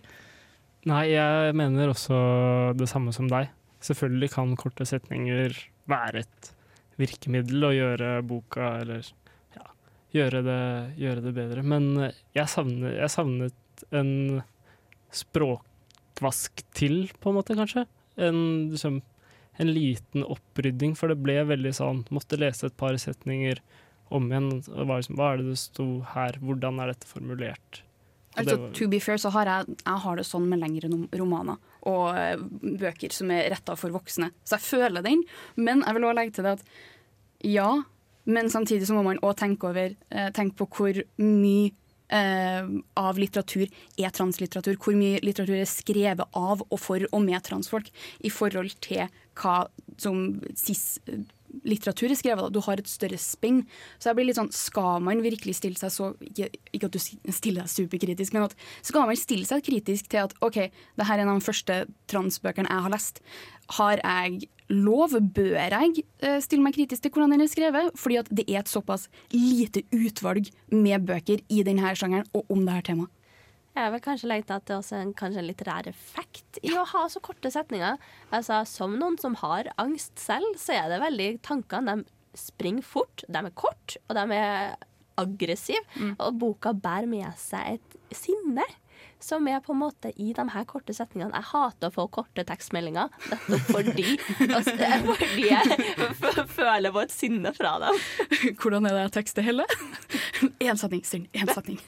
Nei, 0.86 1.05
jeg 1.15 1.55
mener 1.58 1.91
også 1.91 2.17
det 2.77 2.88
samme 2.91 3.13
som 3.15 3.29
deg. 3.31 3.49
Selvfølgelig 3.86 4.31
kan 4.36 4.55
korte 4.60 4.86
setninger 4.88 5.55
være 5.89 6.23
et 6.23 6.51
virkemiddel 7.01 7.67
å 7.67 7.73
gjøre 7.75 8.10
boka 8.25 8.69
eller 8.79 9.08
ja, 9.58 9.65
gjøre, 10.15 10.41
det, 10.45 10.62
gjøre 11.01 11.25
det 11.25 11.34
bedre. 11.36 11.65
Men 11.65 11.89
jeg 12.38 12.51
savnet, 12.51 12.95
jeg 13.01 13.12
savnet 13.12 13.86
en 13.95 14.13
språkvask 16.15 16.63
til, 16.73 17.10
på 17.19 17.30
en 17.30 17.36
måte, 17.36 17.56
kanskje. 17.56 17.86
En, 18.17 18.71
liksom, 18.71 19.01
en 19.58 19.73
liten 19.73 20.23
opprydding, 20.23 20.95
for 20.95 21.10
det 21.10 21.19
ble 21.19 21.43
veldig 21.43 21.73
sånn 21.75 22.06
Måtte 22.12 22.38
lese 22.39 22.67
et 22.67 22.78
par 22.78 22.95
setninger 22.95 23.60
om 24.10 24.30
igjen. 24.32 24.62
Hva, 24.63 24.99
liksom, 24.99 25.17
Hva 25.17 25.34
er 25.34 25.38
det 25.41 25.49
det 25.49 25.60
sto 25.60 25.88
her? 26.13 26.39
Hvordan 26.41 26.80
er 26.80 26.93
dette 26.93 27.08
formulert? 27.08 27.82
Altså, 28.36 28.58
det 28.58 28.73
to 28.75 28.88
be 28.91 28.99
fair, 28.99 29.17
så 29.17 29.30
har 29.32 29.47
jeg, 29.47 29.78
jeg 29.86 29.99
har 30.04 30.15
det 30.17 30.25
sånn 30.28 30.49
med 30.49 30.60
lengre 30.60 30.89
romaner 31.15 31.56
og 31.88 32.17
eh, 32.17 32.41
bøker 32.82 33.13
som 33.13 33.30
er 33.32 33.47
retta 33.54 33.78
for 33.80 33.93
voksne. 33.95 34.32
Så 34.43 34.58
jeg 34.58 34.65
føler 34.65 35.06
den. 35.06 35.21
Men 35.56 35.86
jeg 35.86 35.95
vil 35.95 36.08
også 36.08 36.17
legge 36.17 36.36
til 36.36 36.47
det 36.47 36.56
at 36.58 36.65
ja, 37.45 37.69
men 38.25 38.49
samtidig 38.49 38.89
så 38.89 38.97
må 38.97 39.06
man 39.06 39.21
òg 39.23 39.38
tenke 39.39 39.69
over 39.69 39.93
eh, 39.93 40.30
Tenke 40.36 40.58
på 40.63 40.67
hvor 40.67 40.99
mye 41.21 41.71
av 42.13 43.17
litteratur 43.17 43.65
er 43.97 44.13
translitteratur. 44.13 44.77
Hvor 44.77 44.97
mye 44.97 45.21
litteratur 45.25 45.57
er 45.57 45.69
skrevet 45.69 46.37
av 46.37 46.61
og 46.69 46.79
for 46.79 47.05
og 47.11 47.23
med 47.25 47.41
transfolk 47.47 47.89
i 48.21 48.31
forhold 48.33 48.75
til 48.85 49.07
hva 49.35 49.65
som 49.97 50.41
cis-litteratur 51.55 52.11
er 52.11 52.19
skrevet. 52.19 52.53
Du 52.53 52.61
har 52.61 52.79
et 52.79 52.89
større 52.89 53.17
spenn. 53.17 53.63
Så 53.99 54.09
jeg 54.09 54.15
blir 54.17 54.27
litt 54.29 54.39
sånn, 54.39 54.51
skal 54.51 55.01
man 55.03 55.23
virkelig 55.23 55.57
stille 55.59 55.79
seg 55.79 55.91
så 55.93 56.11
Ikke, 56.25 56.49
ikke 56.73 56.89
at 56.89 56.95
du 56.95 56.99
stiller 57.33 57.63
deg 57.63 57.71
superkritisk, 57.71 58.33
men 58.33 58.47
at 58.47 58.55
skal 58.85 59.07
man 59.07 59.15
stille 59.19 59.45
seg 59.45 59.63
kritisk 59.65 60.09
til 60.11 60.25
at 60.25 60.35
OK, 60.45 60.69
det 60.69 61.07
her 61.07 61.17
er 61.17 61.23
en 61.23 61.33
av 61.35 61.39
de 61.39 61.45
første 61.45 61.85
transbøkene 62.11 62.69
jeg 62.69 62.85
har 62.85 62.93
lest. 62.93 63.21
Har 63.77 64.01
jeg 64.01 64.49
lov? 64.69 65.15
Bør 65.35 65.57
jeg 65.57 66.05
eh, 66.21 66.39
stille 66.41 66.63
meg 66.63 66.75
kritisk 66.75 67.05
til 67.05 67.13
hvordan 67.13 67.35
den 67.35 67.45
er 67.45 67.51
skrevet? 67.51 67.91
Fordi 67.99 68.21
at 68.21 68.31
det 68.31 68.47
er 68.47 68.63
et 68.63 68.71
såpass 68.71 69.07
lite 69.33 69.85
utvalg 69.93 70.49
med 70.73 71.05
bøker 71.05 71.43
i 71.49 71.63
denne 71.65 71.93
sjangeren 71.95 72.27
og 72.33 72.49
om 72.49 72.65
dette 72.65 72.91
temaet. 72.91 73.11
Jeg 73.75 73.91
vil 73.91 74.03
kanskje 74.05 74.29
legge 74.31 74.47
til 74.47 74.55
at 74.55 74.65
det 74.67 74.73
er 74.73 74.79
også 74.79 74.99
en, 75.01 75.13
kanskje 75.19 75.41
en 75.41 75.47
litterær 75.49 75.89
effekt 75.91 76.59
i 76.63 76.71
å 76.80 76.86
ha 76.93 77.01
så 77.11 77.19
korte 77.23 77.51
setninger. 77.51 77.97
Altså, 78.32 78.61
Som 78.69 78.95
noen 79.01 79.17
som 79.19 79.36
har 79.41 79.67
angst 79.82 80.21
selv, 80.21 80.55
så 80.59 80.78
er 80.78 80.93
det 80.93 81.01
veldig 81.03 81.30
tankene 81.43 81.97
de 81.99 82.39
springer 82.39 82.84
fort, 82.84 83.23
de 83.28 83.41
er 83.41 83.51
kort, 83.55 83.97
og 84.07 84.15
de 84.15 84.23
er 84.39 84.76
aggressive. 85.19 85.84
Og 86.19 86.39
boka 86.39 86.73
bærer 86.76 87.07
med 87.07 87.28
seg 87.39 87.78
et 87.78 88.15
sinne. 88.15 88.63
Som 89.26 89.47
er 89.49 89.57
på 89.65 89.73
en 89.73 89.80
måte 89.82 90.11
i 90.21 90.28
de 90.38 90.43
her 90.53 90.65
korte 90.69 90.93
setningene. 90.93 91.34
Jeg 91.34 91.47
hater 91.49 91.89
å 91.89 91.93
få 91.95 92.03
korte 92.13 92.43
tekstmeldinger 92.45 93.09
nettopp 93.32 93.71
fordi, 93.73 94.03
altså, 94.57 94.76
fordi 95.07 95.47
jeg 95.47 95.80
f- 96.11 96.43
føler 96.53 96.93
vårt 96.93 97.13
sinne 97.15 97.49
fra 97.57 97.71
dem. 97.82 97.97
Hvordan 98.61 98.86
er 98.86 98.93
det 98.99 99.05
jeg 99.07 99.13
tekster, 99.17 99.47
Helle? 99.47 99.65
Én 100.67 100.78
setning, 100.78 101.01
Styrn. 101.07 101.26
Én 101.34 101.49
setning. 101.49 101.80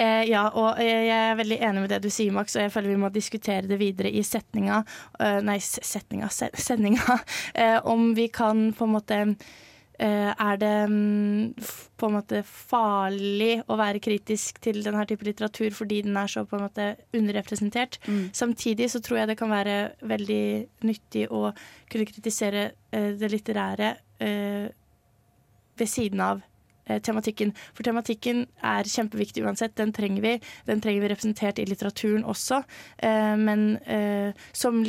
Eh, 0.00 0.24
ja, 0.32 0.48
og 0.58 0.80
jeg 0.82 1.06
er 1.14 1.38
veldig 1.38 1.60
enig 1.68 1.84
med 1.86 1.92
det 1.94 2.00
du 2.02 2.10
sier, 2.10 2.34
Max, 2.34 2.56
og 2.58 2.64
jeg 2.66 2.74
føler 2.74 2.94
vi 2.96 2.98
må 3.04 3.12
diskutere 3.14 3.68
det 3.70 3.78
videre 3.80 4.10
i 4.10 4.24
setninga 4.26 4.80
eh, 5.22 5.38
Nei, 5.46 5.60
setninga, 5.62 6.32
se, 6.34 6.50
sendinga. 6.58 7.20
Eh, 7.54 7.78
om 7.86 8.10
vi 8.18 8.26
kan 8.34 8.72
på 8.74 8.88
en 8.90 8.94
måte 8.98 9.20
Er 9.98 10.58
det 10.60 10.72
mm, 10.90 11.54
på 11.96 12.08
en 12.08 12.16
måte 12.18 12.42
farlig 12.44 13.62
å 13.64 13.78
være 13.80 14.02
kritisk 14.04 14.58
til 14.64 14.82
denne 14.84 15.04
type 15.08 15.24
litteratur 15.24 15.72
fordi 15.74 16.02
den 16.04 16.18
er 16.20 16.30
så 16.30 16.44
på 16.44 16.58
en 16.58 16.66
måte 16.66 16.88
underrepresentert? 17.16 17.98
Samtidig 18.36 18.90
så 18.92 19.00
tror 19.00 19.22
jeg 19.22 19.30
det 19.30 19.38
kan 19.40 19.52
være 19.52 19.78
veldig 20.04 20.42
nyttig 20.84 21.28
å 21.32 21.48
kunne 21.90 22.08
kritisere 22.08 22.66
eh, 22.92 23.14
det 23.16 23.30
litterære 23.32 23.94
eh, 24.20 24.68
ved 25.76 25.90
siden 25.90 26.20
av 26.20 26.42
eh, 26.86 27.00
tematikken. 27.00 27.54
For 27.76 27.86
tematikken 27.86 28.44
er 28.64 28.88
kjempeviktig 28.90 29.44
uansett. 29.46 29.76
Den 29.78 29.92
trenger 29.96 30.24
vi. 30.24 30.36
Den 30.68 30.84
trenger 30.84 31.04
vi 31.04 31.12
representert 31.12 31.60
i 31.60 31.66
litteraturen 31.68 32.24
også. 32.24 32.62
Eh, 32.98 33.34
men 33.40 33.66
som 34.52 34.76
som 34.76 34.84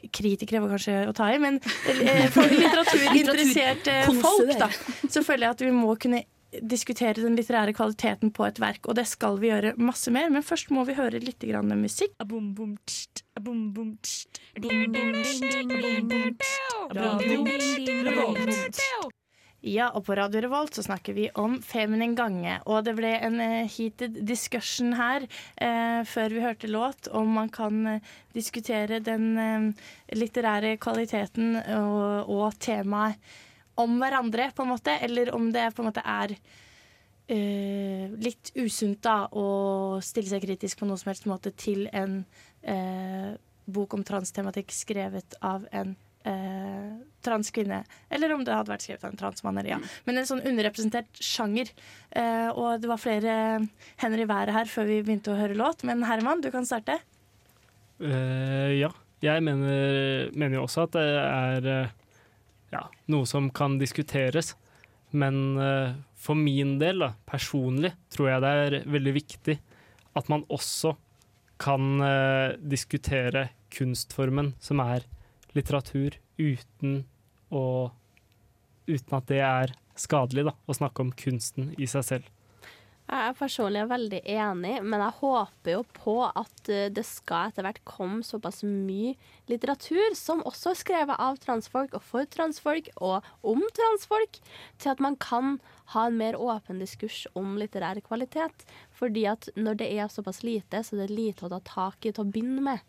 litteraturkritikere 0.00 0.60
var 0.64 0.74
kanskje 0.74 0.98
å 1.08 1.14
ta 1.16 1.30
i, 1.32 1.38
men 1.42 1.60
eh, 1.60 2.28
for 2.32 2.48
litteraturinteresserte 2.50 4.02
folk, 4.20 4.52
da, 4.58 4.68
så 5.08 5.22
føler 5.26 5.46
jeg 5.46 5.56
at 5.56 5.64
vi 5.64 5.72
må 5.74 5.94
kunne 6.00 6.24
diskutere 6.66 7.22
den 7.22 7.36
litterære 7.38 7.72
kvaliteten 7.76 8.32
på 8.34 8.44
et 8.48 8.58
verk, 8.60 8.88
og 8.90 8.96
det 8.98 9.06
skal 9.06 9.38
vi 9.38 9.52
gjøre 9.52 9.76
masse 9.78 10.10
mer. 10.10 10.30
Men 10.34 10.42
først 10.42 10.72
må 10.74 10.82
vi 10.88 10.96
høre 10.98 11.20
litt 11.22 11.38
grann 11.46 11.70
musikk. 11.78 12.16
Ja, 19.60 19.90
og 19.92 20.06
på 20.06 20.14
Radio 20.16 20.40
Revolt 20.40 20.72
så 20.72 20.82
snakker 20.86 21.12
vi 21.12 21.26
om 21.36 21.58
Feminin 21.60 22.14
gange. 22.16 22.54
Og 22.64 22.80
det 22.86 22.94
ble 22.96 23.10
en 23.20 23.36
eh, 23.44 23.68
heated 23.68 24.16
discussion 24.24 24.94
her 24.96 25.26
eh, 25.60 26.00
før 26.08 26.32
vi 26.32 26.44
hørte 26.44 26.70
låt 26.70 27.10
om 27.12 27.28
man 27.36 27.52
kan 27.52 27.82
eh, 27.86 28.08
diskutere 28.32 29.02
den 29.04 29.26
eh, 29.36 29.84
litterære 30.16 30.78
kvaliteten 30.80 31.58
og, 31.76 32.32
og 32.32 32.56
temaet 32.56 33.20
om 33.80 34.00
hverandre, 34.00 34.48
på 34.56 34.64
en 34.64 34.72
måte. 34.72 34.96
Eller 35.04 35.34
om 35.36 35.52
det 35.52 35.68
på 35.76 35.84
en 35.84 35.90
måte 35.90 36.08
er 36.08 36.32
eh, 37.28 38.08
litt 38.16 38.52
usunt 38.56 39.12
å 39.12 39.46
stille 40.04 40.32
seg 40.32 40.48
kritisk 40.48 40.80
på 40.80 40.88
noe 40.88 41.00
som 41.00 41.12
helst 41.12 41.28
måte 41.28 41.52
til 41.52 41.84
en 41.92 42.22
eh, 42.64 43.36
bok 43.68 43.92
om 43.92 44.08
transtematikk 44.08 44.72
skrevet 44.72 45.36
av 45.44 45.68
en 45.68 45.98
transkvinne. 47.24 47.82
Eller 48.12 48.34
om 48.34 48.44
det 48.46 48.54
hadde 48.54 48.72
vært 48.72 48.86
skrevet 48.86 49.04
av 49.04 49.12
en 49.12 49.20
transmann. 49.20 49.60
Eller, 49.60 49.74
ja. 49.76 49.80
Men 50.06 50.20
en 50.20 50.28
sånn 50.28 50.42
underrepresentert 50.44 51.22
sjanger. 51.24 51.72
Eh, 52.10 52.48
og 52.50 52.82
det 52.82 52.90
var 52.90 53.02
flere 53.02 53.34
hender 54.02 54.24
i 54.24 54.28
været 54.30 54.54
her 54.56 54.70
før 54.70 54.88
vi 54.90 55.00
begynte 55.04 55.34
å 55.34 55.38
høre 55.38 55.58
låt. 55.58 55.84
Men 55.88 56.04
Herman, 56.08 56.42
du 56.44 56.50
kan 56.54 56.68
starte. 56.68 57.00
Uh, 58.00 58.72
ja. 58.78 58.92
Jeg 59.20 59.44
mener, 59.44 60.30
mener 60.32 60.56
jo 60.56 60.64
også 60.64 60.86
at 60.86 60.94
det 60.96 61.08
er 61.20 61.66
eh, 61.68 61.90
ja, 62.72 62.86
noe 63.12 63.28
som 63.28 63.50
kan 63.52 63.76
diskuteres. 63.80 64.54
Men 65.12 65.58
uh, 65.60 65.92
for 66.16 66.38
min 66.38 66.78
del, 66.80 67.02
da, 67.04 67.12
personlig, 67.28 67.92
tror 68.14 68.30
jeg 68.30 68.44
det 68.44 68.52
er 68.62 68.78
veldig 68.88 69.14
viktig 69.18 69.58
at 70.16 70.30
man 70.32 70.46
også 70.48 70.94
kan 71.60 72.00
uh, 72.00 72.56
diskutere 72.56 73.50
kunstformen 73.74 74.54
som 74.62 74.80
er 74.82 75.04
litteratur, 75.56 76.16
uten 76.40 77.02
å 77.50 77.64
Uten 78.90 79.14
at 79.14 79.28
det 79.30 79.38
er 79.44 79.72
skadelig, 79.94 80.48
da, 80.48 80.56
å 80.66 80.74
snakke 80.74 81.04
om 81.04 81.10
kunsten 81.14 81.68
i 81.78 81.86
seg 81.86 82.06
selv. 82.06 82.28
Jeg 83.10 83.26
er 83.26 83.34
personlig 83.34 83.80
veldig 83.90 84.18
enig, 84.30 84.74
men 84.86 85.02
jeg 85.02 85.16
håper 85.18 85.72
jo 85.72 85.80
på 85.96 86.12
at 86.28 86.68
eh, 86.70 86.92
det 86.94 87.02
skal 87.08 87.48
etter 87.48 87.66
hvert 87.66 87.80
komme 87.88 88.22
såpass 88.22 88.62
mye 88.62 89.16
litteratur 89.50 90.14
som 90.14 90.44
også 90.46 90.70
er 90.70 90.78
skrevet 90.78 91.18
av 91.18 91.40
transfolk 91.42 91.96
og 91.98 92.04
for 92.06 92.28
transfolk 92.30 92.86
og 93.02 93.26
om 93.42 93.64
transfolk, 93.74 94.38
til 94.78 94.92
at 94.92 95.02
man 95.02 95.18
kan 95.18 95.58
ha 95.96 96.06
en 96.06 96.20
mer 96.22 96.38
åpen 96.38 96.78
diskurs 96.78 97.24
om 97.34 97.58
litterær 97.58 97.98
kvalitet. 98.06 98.62
Fordi 98.94 99.26
at 99.32 99.50
når 99.58 99.82
det 99.82 99.90
er 99.90 100.14
såpass 100.14 100.44
lite, 100.46 100.84
så 100.86 100.94
er 100.94 101.08
det 101.08 101.18
lite 101.18 101.48
å 101.48 101.54
ta 101.56 101.58
tak 101.66 102.06
i 102.06 102.14
til 102.14 102.22
å 102.22 102.30
begynne 102.30 102.62
med. 102.62 102.86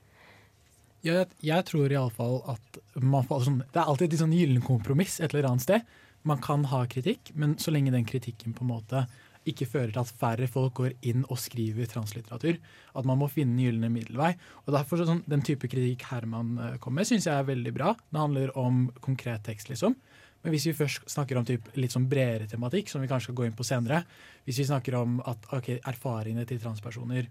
Jeg, 1.06 1.32
jeg 1.41 1.66
tror 1.66 1.91
iallfall 1.91 2.39
at 2.54 2.80
man 3.02 3.26
får, 3.26 3.47
sånn, 3.47 3.64
Det 3.74 3.82
er 3.82 3.89
alltid 3.89 4.14
et 4.14 4.22
sånn 4.22 4.38
gyllen 4.38 4.62
kompromiss 4.66 5.20
et 5.20 5.34
eller 5.34 5.49
annet 5.49 5.66
sted. 5.66 5.91
Man 6.28 6.41
kan 6.43 6.68
ha 6.70 6.84
kritikk, 6.86 7.32
men 7.34 7.58
så 7.58 7.74
lenge 7.74 7.93
den 7.93 8.06
kritikken 8.06 8.54
på 8.54 8.66
en 8.66 8.74
måte 8.76 9.06
ikke 9.49 9.66
fører 9.66 9.89
til 9.89 10.04
at 10.04 10.12
færre 10.22 10.47
folk 10.52 10.76
går 10.78 10.91
inn 11.10 11.24
og 11.26 11.39
skriver 11.41 11.88
translitteratur, 11.89 12.60
at 12.93 13.08
man 13.10 13.18
må 13.18 13.30
finne 13.32 13.56
den 13.56 13.64
gylne 13.66 13.89
middelvei. 13.89 14.36
Og 14.68 14.76
derfor 14.76 15.02
sånn, 15.02 15.24
Den 15.26 15.41
type 15.41 15.66
kritikk 15.68 16.06
Herman 16.12 16.54
kommer 16.56 16.78
kom 16.84 16.93
med, 16.99 17.10
syns 17.10 17.26
jeg 17.26 17.34
er 17.34 17.47
veldig 17.49 17.74
bra. 17.74 17.95
Det 17.97 18.22
handler 18.22 18.58
om 18.58 18.91
konkret 19.02 19.43
tekst, 19.43 19.70
liksom. 19.74 19.95
Men 20.41 20.54
hvis 20.54 20.68
vi 20.70 20.78
først 20.78 21.10
snakker 21.10 21.38
om 21.38 21.45
typ, 21.45 21.70
litt 21.78 21.93
sånn 21.93 22.10
bredere 22.10 22.47
tematikk, 22.49 22.89
som 22.89 23.02
vi 23.02 23.10
kanskje 23.10 23.30
skal 23.30 23.38
gå 23.38 23.45
inn 23.45 23.58
på 23.58 23.66
senere, 23.66 24.04
hvis 24.45 24.62
vi 24.62 24.70
snakker 24.70 24.97
om 24.97 25.20
at 25.26 25.45
okay, 25.54 25.80
erfaringene 25.86 26.45
til 26.49 26.62
transpersoner. 26.62 27.28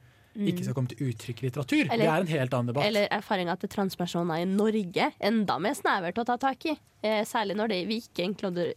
Ikke 0.48 0.64
skal 0.64 0.74
komme 0.74 0.88
til 0.88 1.10
uttrykk 1.10 1.42
i 1.42 1.46
litteratur, 1.48 1.82
Eller- 1.90 2.04
det 2.04 2.08
er 2.08 2.20
en 2.20 2.26
helt 2.26 2.54
annen 2.54 2.66
debatt. 2.72 2.86
Eller 2.86 3.08
erfaringa 3.10 3.56
til 3.60 3.68
transpersoner 3.68 4.40
i 4.40 4.44
Norge. 4.48 5.12
Enda 5.20 5.58
mer 5.58 5.74
snevert 5.74 6.18
å 6.18 6.24
ta 6.26 6.36
tak 6.36 6.66
i. 6.66 6.78
Eh, 7.02 7.24
særlig 7.24 7.56
når 7.56 7.68
det, 7.68 7.88
vi 7.88 8.00
ikke 8.00 8.24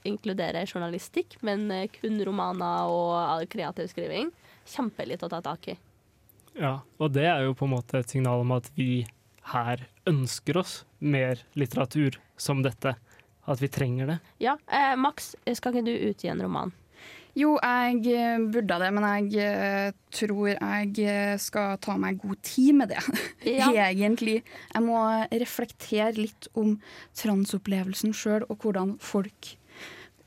inkluderer 0.05 0.65
journalistikk, 0.67 1.37
men 1.41 1.69
eh, 1.71 1.87
kun 1.87 2.19
romaner 2.25 2.87
og 2.87 3.47
kreativ 3.49 3.87
skriving. 3.91 4.31
Kjempelitt 4.65 5.23
å 5.23 5.29
ta 5.29 5.41
tak 5.41 5.67
i. 5.67 5.77
Ja, 6.55 6.81
og 6.99 7.13
det 7.13 7.25
er 7.25 7.43
jo 7.43 7.53
på 7.53 7.65
en 7.65 7.73
måte 7.73 7.99
et 7.99 8.09
signal 8.09 8.41
om 8.41 8.51
at 8.51 8.69
vi 8.77 9.05
her 9.53 9.87
ønsker 10.07 10.57
oss 10.57 10.83
mer 10.99 11.41
litteratur 11.55 12.17
som 12.37 12.61
dette. 12.61 12.95
At 13.45 13.59
vi 13.59 13.67
trenger 13.67 14.07
det. 14.07 14.19
Ja, 14.39 14.57
eh, 14.71 14.95
Max, 14.95 15.35
skal 15.53 15.73
ikke 15.73 15.85
du 15.85 15.91
utgi 16.09 16.29
en 16.31 16.41
roman? 16.41 16.71
Jo, 17.33 17.55
jeg 17.57 18.03
eh, 18.13 18.43
burde 18.53 18.77
det, 18.77 18.89
men 18.93 19.05
jeg 19.07 19.41
eh, 19.41 19.95
tror 20.13 20.51
jeg 20.51 20.91
eh, 21.01 21.33
skal 21.41 21.79
ta 21.81 21.95
meg 21.97 22.19
god 22.21 22.37
tid 22.45 22.77
med 22.77 22.93
det. 22.93 23.01
Ja. 23.43 23.67
Egentlig. 23.89 24.37
Jeg 24.71 24.81
må 24.85 25.01
reflektere 25.27 26.13
litt 26.15 26.47
om 26.55 26.77
transopplevelsen 27.19 28.13
sjøl, 28.15 28.45
og 28.47 28.63
hvordan 28.63 28.95
folk 29.03 29.57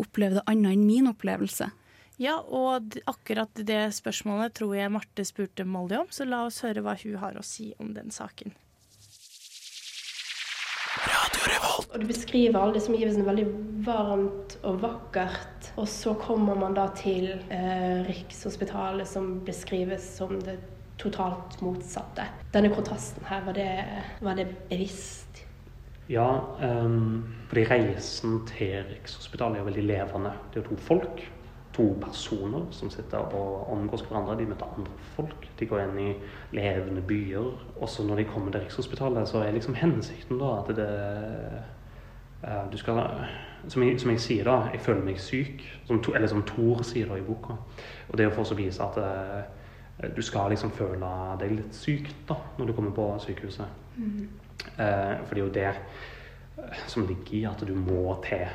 opplever 0.03 0.41
det 0.41 0.45
annet 0.51 0.77
enn 0.77 0.85
min 0.85 1.09
opplevelse. 1.09 1.71
Ja, 2.21 2.37
og 2.41 2.99
akkurat 3.09 3.65
det 3.69 3.81
spørsmålet 3.97 4.55
tror 4.57 4.75
jeg 4.77 4.93
Marte 4.93 5.25
spurte 5.29 5.65
Molly 5.69 5.99
om, 6.01 6.13
så 6.13 6.29
la 6.29 6.45
oss 6.49 6.63
høre 6.65 6.85
hva 6.85 6.97
hun 7.01 7.19
har 7.23 7.37
å 7.37 7.45
si 7.45 7.71
om 7.81 7.93
den 7.97 8.13
saken. 8.13 8.53
Og 11.93 12.01
du 12.01 12.07
beskriver 12.09 12.59
alle 12.61 12.77
disse 12.77 12.91
omgivelsene 12.93 13.27
veldig 13.27 13.47
varmt 13.87 14.57
og 14.67 14.81
vakkert. 14.83 15.56
Og 15.77 15.89
så 15.89 16.15
kommer 16.17 16.57
man 16.57 16.75
da 16.75 16.87
til 16.97 17.29
eh, 17.53 18.01
Rikshospitalet, 18.07 19.09
som 19.09 19.41
beskrives 19.45 20.07
som 20.17 20.39
det 20.41 20.57
totalt 20.97 21.61
motsatte. 21.61 22.25
Denne 22.55 22.71
kontrasten 22.73 23.25
her, 23.29 23.45
var 23.45 23.53
det, 23.53 23.71
var 24.25 24.39
det 24.39 24.47
bevisst? 24.71 25.43
Ja, 26.09 26.41
um, 26.63 27.25
fordi 27.49 27.67
reisen 27.69 28.39
til 28.49 28.85
Rikshospitalet 28.89 29.61
er 29.61 29.67
veldig 29.69 29.85
levende. 29.85 30.33
Det 30.55 30.63
er 30.63 30.69
to 30.69 30.77
folk, 30.77 31.21
to 31.77 31.91
personer 32.01 32.65
som 32.73 32.91
sitter 32.91 33.19
og 33.37 33.73
omgås 33.73 34.07
hverandre. 34.07 34.39
De 34.39 34.47
møter 34.49 34.71
andre 34.79 34.93
folk. 35.17 35.49
De 35.61 35.67
går 35.69 35.83
inn 35.83 35.99
i 36.01 36.13
levende 36.57 37.03
byer. 37.05 37.51
Også 37.83 38.07
når 38.07 38.23
de 38.23 38.31
kommer 38.31 38.55
til 38.55 38.65
Rikshospitalet, 38.65 39.29
så 39.29 39.43
er 39.45 39.53
liksom 39.53 39.77
hensikten 39.77 40.41
da 40.41 40.55
at 40.63 40.73
det 40.79 40.89
uh, 42.47 42.65
Du 42.73 42.79
skal 42.79 43.03
som 43.69 43.83
jeg, 43.83 44.01
som 44.01 44.11
jeg 44.11 44.21
sier, 44.23 44.49
da, 44.49 44.71
jeg 44.73 44.81
føler 44.85 45.05
meg 45.07 45.21
syk. 45.21 45.63
Som 45.87 46.03
eller 46.15 46.31
som 46.31 46.43
Thor 46.49 46.83
sier 46.87 47.09
da 47.11 47.19
i 47.19 47.25
boka. 47.27 47.57
Og 48.09 48.19
det 48.19 48.27
er 48.27 48.35
for 48.35 48.47
å 48.47 48.59
vise 48.59 48.85
at 48.85 48.99
eh, 49.03 50.11
du 50.17 50.23
skal 50.23 50.53
liksom 50.53 50.75
føle 50.77 51.11
deg 51.41 51.57
litt 51.57 51.75
syk 51.77 52.11
da, 52.29 52.37
når 52.59 52.71
du 52.71 52.77
kommer 52.77 52.95
på 52.97 53.09
sykehuset. 53.25 53.83
Eh, 54.77 55.17
for 55.25 55.33
det 55.33 55.41
er 55.41 55.45
jo 55.45 55.55
det 55.55 55.67
eh, 55.73 56.87
som 56.87 57.07
ligger 57.09 57.37
i 57.39 57.45
at 57.49 57.67
du 57.67 57.75
må 57.79 58.17
til 58.27 58.47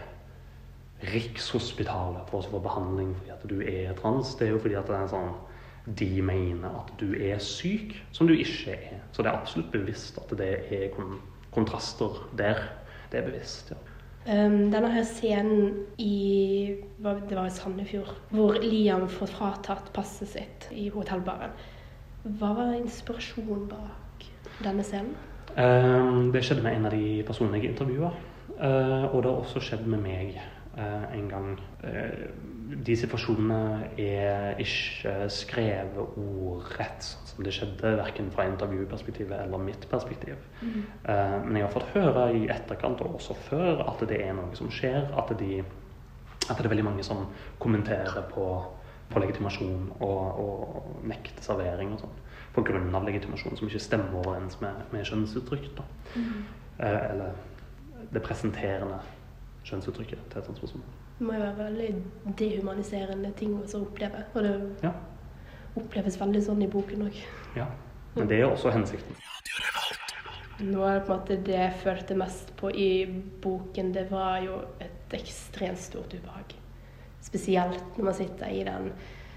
Rikshospitalet 1.02 2.28
for 2.30 2.44
å 2.44 2.50
få 2.52 2.60
behandling 2.62 3.16
fordi 3.18 3.32
at 3.34 3.46
du 3.50 3.62
er 3.66 3.96
trans. 3.98 4.36
Det 4.38 4.48
er 4.48 4.54
jo 4.54 4.60
fordi 4.62 4.78
at 4.78 4.90
det 4.92 5.00
er 5.00 5.10
sånn 5.10 5.32
de 5.98 6.22
mener 6.22 6.76
at 6.78 6.92
du 7.00 7.16
er 7.18 7.40
syk, 7.42 7.96
som 8.14 8.28
du 8.30 8.36
ikke 8.36 8.76
er. 8.76 9.00
Så 9.12 9.24
det 9.24 9.32
er 9.32 9.40
absolutt 9.40 9.72
bevisst 9.74 10.20
at 10.22 10.30
det 10.38 10.52
er 10.70 10.92
kon 10.94 11.18
kontraster 11.52 12.22
der. 12.38 12.62
Det 13.12 13.20
er 13.20 13.26
bevisst, 13.26 13.74
ja. 13.74 13.80
Um, 14.22 14.70
denne 14.70 15.02
scenen 15.02 15.88
i 15.98 16.78
det 17.02 17.34
var 17.34 17.48
i 17.48 17.54
Sandefjord, 17.54 18.12
hvor 18.30 18.60
Liam 18.62 19.08
får 19.10 19.32
fratatt 19.34 19.88
passet 19.96 20.30
sitt 20.30 20.68
i 20.78 20.92
hotellbaren. 20.94 21.56
Hva 22.22 22.52
var 22.54 22.76
inspirasjonen 22.78 23.66
bak 23.72 24.28
denne 24.62 24.86
scenen? 24.86 25.16
Eh, 25.58 26.32
det 26.32 26.44
skjedde 26.46 26.64
med 26.64 26.78
en 26.78 26.86
av 26.86 26.94
de 26.94 27.24
personene 27.28 27.58
jeg 27.58 27.74
intervjua. 27.74 28.12
Eh, 28.62 29.06
og 29.10 29.24
det 29.24 29.32
har 29.32 29.40
også 29.42 29.64
skjedd 29.66 29.88
med 29.90 30.04
meg. 30.06 30.38
eh, 30.78 31.18
en 31.18 31.28
gang. 31.30 31.60
Eh, 31.84 32.30
de 32.72 32.96
situasjonene 32.96 33.92
er 34.00 34.60
ikke 34.62 35.28
skrevet 35.34 36.18
ordrett, 36.20 37.04
sånn 37.04 37.30
som 37.32 37.46
det 37.46 37.54
skjedde, 37.56 37.94
verken 38.00 38.30
fra 38.34 38.46
intervjuperspektivet 38.50 39.46
eller 39.46 39.64
mitt 39.64 39.88
perspektiv. 39.92 40.40
Mm. 40.62 40.78
Uh, 41.06 41.38
men 41.46 41.60
jeg 41.60 41.66
har 41.66 41.74
fått 41.74 41.92
høre 41.96 42.26
i 42.38 42.46
etterkant, 42.54 43.04
og 43.04 43.18
også 43.20 43.36
før, 43.50 43.84
at 43.88 44.04
det 44.08 44.22
er 44.24 44.36
noe 44.38 44.56
som 44.58 44.72
skjer. 44.74 45.10
At, 45.20 45.34
de, 45.40 45.62
at 46.48 46.56
det 46.56 46.66
er 46.66 46.74
veldig 46.74 46.88
mange 46.88 47.06
som 47.08 47.26
kommenterer 47.62 48.24
på, 48.32 48.48
på 49.12 49.24
legitimasjon 49.26 49.92
og, 50.00 50.42
og 50.46 51.06
nekter 51.12 51.44
servering 51.46 51.96
og 51.98 52.06
sånn. 52.06 52.18
På 52.56 52.64
grunn 52.68 52.92
av 52.96 53.08
legitimasjon 53.08 53.60
som 53.60 53.70
ikke 53.70 53.84
stemmer 53.84 54.20
overens 54.24 54.60
med, 54.64 54.84
med 54.96 55.08
kjønnsuttrykk. 55.08 55.72
Da. 55.78 55.88
Mm. 56.16 56.34
Uh, 56.80 57.00
eller 57.12 57.40
det 58.12 58.24
presenterende 58.26 59.00
kjønnsuttrykket 59.68 60.30
til 60.32 60.44
transpersoner. 60.50 61.01
Det 61.22 61.28
må 61.28 61.36
jo 61.38 61.42
være 61.44 61.58
veldig 61.60 62.36
dehumaniserende 62.40 63.30
ting 63.38 63.52
å 63.54 63.62
oppleve. 63.78 64.24
Og 64.34 64.42
det 64.42 64.54
Ja. 64.82 64.92
oppleves 65.78 66.16
veldig 66.18 66.42
sånn 66.42 66.64
i 66.64 66.68
boken 66.68 67.04
òg. 67.06 67.14
Ja. 67.56 67.68
Men 68.16 68.28
det 68.28 68.40
er 68.40 68.42
jo 68.42 68.56
også 68.56 68.72
hensikten. 68.72 69.16
Noe 70.62 70.88
av 70.88 71.00
det, 71.00 71.06
på 71.06 71.14
en 71.14 71.20
måte, 71.20 71.44
det 71.44 71.54
jeg 71.54 71.74
følte 71.84 72.18
mest 72.18 72.56
på 72.58 72.72
i 72.74 73.06
boken, 73.40 73.92
det 73.94 74.10
var 74.10 74.42
jo 74.42 74.64
et 74.80 75.14
ekstremt 75.14 75.78
stort 75.78 76.12
ubehag. 76.12 76.56
Spesielt 77.22 77.98
når 77.98 78.04
man 78.04 78.14
sitter 78.14 78.48
i 78.48 78.64
den 78.64 78.92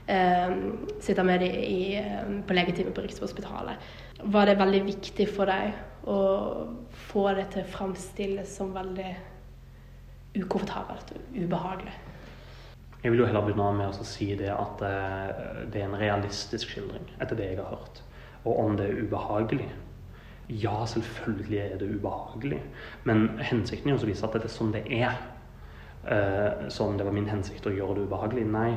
eh, 0.08 0.56
Sitter 1.00 1.22
med 1.22 1.40
dem 1.40 1.50
i, 1.50 1.96
eh, 1.96 2.42
på 2.46 2.54
legetimen 2.54 2.94
på 2.94 3.02
Rikshospitalet. 3.02 3.76
Var 4.24 4.46
det 4.46 4.58
veldig 4.58 4.84
viktig 4.86 5.28
for 5.28 5.44
deg 5.44 5.74
å 6.06 6.66
få 6.92 7.34
det 7.34 7.50
til 7.50 7.62
å 7.62 7.66
framstilles 7.76 8.56
som 8.56 8.72
veldig 8.72 9.16
ukomfortabelt 10.34 11.14
og 11.14 11.38
ubehagelig? 11.44 11.94
Jeg 13.04 13.12
vil 13.12 13.20
jo 13.20 13.26
heller 13.28 13.44
begynne 13.44 13.72
med 13.76 13.98
å 14.00 14.06
si 14.08 14.30
det 14.38 14.48
at 14.48 14.82
eh, 14.86 15.42
det 15.72 15.82
er 15.82 15.90
en 15.90 15.98
realistisk 16.00 16.70
skildring, 16.72 17.04
etter 17.20 17.36
det 17.36 17.50
jeg 17.50 17.60
har 17.60 17.74
hørt. 17.74 18.00
Og 18.44 18.58
om 18.60 18.78
det 18.78 18.88
er 18.90 19.02
ubehagelig 19.04 19.68
Ja, 20.48 20.84
selvfølgelig 20.84 21.58
er 21.58 21.78
det 21.80 21.88
ubehagelig. 21.96 22.60
Men 23.04 23.38
hensikten 23.40 23.88
er 23.88 23.94
jo 23.94 24.02
å 24.04 24.08
vise 24.10 24.26
at 24.26 24.34
det 24.36 24.44
er 24.44 24.52
sånn 24.52 24.74
det 24.74 24.84
er. 24.92 25.14
Uh, 26.04 26.68
som 26.68 26.98
det 26.98 27.06
var 27.06 27.14
min 27.16 27.30
hensikt 27.30 27.64
å 27.64 27.72
gjøre 27.72 27.96
det 27.96 28.02
ubehagelig. 28.10 28.44
Nei, 28.52 28.74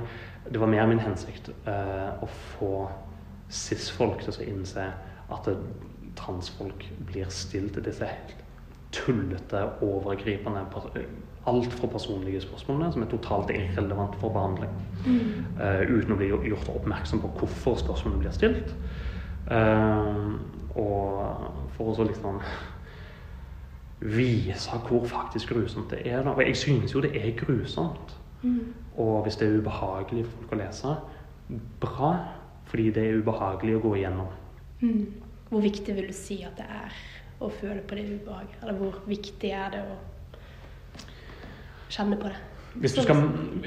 det 0.47 0.61
var 0.61 0.71
mer 0.71 0.87
min 0.87 1.01
hensikt 1.03 1.49
uh, 1.67 2.23
å 2.23 2.29
få 2.55 2.71
cis-folk 3.51 4.23
til 4.23 4.31
å 4.31 4.47
innse 4.47 4.85
at 5.27 5.49
det, 5.49 5.57
transfolk 6.17 6.85
blir 7.09 7.27
stilt 7.29 7.75
til 7.75 7.83
disse 7.85 8.07
helt 8.07 8.35
tullete, 8.95 9.65
overgripende 9.83 10.63
Alt 11.47 11.73
fra 11.73 11.87
personlige 11.87 12.41
spørsmålene, 12.43 12.91
som 12.93 13.03
er 13.03 13.11
totalt 13.11 13.51
irrelevant 13.55 14.15
for 14.19 14.33
behandling. 14.35 14.71
Mm. 15.05 15.19
Uh, 15.59 15.83
uten 15.87 16.15
å 16.15 16.19
bli 16.19 16.31
gjort 16.31 16.71
oppmerksom 16.75 17.21
på 17.23 17.33
hvorfor 17.39 17.77
spørsmålene 17.79 18.25
blir 18.25 18.35
stilt. 18.35 18.73
Uh, 19.47 20.35
og 20.77 21.69
for 21.77 21.91
å 21.91 21.95
så 21.95 22.07
liksom 22.07 22.41
vise 23.99 24.79
hvor 24.87 25.05
faktisk 25.09 25.53
grusomt 25.53 25.91
det 25.93 26.03
er. 26.05 26.27
Og 26.27 26.41
jeg 26.43 26.57
synes 26.57 26.93
jo 26.93 27.01
det 27.01 27.15
er 27.15 27.31
grusomt. 27.37 28.17
Mm. 28.41 28.73
Og 28.97 29.23
hvis 29.23 29.39
det 29.39 29.47
er 29.47 29.61
ubehagelig 29.61 30.25
for 30.25 30.41
folk 30.41 30.57
å 30.57 30.59
lese, 30.61 30.97
bra. 31.81 32.11
Fordi 32.67 32.89
det 32.91 33.05
er 33.07 33.21
ubehagelig 33.21 33.77
å 33.77 33.85
gå 33.85 33.95
igjennom. 34.01 34.27
Mm. 34.81 35.05
Hvor 35.47 35.63
viktig 35.63 35.95
vil 35.95 36.09
du 36.11 36.15
si 36.15 36.41
at 36.43 36.59
det 36.59 36.67
er 36.67 36.95
å 37.39 37.49
føle 37.53 37.79
på 37.87 37.95
det 37.95 38.05
ubehaget? 38.17 38.57
Eller 38.61 38.79
hvor 38.81 38.97
viktig 39.07 39.51
er 39.55 39.71
det 39.71 39.83
å 39.87 39.97
kjenne 41.89 42.19
på 42.19 42.29
det? 42.31 42.37
Hvis 42.77 42.93
du, 42.93 43.01
skal, 43.01 43.23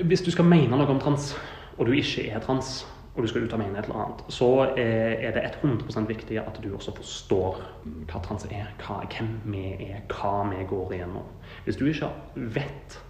hvis 0.07 0.23
du 0.23 0.31
skal 0.31 0.47
mene 0.47 0.77
noe 0.77 0.87
om 0.93 1.01
trans, 1.03 1.33
og 1.77 1.89
du 1.89 1.95
ikke 1.97 2.29
er 2.31 2.43
trans, 2.45 2.85
og 3.11 3.25
du 3.25 3.29
skal 3.29 3.45
ut 3.45 3.55
og 3.57 3.59
mene 3.59 3.79
et 3.79 3.89
eller 3.89 4.05
annet, 4.05 4.21
så 4.31 4.49
er 4.79 5.35
det 5.35 5.43
100% 5.65 6.07
viktig 6.09 6.39
at 6.39 6.61
du 6.63 6.69
også 6.77 6.95
forstår 6.95 7.59
hva 8.07 8.21
trans 8.23 8.47
er, 8.47 8.71
hva, 8.85 9.01
hvem 9.11 9.33
vi 9.51 9.65
er, 9.91 10.05
hva 10.13 10.45
vi 10.53 10.63
går 10.71 10.95
igjennom. 10.95 11.27
Hvis 11.67 11.81
du 11.81 11.89
ikke 11.91 12.13
vet 12.55 13.01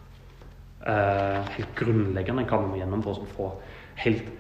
uh, 0.86 1.44
helt 1.52 1.74
grunnleggende 1.76 2.46
hva 2.48 2.62
vi 2.62 2.72
må 2.72 2.80
gjennom 2.80 3.04
for 3.04 3.20
å 3.20 3.28
få 3.36 3.50
helt 4.00 4.32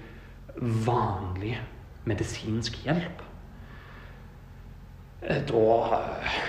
vanlig 0.88 1.58
medisinsk 2.08 2.80
hjelp, 2.86 3.22
eh, 5.22 5.42
da 5.46 5.62
eh, 6.00 6.40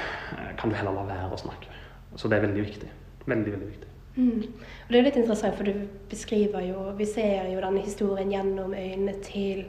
kan 0.57 0.71
du 0.71 0.77
heller 0.79 0.95
la 0.95 1.05
være 1.11 1.35
å 1.35 1.39
snakke. 1.39 1.79
Så 2.15 2.31
det 2.31 2.39
er 2.39 2.47
veldig 2.47 2.63
viktig. 2.65 2.91
Veldig, 3.27 3.53
veldig 3.53 3.67
viktig. 3.67 3.90
Mm. 4.15 4.43
Og 4.43 4.91
det 4.91 4.99
er 4.99 5.05
litt 5.07 5.19
interessant, 5.21 5.55
for 5.55 5.63
du 5.63 5.85
beskriver 6.11 6.65
jo 6.65 6.89
Vi 6.97 7.05
ser 7.07 7.47
jo 7.47 7.61
denne 7.63 7.83
historien 7.85 8.31
gjennom 8.33 8.73
øynene 8.75 9.13
til 9.23 9.63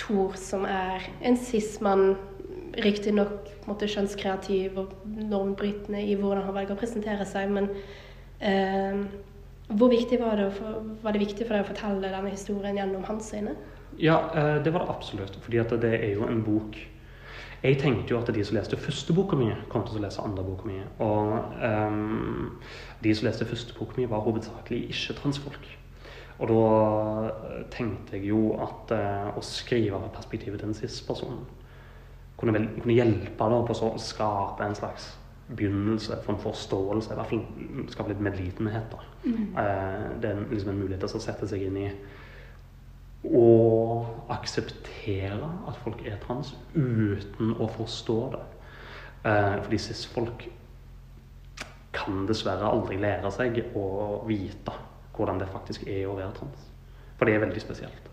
Thor, 0.00 0.32
som 0.40 0.64
er 0.64 1.04
en 1.22 1.36
sismann, 1.36 2.16
riktignok 2.82 3.50
kjønnskreativ 3.64 4.78
og 4.80 4.96
normbrytende 5.04 6.00
i 6.02 6.16
hvordan 6.18 6.42
han 6.48 6.56
velger 6.56 6.74
å 6.74 6.80
presentere 6.80 7.26
seg, 7.28 7.52
men 7.54 7.68
eh, 8.40 9.04
hvor 9.68 9.92
viktig 9.92 10.18
var 10.20 10.36
det, 10.40 10.50
for, 10.58 10.82
var 11.02 11.14
det 11.14 11.22
viktig 11.22 11.46
for 11.46 11.54
deg 11.54 11.64
å 11.64 11.68
fortelle 11.70 12.10
denne 12.10 12.32
historien 12.32 12.76
gjennom 12.76 13.06
hans 13.08 13.30
øyne? 13.32 13.54
Ja, 14.02 14.18
eh, 14.34 14.58
det 14.64 14.72
var 14.74 14.84
det 14.84 14.96
absolutt. 14.96 15.38
fordi 15.40 15.62
det 15.80 15.94
er 15.94 16.12
jo 16.18 16.26
en 16.26 16.42
bok 16.44 16.76
Jeg 17.64 17.78
tenkte 17.80 18.12
jo 18.12 18.18
at 18.20 18.28
de 18.34 18.42
som 18.44 18.58
leste 18.58 18.76
første 18.76 19.14
boka 19.16 19.38
mi, 19.40 19.46
kom 19.72 19.86
til 19.88 19.96
å 19.96 20.02
lese 20.04 20.20
andre 20.20 20.44
boka 20.44 20.68
mi. 20.68 20.82
Og 21.00 21.30
um, 21.64 22.58
de 23.00 23.14
som 23.16 23.24
leste 23.24 23.46
første 23.48 23.72
boka 23.78 23.96
mi, 23.96 24.04
var 24.10 24.20
hovedsakelig 24.26 24.82
ikke-transfolk. 24.92 25.70
Og 26.44 26.50
da 26.50 27.62
tenkte 27.72 28.18
jeg 28.18 28.28
jo 28.34 28.50
at 28.60 28.92
uh, 28.92 29.30
å 29.38 29.44
skrive 29.44 29.96
av 29.96 30.10
perspektivet 30.12 30.60
til 30.60 30.72
en 30.72 30.76
cis-person 30.76 31.44
kunne, 32.36 32.52
vel, 32.56 32.66
kunne 32.82 32.96
hjelpe 32.98 33.48
da 33.48 33.60
på 33.64 33.76
å 33.86 33.92
skape 34.02 34.66
en 34.66 34.76
slags 34.76 35.12
begynnelse 35.54 36.18
for 36.24 36.34
en 36.34 36.42
forståelse, 36.42 37.12
i 37.12 37.18
hvert 37.18 37.32
fall 37.32 37.88
skape 37.92 38.12
litt 38.12 38.22
medlidenhet. 38.28 38.92
da. 38.92 39.08
Mm. 39.24 39.48
Uh, 39.56 40.20
det 40.20 40.34
er 40.34 40.44
liksom 40.50 40.74
en 40.74 40.82
mulighet 40.82 41.06
til 41.06 41.20
å 41.20 41.24
sette 41.30 41.48
seg 41.48 41.64
inn 41.64 41.80
i 41.80 41.88
og 43.32 44.30
akseptere 44.32 45.50
at 45.68 45.78
folk 45.84 46.02
er 46.06 46.18
trans 46.22 46.54
uten 46.74 47.54
å 47.56 47.68
forstå 47.76 48.18
det. 48.34 48.42
Eh, 49.24 49.56
fordi 49.64 49.80
cis-folk 49.80 50.48
kan 51.94 52.26
dessverre 52.28 52.68
aldri 52.68 52.98
lære 53.00 53.30
seg 53.32 53.62
å 53.78 53.86
vite 54.28 54.74
hvordan 55.14 55.38
det 55.40 55.48
faktisk 55.52 55.86
er 55.86 56.08
å 56.10 56.18
være 56.18 56.34
trans. 56.36 56.66
For 57.18 57.28
det 57.28 57.36
er 57.36 57.46
veldig 57.46 57.62
spesielt. 57.62 58.10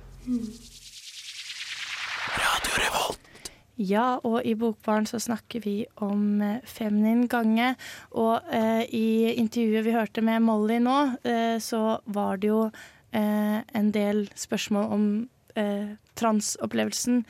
Ja, 3.81 4.19
og 4.27 4.43
i 4.45 4.53
Bokbarn 4.53 5.07
så 5.09 5.17
snakker 5.19 5.63
vi 5.63 5.75
om 6.05 6.41
eh, 6.45 6.59
feminin 6.67 7.25
gange. 7.31 7.73
Og 8.11 8.53
eh, 8.53 8.83
i 8.93 9.33
intervjuet 9.41 9.85
vi 9.87 9.95
hørte 9.95 10.21
med 10.25 10.43
Molly 10.45 10.77
nå, 10.83 10.97
eh, 11.25 11.55
så 11.63 11.97
var 12.05 12.37
det 12.41 12.51
jo 12.51 12.65
eh, 13.13 13.59
en 13.77 13.91
del 13.93 14.25
spørsmål 14.35 14.91
om 14.95 15.07
eh, 15.55 15.95
transopplevelsen. 16.19 17.25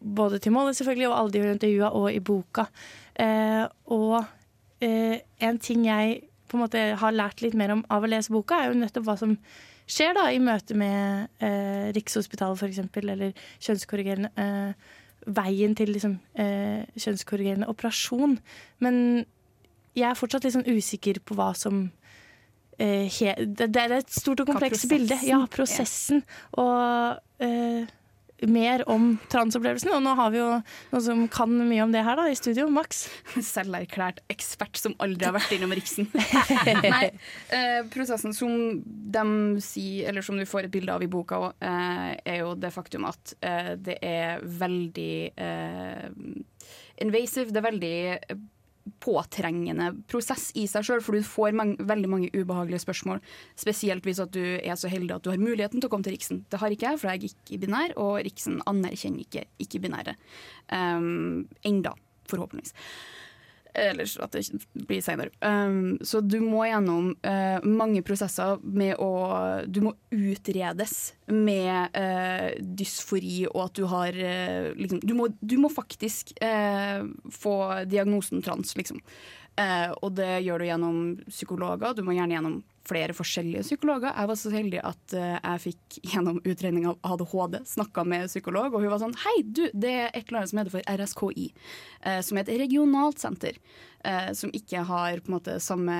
Både 0.00 0.38
til 0.38 0.54
Molly 0.54 0.74
selvfølgelig, 0.78 1.08
og 1.08 1.18
alle 1.18 1.32
de 1.32 1.42
hun 1.42 1.56
intervjua, 1.56 1.90
og 1.98 2.12
i 2.12 2.20
boka. 2.20 2.68
Eh, 3.18 3.64
og 3.86 4.24
eh, 4.80 5.18
en 5.40 5.58
ting 5.58 5.86
jeg 5.86 6.22
på 6.48 6.56
en 6.56 6.64
måte 6.66 6.80
har 7.00 7.14
lært 7.16 7.42
litt 7.42 7.54
mer 7.56 7.72
om 7.72 7.84
av 7.90 8.04
å 8.04 8.10
lese 8.10 8.32
boka, 8.32 8.60
er 8.60 8.70
jo 8.70 8.80
nettopp 8.80 9.06
hva 9.08 9.16
som 9.20 9.36
skjer 9.88 10.14
da 10.16 10.26
i 10.32 10.40
møte 10.42 10.76
med 10.78 11.30
eh, 11.42 11.90
Rikshospitalet 11.96 12.60
f.eks., 12.60 12.82
eller 13.02 13.32
kjønnskorrigerende 13.62 14.32
eh, 14.36 14.90
Veien 15.22 15.76
til 15.78 15.92
liksom, 15.94 16.16
eh, 16.34 16.82
kjønnskorrigerende 16.98 17.68
operasjon. 17.70 18.40
Men 18.82 18.96
jeg 19.94 20.08
er 20.08 20.18
fortsatt 20.18 20.42
litt 20.42 20.56
liksom 20.56 20.78
usikker 20.80 21.20
på 21.22 21.36
hva 21.38 21.52
som 21.54 21.84
det, 22.78 23.66
det 23.68 23.82
er 23.82 23.98
et 23.98 24.12
stort 24.12 24.42
og 24.42 24.52
komplekst 24.52 24.88
bilde. 24.90 25.18
Ja, 25.26 25.42
prosessen. 25.50 26.22
Og 26.58 27.18
uh, 27.44 27.90
mer 28.48 28.82
om 28.90 29.16
transopplevelsen. 29.30 29.92
Og 29.94 30.02
nå 30.04 30.14
har 30.18 30.32
vi 30.34 30.40
jo 30.40 30.48
noen 30.92 31.04
som 31.04 31.22
kan 31.32 31.52
mye 31.52 31.82
om 31.84 31.92
det 31.94 32.02
her 32.06 32.18
da, 32.18 32.26
i 32.30 32.38
studio. 32.38 32.68
Max. 32.72 33.04
Selverklært 33.54 34.22
ekspert 34.32 34.78
som 34.80 34.96
aldri 35.02 35.28
har 35.28 35.36
vært 35.36 35.54
innom 35.56 35.74
Riksen. 35.76 36.08
Nei, 36.86 37.12
uh, 37.52 37.82
prosessen 37.92 38.34
som 38.36 38.80
de 38.82 39.26
sier, 39.64 40.08
eller 40.10 40.26
som 40.26 40.38
du 40.38 40.46
får 40.48 40.68
et 40.68 40.74
bilde 40.74 40.94
av 40.94 41.04
i 41.04 41.10
boka, 41.10 41.38
òg, 41.48 41.60
uh, 41.62 42.08
er 42.24 42.42
jo 42.42 42.54
det 42.58 42.72
faktum 42.74 43.06
at 43.08 43.34
eh, 43.44 43.72
det 43.80 43.96
er 44.04 44.42
veldig 44.42 45.14
eh, 45.36 46.04
invasive. 47.02 47.52
Det 47.52 47.60
er 47.60 47.66
veldig 47.66 47.96
påtrengende 49.02 49.90
prosess 50.10 50.50
i 50.58 50.66
seg 50.70 50.86
sjøl, 50.86 51.02
for 51.04 51.16
du 51.16 51.26
får 51.26 51.56
mange, 51.58 51.76
veldig 51.86 52.10
mange 52.10 52.30
ubehagelige 52.34 52.82
spørsmål. 52.82 53.22
Spesielt 53.58 54.06
hvis 54.06 54.22
at 54.22 54.32
du 54.34 54.42
er 54.42 54.78
så 54.78 54.90
heldig 54.90 55.16
at 55.16 55.26
du 55.26 55.32
har 55.32 55.42
muligheten 55.42 55.80
til 55.80 55.88
å 55.88 55.92
komme 55.92 56.06
til 56.06 56.16
Riksen. 56.16 56.44
Det 56.50 56.60
har 56.62 56.74
ikke 56.74 56.90
jeg, 56.90 57.00
for 57.00 57.10
jeg 57.10 57.20
er 57.20 57.28
ikke-binær, 57.30 57.96
og 58.02 58.20
Riksen 58.26 58.60
anerkjenner 58.70 59.26
ikke 59.26 59.46
ikke-binære. 59.62 60.16
Um, 60.72 61.44
enda, 61.68 61.94
forhåpentligvis. 62.30 62.74
Ellers 63.72 64.18
at 64.20 64.34
det 64.36 64.42
blir 64.84 65.00
seinere. 65.00 65.32
Um, 65.40 65.96
så 66.04 66.20
du 66.20 66.38
må 66.44 66.66
gjennom 66.68 67.12
uh, 67.24 67.64
mange 67.64 68.02
prosesser 68.04 68.60
med 68.62 68.98
å 69.00 69.12
Du 69.64 69.80
må 69.86 69.94
utredes 70.12 71.14
med 71.32 71.96
uh, 71.96 72.50
dysfori 72.60 73.46
og 73.48 73.62
at 73.64 73.78
du 73.78 73.86
har 73.88 74.18
uh, 74.18 74.72
liksom, 74.76 75.00
du, 75.00 75.14
må, 75.16 75.30
du 75.40 75.56
må 75.60 75.72
faktisk 75.72 76.34
få 77.32 77.54
diagnosen 77.88 78.42
trans, 78.44 78.74
liksom. 78.76 79.00
og 80.00 80.08
det 80.16 80.42
gjør 80.44 80.62
du 80.62 80.66
gjennom 80.66 80.98
psykologer. 81.28 81.94
Du 81.96 82.02
må 82.06 82.14
gjerne 82.16 82.36
gjennom 82.36 82.56
flere 82.88 83.14
forskjellige 83.16 83.64
psykologer. 83.66 84.10
Jeg 84.10 84.30
var 84.30 84.38
så 84.38 84.52
heldig 84.52 84.80
at 84.82 85.14
uh, 85.16 85.36
jeg 85.36 85.62
fikk 85.66 85.98
gjennom 86.12 86.40
utredning 86.42 86.88
av 86.90 86.98
ADHD 87.14 87.60
snakka 87.74 88.04
med 88.08 88.30
psykolog, 88.32 88.74
og 88.74 88.84
hun 88.84 88.92
var 88.92 89.02
sånn 89.02 89.16
Hei, 89.24 89.36
du, 89.44 89.64
det 89.72 89.92
er 89.92 90.10
et 90.10 90.24
eller 90.26 90.42
annet 90.42 90.52
som 90.52 90.62
heter 90.62 90.76
for 90.76 91.00
RSKI, 91.02 91.48
uh, 92.06 92.20
som 92.26 92.38
er 92.38 92.46
et 92.46 92.62
regionalt 92.64 93.22
senter. 93.22 93.60
Uh, 94.02 94.32
som 94.34 94.50
ikke 94.50 94.82
har 94.88 95.20
på 95.22 95.30
en 95.30 95.36
måte 95.36 95.56
samme 95.62 95.96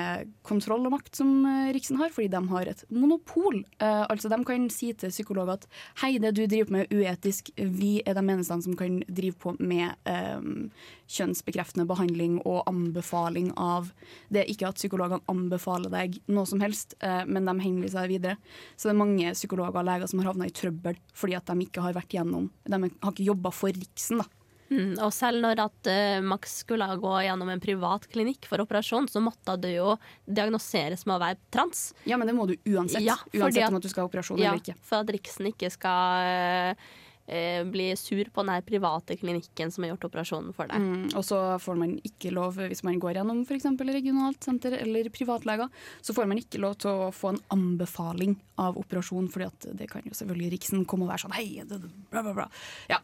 kontroll 0.47 0.89
og 0.89 0.97
makt 0.97 1.21
som 1.21 1.45
Riksen 1.75 2.01
har, 2.01 2.11
fordi 2.15 2.31
de 2.33 2.41
har 2.51 2.71
et 2.71 2.85
monopol. 2.91 3.63
altså 3.81 4.31
De 4.31 4.39
kan 4.47 4.69
si 4.73 4.93
til 4.99 5.13
psykologer 5.13 5.55
at 5.55 5.69
hei, 6.03 6.17
det 6.19 6.35
du 6.37 6.43
driver 6.47 6.73
med 6.75 6.91
er 6.91 7.03
uetisk, 7.03 7.53
vi 7.57 8.01
er 8.07 8.17
de 8.19 8.25
eneste 8.25 8.59
som 8.65 8.77
kan 8.79 9.01
drive 9.07 9.39
på 9.39 9.55
med 9.61 9.95
um, 10.09 10.71
kjønnsbekreftende 11.13 11.87
behandling 11.89 12.39
og 12.49 12.63
anbefaling 12.71 13.53
av 13.61 13.93
Det 14.33 14.47
ikke 14.51 14.71
at 14.71 14.81
psykologene 14.81 15.25
anbefaler 15.31 15.93
deg 15.93 16.19
noe 16.33 16.49
som 16.49 16.63
helst, 16.65 16.97
eh, 17.01 17.25
men 17.27 17.49
de 17.49 17.55
henviser 17.61 18.09
videre. 18.11 18.37
Så 18.77 18.89
det 18.89 18.95
er 18.95 19.03
mange 19.03 19.35
psykologer 19.37 19.83
og 19.83 19.89
leger 19.89 20.11
som 20.11 20.23
har 20.23 20.33
havna 20.33 20.49
i 20.49 20.55
trøbbel 20.57 20.99
fordi 21.13 21.37
at 21.37 21.51
de 21.51 21.67
ikke 21.67 21.85
har 21.85 21.97
vært 21.97 22.15
gjennom 22.17 22.49
De 22.65 22.79
har 22.79 23.13
ikke 23.13 23.29
jobba 23.29 23.53
for 23.55 23.75
Riksen. 23.77 24.23
da. 24.23 24.42
Mm, 24.73 24.93
og 25.05 25.13
selv 25.15 25.43
når 25.45 25.61
at 25.67 25.91
uh, 25.91 26.25
Max 26.25 26.59
skulle 26.63 26.87
gå 27.03 27.13
gjennom 27.27 27.51
en 27.53 27.63
privat 27.63 28.07
klinikk 28.13 28.49
for 28.49 28.63
operasjon, 28.65 29.09
så 29.13 29.21
måtte 29.25 29.59
du 29.61 29.69
jo 29.69 29.97
diagnoseres 30.25 31.05
med 31.09 31.19
å 31.19 31.23
være 31.23 31.41
trans. 31.53 31.91
Ja, 32.09 32.19
men 32.21 32.31
det 32.31 32.37
må 32.39 32.49
du 32.49 32.57
uansett. 32.73 33.05
Ja, 33.05 33.19
uansett 33.37 33.69
om 33.69 33.81
at 33.81 33.85
du 33.85 33.91
skal 33.93 34.07
ha 34.07 34.11
operasjon 34.11 34.41
ja, 34.41 34.53
eller 34.53 34.63
ikke. 34.63 34.79
For 34.89 35.05
at 35.05 35.13
Riksen 35.13 35.51
ikke 35.53 35.73
skal 35.73 36.73
uh, 36.73 36.93
eh, 37.27 37.65
bli 37.65 37.89
sur 37.97 38.25
på 38.35 38.45
den 38.47 38.63
private 38.67 39.17
klinikken 39.17 39.73
som 39.73 39.85
har 39.85 39.93
gjort 39.93 40.09
operasjonen 40.11 40.55
for 40.57 40.71
deg. 40.71 40.83
Mm, 40.83 41.11
og 41.19 41.27
så 41.27 41.41
får 41.63 41.79
man 41.81 41.97
ikke 42.07 42.33
lov, 42.35 42.61
hvis 42.71 42.85
man 42.87 43.01
går 43.03 43.19
gjennom 43.19 43.43
f.eks. 43.47 43.69
regionalt 43.83 44.45
senter 44.45 44.79
eller 44.81 45.11
privatleger, 45.15 45.69
så 46.01 46.17
får 46.17 46.31
man 46.31 46.41
ikke 46.43 46.63
lov 46.63 46.79
til 46.83 47.05
å 47.07 47.13
få 47.15 47.35
en 47.35 47.43
anbefaling 47.55 48.39
av 48.63 48.79
operasjon, 48.81 49.31
fordi 49.33 49.51
at 49.51 49.69
det 49.79 49.91
kan 49.91 50.07
jo 50.07 50.17
selvfølgelig 50.17 50.53
Riksen 50.57 50.87
komme 50.89 51.07
og 51.07 51.15
være 51.15 51.27
sånn 51.27 51.37
hei, 51.37 51.49
bla, 51.67 52.23
bla, 52.23 52.35
bla. 52.43 52.49
Ja, 52.91 53.01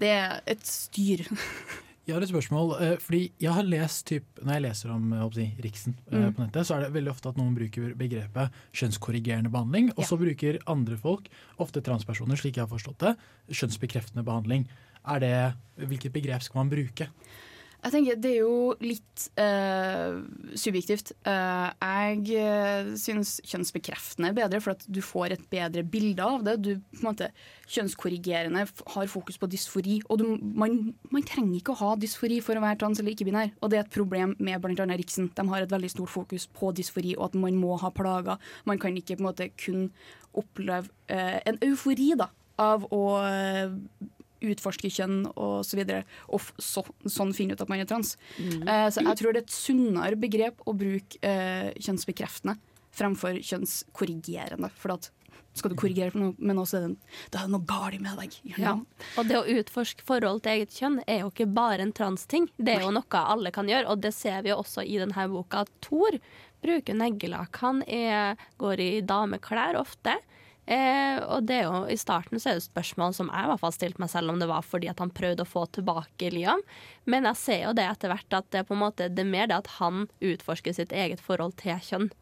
det 0.00 0.12
er 0.16 0.38
et 0.52 0.68
styr. 0.68 1.26
Jeg 2.02 2.16
har 2.16 2.24
et 2.24 2.32
spørsmål. 2.32 2.72
Eh, 2.82 2.94
fordi 2.98 3.20
jeg 3.40 3.54
har 3.54 3.62
lest 3.62 4.06
typ, 4.08 4.24
Når 4.42 4.52
jeg 4.56 4.62
leser 4.62 4.90
om 4.90 5.12
si, 5.34 5.46
Riksen 5.62 5.94
eh, 6.10 6.18
mm. 6.18 6.32
på 6.34 6.42
nettet, 6.42 6.66
så 6.66 6.74
er 6.74 6.80
det 6.84 6.94
veldig 6.96 7.12
ofte 7.12 7.30
at 7.30 7.38
noen 7.38 7.54
bruker 7.54 7.94
begrepet 7.94 8.50
kjønnskorrigerende 8.74 9.52
behandling. 9.52 9.92
Og 9.96 10.04
så 10.04 10.18
ja. 10.18 10.24
bruker 10.24 10.58
andre 10.66 10.98
folk, 10.98 11.30
ofte 11.62 11.80
transpersoner, 11.80 12.36
slik 12.36 12.58
jeg 12.58 12.66
har 12.66 12.72
forstått 12.72 13.06
det, 13.06 13.14
kjønnsbekreftende 13.54 14.26
behandling. 14.26 14.66
Er 15.06 15.22
det, 15.22 15.36
hvilket 15.78 16.14
begrep 16.14 16.42
skal 16.42 16.64
man 16.64 16.74
bruke? 16.74 17.08
Jeg 17.82 17.90
tenker 17.96 18.18
Det 18.22 18.30
er 18.30 18.44
jo 18.44 18.74
litt 18.82 19.24
uh, 19.42 20.20
subjektivt. 20.54 21.10
Uh, 21.26 21.66
jeg 21.82 22.36
uh, 22.38 22.92
syns 23.00 23.40
kjønnsbekreftende 23.50 24.30
er 24.30 24.36
bedre, 24.36 24.60
for 24.62 24.76
at 24.76 24.84
du 24.86 25.00
får 25.02 25.34
et 25.34 25.42
bedre 25.50 25.82
bilde 25.82 26.22
av 26.22 26.44
det. 26.46 26.54
Du 26.62 26.70
på 26.78 27.00
en 27.00 27.08
måte 27.08 27.32
Kjønnskorrigerende 27.72 28.62
har 28.68 29.10
fokus 29.10 29.40
på 29.40 29.48
dysfori. 29.50 29.98
Og 30.12 30.20
du, 30.20 30.26
man, 30.38 30.92
man, 31.10 31.26
trenger 31.26 31.58
ikke 31.58 31.74
å 31.74 31.80
ha 31.80 31.90
dysfori 31.98 32.38
for 32.44 32.58
å 32.58 32.62
være 32.62 32.78
trans 32.84 33.02
eller 33.02 33.16
ikke-binær. 33.16 33.54
Og 33.58 33.72
det 33.72 33.80
er 33.80 33.86
et 33.86 33.94
problem 33.98 34.36
med 34.38 34.62
bl.a. 34.62 34.86
Riksen. 35.02 35.32
De 35.34 35.48
har 35.50 35.66
et 35.66 35.74
veldig 35.74 35.90
stort 35.90 36.12
fokus 36.12 36.46
på 36.54 36.70
dysfori, 36.78 37.16
og 37.18 37.32
at 37.32 37.38
man 37.42 37.58
må 37.58 37.80
ha 37.82 37.90
plager. 37.90 38.38
Man 38.68 38.78
kan 38.82 38.94
ikke 38.98 39.18
på 39.18 39.24
en 39.24 39.30
måte 39.32 39.50
kun 39.58 39.88
oppleve 40.38 40.92
en 41.08 41.58
eufori 41.66 42.12
da, 42.16 42.30
av 42.62 42.86
å 42.94 43.02
utforske 44.50 44.90
kjønn 44.92 45.24
og 45.32 45.62
så 45.66 45.78
videre, 45.78 46.02
og 46.32 46.42
så, 46.58 46.84
sånn 47.06 47.32
finne 47.36 47.56
ut 47.56 47.62
at 47.62 47.70
man 47.70 47.82
er 47.82 47.88
trans. 47.88 48.16
Mm. 48.38 48.66
Uh, 48.66 48.88
så 48.92 49.04
jeg 49.04 49.20
tror 49.20 49.32
det 49.32 49.44
er 49.44 49.46
et 49.46 49.56
sunnere 49.56 50.20
begrep 50.20 50.62
å 50.66 50.76
bruke 50.76 51.22
uh, 51.22 51.70
kjønnsbekreftende 51.78 52.58
fremfor 52.92 53.40
kjønnskorrigerende. 53.40 54.70
For 54.76 54.94
at 54.96 55.10
skal 55.56 55.72
du 55.72 55.76
korrigere 55.76 56.12
for 56.12 56.22
noe, 56.22 56.34
men 56.40 56.60
også 56.60 56.78
er 56.78 56.84
det, 56.86 57.16
det 57.32 57.40
er 57.42 57.50
noe 57.52 57.66
galt 57.68 58.00
med 58.00 58.20
deg. 58.22 58.36
Ja. 58.56 58.72
Og 59.20 59.28
det 59.28 59.36
å 59.36 59.58
utforske 59.58 60.04
forhold 60.08 60.40
til 60.44 60.56
eget 60.56 60.72
kjønn 60.78 61.02
er 61.04 61.22
jo 61.22 61.32
ikke 61.32 61.48
bare 61.52 61.84
en 61.84 61.92
transting. 61.96 62.48
Det 62.56 62.78
er 62.78 62.86
jo 62.86 62.94
noe 62.94 63.20
alle 63.20 63.52
kan 63.52 63.68
gjøre, 63.68 63.90
og 63.92 64.00
det 64.04 64.14
ser 64.16 64.44
vi 64.46 64.54
også 64.54 64.84
i 64.84 64.96
denne 65.02 65.26
boka. 65.32 65.66
Thor 65.84 66.16
bruker 66.62 66.96
neglelakk. 66.96 67.60
Han 67.60 67.82
er, 67.84 68.40
går 68.62 68.80
i 68.80 68.90
dameklær 69.04 69.76
ofte. 69.80 70.16
Eh, 70.62 71.18
og 71.26 71.48
det 71.48 71.56
er 71.58 71.64
jo, 71.66 71.82
I 71.90 71.98
starten 71.98 72.38
så 72.38 72.52
er 72.52 72.58
det 72.58 72.66
spørsmål 72.68 73.16
som 73.16 73.30
jeg 73.32 73.46
i 73.46 73.50
hvert 73.50 73.62
fall 73.64 73.74
stilte 73.74 74.02
meg 74.02 74.12
selv 74.12 74.30
om 74.30 74.38
det 74.38 74.46
var 74.46 74.62
fordi 74.62 74.90
at 74.92 75.00
han 75.02 75.10
prøvde 75.10 75.42
å 75.42 75.48
få 75.48 75.64
tilbake 75.74 76.30
Liam. 76.34 76.62
Men 77.10 77.26
jeg 77.32 77.40
ser 77.40 77.62
jo 77.66 77.76
det 77.76 77.88
etter 77.88 78.12
hvert 78.12 78.38
at 78.38 78.50
det, 78.50 78.62
er 78.62 78.68
på 78.68 78.76
en 78.76 78.84
måte, 78.84 79.10
det 79.10 79.24
er 79.24 79.32
mer 79.32 79.50
det 79.50 79.58
at 79.58 79.72
han 79.80 80.06
utforsker 80.22 80.76
sitt 80.76 80.94
eget 80.94 81.22
forhold 81.24 81.56
til 81.62 81.80
kjønn. 81.82 82.12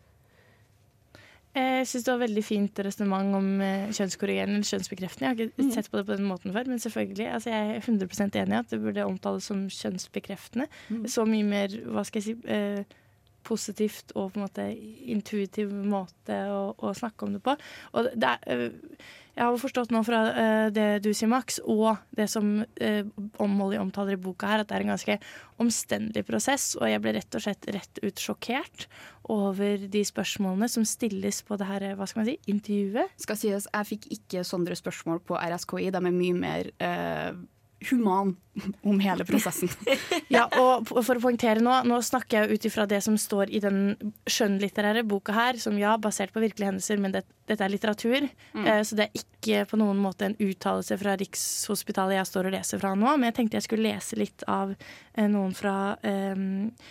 Jeg 1.51 1.87
syns 1.91 2.05
det 2.07 2.13
var 2.13 2.21
veldig 2.23 2.43
fint 2.47 2.81
resonnement 2.87 3.35
om 3.35 3.47
eh, 3.67 3.89
kjønnskorrigerende 3.91 4.61
eller 4.61 4.69
kjønnsbekreftende. 4.69 5.27
Jeg 5.27 5.31
har 5.35 5.49
ikke 5.49 5.65
mm. 5.67 5.73
sett 5.75 5.89
på 5.91 5.99
det 5.99 6.05
på 6.07 6.15
den 6.15 6.29
måten 6.31 6.55
før, 6.55 6.69
men 6.71 6.79
selvfølgelig. 6.79 7.27
Altså 7.27 7.51
jeg 7.51 7.73
er 7.73 7.81
100% 7.83 8.39
enig 8.39 8.55
i 8.55 8.61
at 8.61 8.71
det 8.71 8.79
burde 8.85 9.07
omtales 9.09 9.49
som 9.51 9.65
kjønnsbekreftende. 9.67 10.69
Mm. 10.95 11.09
Så 11.11 11.27
mye 11.27 11.49
mer, 11.49 11.75
hva 11.91 12.07
skal 12.07 12.23
jeg 12.23 12.29
si 12.29 12.55
eh, 12.55 13.01
positivt 13.47 14.15
og 14.17 14.33
på 14.33 14.41
en 14.41 14.47
måte 14.47 14.67
intuitiv 15.11 15.73
måte 15.73 16.37
å, 16.51 16.61
å 16.77 16.93
snakke 16.97 17.27
om 17.27 17.35
det 17.37 17.43
på. 17.45 17.57
Og 17.95 18.13
det 18.15 18.31
er, 18.31 18.65
øh, 18.69 19.03
jeg 19.37 19.47
har 19.47 19.61
forstått 19.63 19.93
nå 19.95 20.03
fra 20.05 20.21
øh, 20.29 20.67
det 20.75 20.89
du 21.05 21.13
sier, 21.15 21.31
Max, 21.31 21.61
og 21.63 22.01
det 22.17 22.27
som 22.29 22.49
uh, 22.61 23.47
Molly 23.49 23.79
omtaler 23.81 24.17
i 24.17 24.21
boka 24.21 24.51
her, 24.51 24.63
at 24.63 24.69
det 24.69 24.77
er 24.77 24.85
en 24.85 24.93
ganske 24.93 25.17
omstendelig 25.63 26.25
prosess. 26.29 26.75
Og 26.81 26.91
jeg 26.91 27.01
ble 27.01 27.15
rett 27.17 27.39
og 27.39 27.45
slett 27.45 27.69
rett 27.73 28.03
ut 28.03 28.21
sjokkert 28.21 28.89
over 29.31 29.87
de 29.93 30.03
spørsmålene 30.05 30.69
som 30.69 30.85
stilles 30.89 31.41
på 31.47 31.57
det 31.61 31.71
her, 31.71 31.87
hva 31.97 32.09
skal 32.11 32.25
man 32.25 32.29
si, 32.33 32.37
intervjuet. 32.51 33.15
Skal 33.23 33.41
sies, 33.41 33.71
jeg 33.71 33.91
fikk 33.95 34.11
ikke 34.19 34.45
sånne 34.45 34.77
spørsmål 34.77 35.23
på 35.25 35.39
RSKI. 35.39 35.89
De 35.95 36.03
er 36.03 36.21
mye 36.21 36.43
mer 36.43 36.75
uh 36.83 37.41
human 37.89 38.37
om 38.85 39.01
hele 39.01 39.25
prosessen. 39.25 39.71
ja, 40.29 40.45
og 40.61 40.89
for 40.91 41.17
å 41.17 41.23
poengtere 41.23 41.63
nå, 41.65 41.73
nå 41.89 42.01
snakker 42.05 42.45
jeg 42.45 42.59
ut 42.59 42.69
ifra 42.69 42.85
det 42.91 43.01
som 43.07 43.17
står 43.21 43.53
i 43.57 43.63
den 43.65 43.81
skjønnlitterære 44.29 45.07
boka 45.09 45.35
her, 45.37 45.61
som 45.63 45.79
ja, 45.81 45.97
basert 46.01 46.35
på 46.35 46.43
virkelige 46.45 46.69
hendelser, 46.69 47.01
men 47.01 47.15
det, 47.15 47.25
dette 47.49 47.65
er 47.65 47.73
litteratur. 47.73 48.29
Mm. 48.53 48.67
Eh, 48.67 48.83
så 48.85 48.99
det 48.99 49.09
er 49.09 49.25
ikke 49.25 49.65
på 49.71 49.81
noen 49.81 50.01
måte 50.03 50.29
en 50.29 50.39
uttalelse 50.39 51.01
fra 51.01 51.17
Rikshospitalet 51.21 52.19
jeg 52.21 52.31
står 52.33 52.51
og 52.51 52.57
leser 52.59 52.83
fra 52.83 52.95
nå, 52.95 53.15
men 53.17 53.31
jeg 53.31 53.39
tenkte 53.41 53.61
jeg 53.61 53.69
skulle 53.71 53.89
lese 53.89 54.21
litt 54.21 54.45
av 54.51 54.75
eh, 54.77 55.29
noen 55.31 55.57
fra 55.57 55.77
eh, 56.05 56.89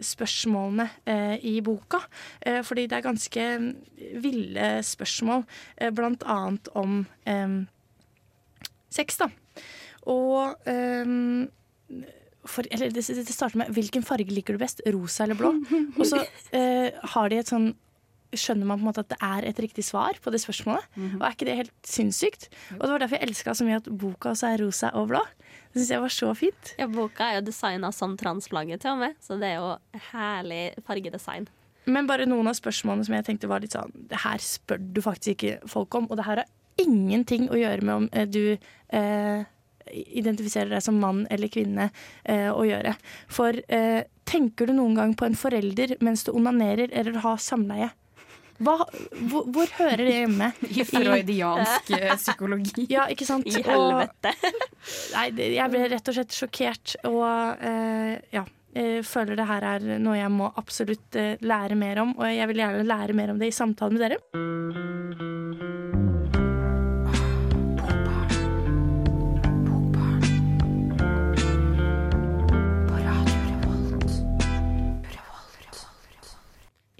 spørsmålene 0.00 0.88
eh, 1.04 1.36
i 1.46 1.60
boka. 1.62 2.00
Eh, 2.40 2.62
fordi 2.66 2.86
det 2.90 2.98
er 2.98 3.06
ganske 3.06 3.46
ville 4.22 4.70
spørsmål, 4.86 5.44
eh, 5.76 5.92
blant 5.94 6.24
annet 6.26 6.70
om 6.74 7.04
sex, 8.90 9.20
da. 9.20 9.30
Og 10.08 10.56
um, 10.66 11.48
for, 12.48 12.64
eller 12.72 12.92
det, 12.94 13.04
det, 13.04 13.34
starter 13.34 13.58
med 13.60 13.68
'hvilken 13.76 14.02
farge 14.02 14.32
liker 14.32 14.56
du 14.56 14.64
best'? 14.64 14.80
Rosa 14.94 15.24
eller 15.24 15.36
blå? 15.36 15.52
Og 15.98 16.06
så 16.06 16.24
uh, 16.24 16.88
har 17.14 17.28
de 17.28 17.40
et 17.40 17.52
sånn 17.52 17.74
skjønner 18.30 18.68
man 18.68 18.78
på 18.78 18.84
en 18.84 18.88
måte 18.90 19.02
at 19.02 19.10
det 19.10 19.18
er 19.26 19.46
et 19.48 19.60
riktig 19.62 19.84
svar 19.84 20.18
på 20.22 20.30
det 20.30 20.40
spørsmålet. 20.40 20.84
Mm 20.94 21.08
-hmm. 21.08 21.20
Og 21.20 21.26
er 21.26 21.30
ikke 21.30 21.46
det 21.46 21.56
helt 21.56 21.72
sinnssykt? 21.82 22.48
Og 22.78 22.80
det 22.80 22.90
var 22.90 22.98
derfor 22.98 23.16
jeg 23.16 23.28
elska 23.28 23.54
så 23.54 23.64
mye 23.64 23.76
at 23.76 23.88
boka 23.98 24.30
også 24.30 24.46
er 24.46 24.64
rosa 24.64 24.90
og 24.94 25.08
blå. 25.08 25.20
Det 25.72 25.80
syns 25.80 25.90
jeg 25.90 26.00
var 26.00 26.08
så 26.08 26.34
fint. 26.34 26.74
Ja, 26.78 26.86
boka 26.86 27.24
er 27.24 27.34
jo 27.34 27.46
designa 27.46 27.92
som 27.92 28.16
transflagget 28.16 28.80
til 28.80 28.90
og 28.90 28.98
med, 28.98 29.14
så 29.20 29.34
det 29.34 29.48
er 29.48 29.56
jo 29.56 29.76
herlig 30.12 30.74
fargedesign. 30.86 31.48
Men 31.86 32.06
bare 32.06 32.26
noen 32.26 32.46
av 32.46 32.54
spørsmålene 32.54 33.04
som 33.04 33.14
jeg 33.14 33.24
tenkte 33.24 33.48
var 33.48 33.60
litt 33.60 33.72
sånn 33.72 33.92
Det 33.94 34.18
her 34.24 34.38
spør 34.38 34.78
du 34.78 35.00
faktisk 35.02 35.28
ikke 35.28 35.68
folk 35.68 35.94
om, 35.94 36.10
og 36.10 36.16
det 36.16 36.26
her 36.26 36.36
har 36.36 36.46
ingenting 36.78 37.50
å 37.50 37.58
gjøre 37.58 37.82
med 37.82 37.94
om 37.94 38.08
eh, 38.12 38.26
du 38.26 38.56
eh, 38.88 39.44
identifiserer 39.92 40.72
deg 40.74 40.84
som 40.84 40.98
mann 41.00 41.24
eller 41.30 41.50
kvinne 41.52 41.90
eh, 42.24 42.48
å 42.50 42.64
gjøre. 42.66 42.94
For 43.30 43.56
eh, 43.68 44.02
tenker 44.28 44.70
du 44.70 44.76
noen 44.76 44.98
gang 44.98 45.16
på 45.18 45.28
en 45.28 45.38
forelder 45.38 45.96
mens 46.04 46.24
du 46.26 46.32
onanerer 46.34 46.92
eller 46.92 47.20
har 47.24 47.40
samleie? 47.42 47.90
Hva, 48.60 48.74
hvor, 49.30 49.46
hvor, 49.48 49.70
hører 49.78 50.04
det 50.04 50.14
hjemme? 50.18 50.50
I 50.68 50.84
freudiansk 50.84 51.92
psykologi. 52.20 52.86
Ja, 52.92 53.06
ikke 53.08 53.28
sant? 53.28 53.48
I 53.48 53.62
helvete. 53.64 54.34
Og, 54.36 54.64
nei, 55.16 55.26
jeg 55.56 55.72
ble 55.72 55.86
rett 55.94 56.12
og 56.12 56.18
slett 56.18 56.36
sjokkert, 56.36 56.98
og 57.08 57.26
eh, 57.64 58.16
ja. 58.36 58.46
Jeg 58.70 59.02
føler 59.02 59.34
det 59.34 59.48
her 59.48 59.64
er 59.66 59.86
noe 59.98 60.14
jeg 60.14 60.30
må 60.30 60.46
absolutt 60.60 61.16
eh, 61.18 61.40
lære 61.42 61.74
mer 61.74 62.04
om, 62.04 62.12
og 62.14 62.28
jeg 62.30 62.46
vil 62.52 62.62
gjerne 62.62 62.86
lære 62.86 63.16
mer 63.18 63.32
om 63.32 63.40
det 63.42 63.50
i 63.50 63.56
samtale 63.56 63.96
med 63.96 64.04
dere. 64.06 65.98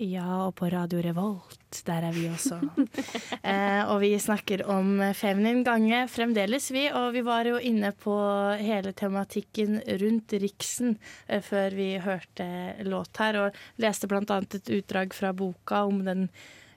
Ja, 0.00 0.46
og 0.46 0.54
på 0.56 0.68
Radio 0.72 1.02
Revolt. 1.04 1.82
Der 1.84 2.06
er 2.08 2.14
vi 2.16 2.22
også. 2.30 2.56
eh, 3.50 3.82
og 3.84 3.98
vi 4.00 4.14
snakker 4.16 4.62
om 4.72 4.94
feminin 5.12 5.60
gange 5.66 6.06
fremdeles, 6.08 6.70
vi. 6.72 6.86
Og 6.88 7.12
vi 7.12 7.20
var 7.26 7.44
jo 7.44 7.58
inne 7.60 7.90
på 7.92 8.14
hele 8.56 8.94
tematikken 8.96 9.76
rundt 10.00 10.32
Riksen 10.40 10.96
eh, 11.28 11.42
før 11.44 11.76
vi 11.76 11.90
hørte 12.00 12.48
låt 12.88 13.20
her, 13.20 13.42
og 13.42 13.60
leste 13.84 14.08
annet 14.08 14.56
et 14.62 14.72
utdrag 14.80 15.12
fra 15.12 15.34
boka 15.36 15.84
om 15.84 16.00
den 16.08 16.30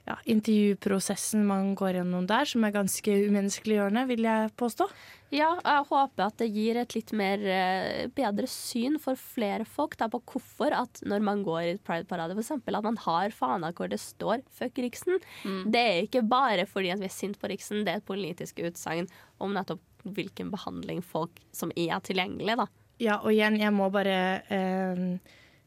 ja, 0.03 0.17
intervjuprosessen 0.27 1.45
man 1.47 1.73
går 1.79 1.99
gjennom 1.99 2.25
der, 2.27 2.47
som 2.49 2.65
er 2.67 2.73
ganske 2.75 3.13
umenneskeliggjørende, 3.29 4.03
vil 4.09 4.25
jeg 4.27 4.49
påstå. 4.59 4.87
Ja, 5.33 5.53
jeg 5.63 5.85
håper 5.89 6.25
at 6.27 6.35
det 6.41 6.49
gir 6.53 6.77
et 6.77 6.93
litt 6.93 7.13
mer 7.15 7.41
eh, 7.41 8.03
bedre 8.13 8.49
syn 8.51 8.99
for 9.01 9.17
flere 9.17 9.65
folk 9.65 9.95
da, 9.97 10.09
på 10.11 10.19
hvorfor 10.29 10.75
at 10.75 10.99
når 11.07 11.23
man 11.25 11.45
går 11.47 11.61
i 11.71 11.77
Pride-parade, 11.87 12.35
f.eks., 12.35 12.51
at 12.59 12.85
man 12.85 12.99
har 13.05 13.33
fana 13.33 13.71
hvor 13.73 13.89
det 13.89 14.01
står 14.03 14.43
'fuck 14.51 14.83
Riksen'. 14.83 15.23
Mm. 15.47 15.71
Det 15.71 15.81
er 15.81 16.01
ikke 16.03 16.25
bare 16.27 16.67
fordi 16.67 16.91
at 16.93 16.99
vi 16.99 17.07
er 17.07 17.15
sint 17.15 17.39
på 17.39 17.49
Riksen, 17.49 17.85
det 17.85 17.93
er 17.93 18.03
et 18.03 18.11
politisk 18.11 18.59
utsagn 18.59 19.07
om 19.39 19.55
nettopp 19.55 19.81
hvilken 20.03 20.51
behandling 20.51 20.99
folk 21.01 21.39
som 21.55 21.71
er 21.79 21.95
tilgjengelig, 22.03 22.59
da. 22.59 22.67
Ja, 22.99 23.21
og 23.23 23.31
igjen, 23.31 23.57
jeg 23.57 23.73
må 23.73 23.87
bare 23.89 24.43
eh, 24.51 25.07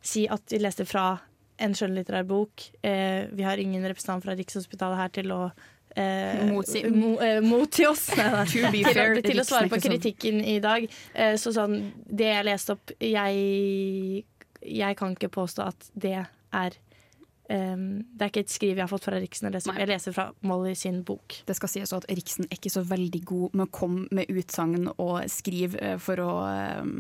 si 0.05 0.29
at 0.31 0.45
vi 0.53 0.61
leste 0.61 0.87
fra 0.87 1.17
en 1.63 1.75
skjønnlitterær 1.77 2.27
bok. 2.29 2.67
Eh, 2.83 3.27
vi 3.33 3.47
har 3.47 3.61
ingen 3.61 3.85
representant 3.87 4.25
fra 4.25 4.37
Rikshospitalet 4.37 5.01
her 5.01 5.13
til 5.17 5.33
å 5.35 5.41
eh, 5.97 6.45
Motsi- 6.51 6.85
mo, 6.93 7.15
eh, 7.25 7.41
motsi 7.45 7.87
oss. 7.89 8.09
Nei, 8.17 8.31
nei. 8.33 8.47
Til, 8.53 9.23
til 9.25 9.41
å 9.41 9.47
svare 9.49 9.71
på 9.73 9.81
kritikken 9.81 10.43
i 10.45 10.59
dag. 10.65 10.89
Eh, 11.15 11.37
så 11.41 11.55
sånn, 11.57 11.79
det 12.07 12.33
jeg 12.33 12.49
leste 12.51 12.77
opp 12.77 12.93
Jeg, 13.01 14.25
jeg 14.61 14.99
kan 14.99 15.17
ikke 15.17 15.33
påstå 15.33 15.71
at 15.73 15.89
det 15.95 16.19
er 16.21 16.83
Um, 17.47 18.03
Det 18.11 18.25
er 18.25 18.31
ikke 18.33 18.43
et 18.43 18.51
skriv 18.51 18.73
jeg 18.75 18.83
har 18.83 18.91
fått 18.91 19.05
fra 19.07 19.19
Riksen. 19.23 19.47
Jeg 19.47 19.55
leser, 19.55 19.77
jeg 19.79 19.87
leser 19.87 20.15
fra 20.17 20.25
Molly 20.43 20.73
sin 20.75 21.03
bok. 21.07 21.37
Det 21.47 21.55
skal 21.55 21.71
sies 21.71 21.93
at 21.95 22.07
Riksen 22.11 22.49
er 22.49 22.59
ikke 22.59 22.73
så 22.75 22.83
veldig 22.83 23.21
god 23.29 23.55
med 23.55 23.69
å 23.69 23.71
komme 23.71 24.07
med 24.11 24.33
utsagn 24.35 24.89
og 24.97 25.21
skrive 25.31 25.79
eh, 25.79 25.95
for 26.03 26.23
å 26.25 26.33
um, 26.83 26.97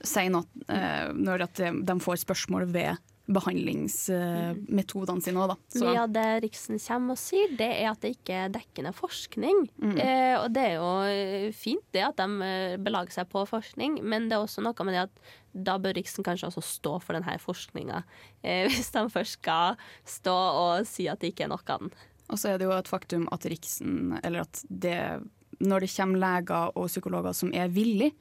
si 0.00 0.24
noe 0.32 0.48
uh, 0.70 1.12
når 1.12 1.44
de 1.84 1.98
får 2.00 2.22
spørsmål 2.24 2.64
ved 2.72 2.96
behandlingsmetodene 3.26 5.22
sine 5.24 5.40
òg, 5.42 5.48
da. 5.48 5.56
Så- 5.68 5.84
Mye 5.86 6.02
av 6.02 6.12
det 6.12 6.42
Riksen 6.44 6.78
kommer 6.78 7.12
og 7.12 7.18
sier, 7.18 7.48
det 7.56 7.70
er 7.82 7.90
at 7.90 8.00
det 8.00 8.16
ikke 8.16 8.34
er 8.44 8.48
dekkende 8.54 8.92
forskning. 8.94 9.68
Mm. 9.82 9.98
Eh, 9.98 10.36
og 10.40 10.52
det 10.52 10.62
er 10.62 10.74
jo 10.76 10.90
eh, 11.02 11.52
fint 11.52 11.84
det 11.92 12.02
at 12.06 12.16
de 12.16 12.42
eh, 12.42 12.76
belager 12.76 13.12
seg 13.12 13.28
på 13.28 13.46
forskning, 13.46 14.02
men 14.02 14.28
det 14.28 14.36
er 14.36 14.44
også 14.44 14.62
noe 14.62 14.84
med 14.84 14.94
det 14.94 15.02
at 15.08 15.10
da 15.56 15.78
bør 15.78 15.94
Riksen 15.96 16.24
kanskje 16.24 16.50
også 16.50 16.62
stå 16.62 17.00
for 17.02 17.14
denne 17.14 17.38
forskninga, 17.40 18.02
eh, 18.44 18.66
hvis 18.70 18.90
de 18.92 19.06
først 19.10 19.40
skal 19.40 19.76
stå 20.04 20.34
og 20.36 20.86
si 20.86 21.08
at 21.08 21.20
det 21.20 21.32
ikke 21.34 21.44
er 21.44 21.48
noe 21.54 21.64
av 21.66 21.80
den. 21.80 21.90
Og 22.28 22.38
så 22.38 22.50
er 22.50 22.58
det 22.58 22.66
jo 22.66 22.72
et 22.74 22.88
faktum 22.90 23.28
at 23.32 23.44
Riksen, 23.46 24.18
eller 24.24 24.40
at 24.42 24.64
det 24.68 25.22
Når 25.58 25.80
det 25.80 25.88
kommer 25.96 26.18
leger 26.18 26.72
og 26.76 26.86
psykologer 26.88 27.32
som 27.32 27.50
er 27.54 27.68
villige, 27.72 28.12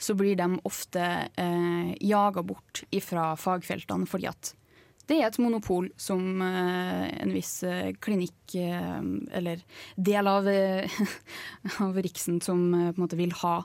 så 0.00 0.16
blir 0.16 0.38
de 0.40 0.56
ofte 0.64 1.04
eh, 1.36 1.92
jaga 2.00 2.42
bort 2.42 2.82
ifra 2.90 3.34
fagfeltene 3.36 4.08
fordi 4.08 4.30
at 4.30 4.54
det 5.10 5.18
er 5.18 5.26
et 5.26 5.40
monopol 5.42 5.88
som 5.98 6.40
eh, 6.46 7.06
en 7.20 7.32
viss 7.34 7.64
eh, 7.66 7.90
klinikk, 7.98 8.54
eh, 8.54 9.00
eller 9.36 9.62
del 9.96 10.30
av, 10.30 10.46
av 11.86 11.98
Riksen, 11.98 12.38
som 12.44 12.62
eh, 12.74 12.92
på 12.92 13.00
en 13.00 13.04
måte 13.04 13.18
vil 13.18 13.34
ha 13.42 13.56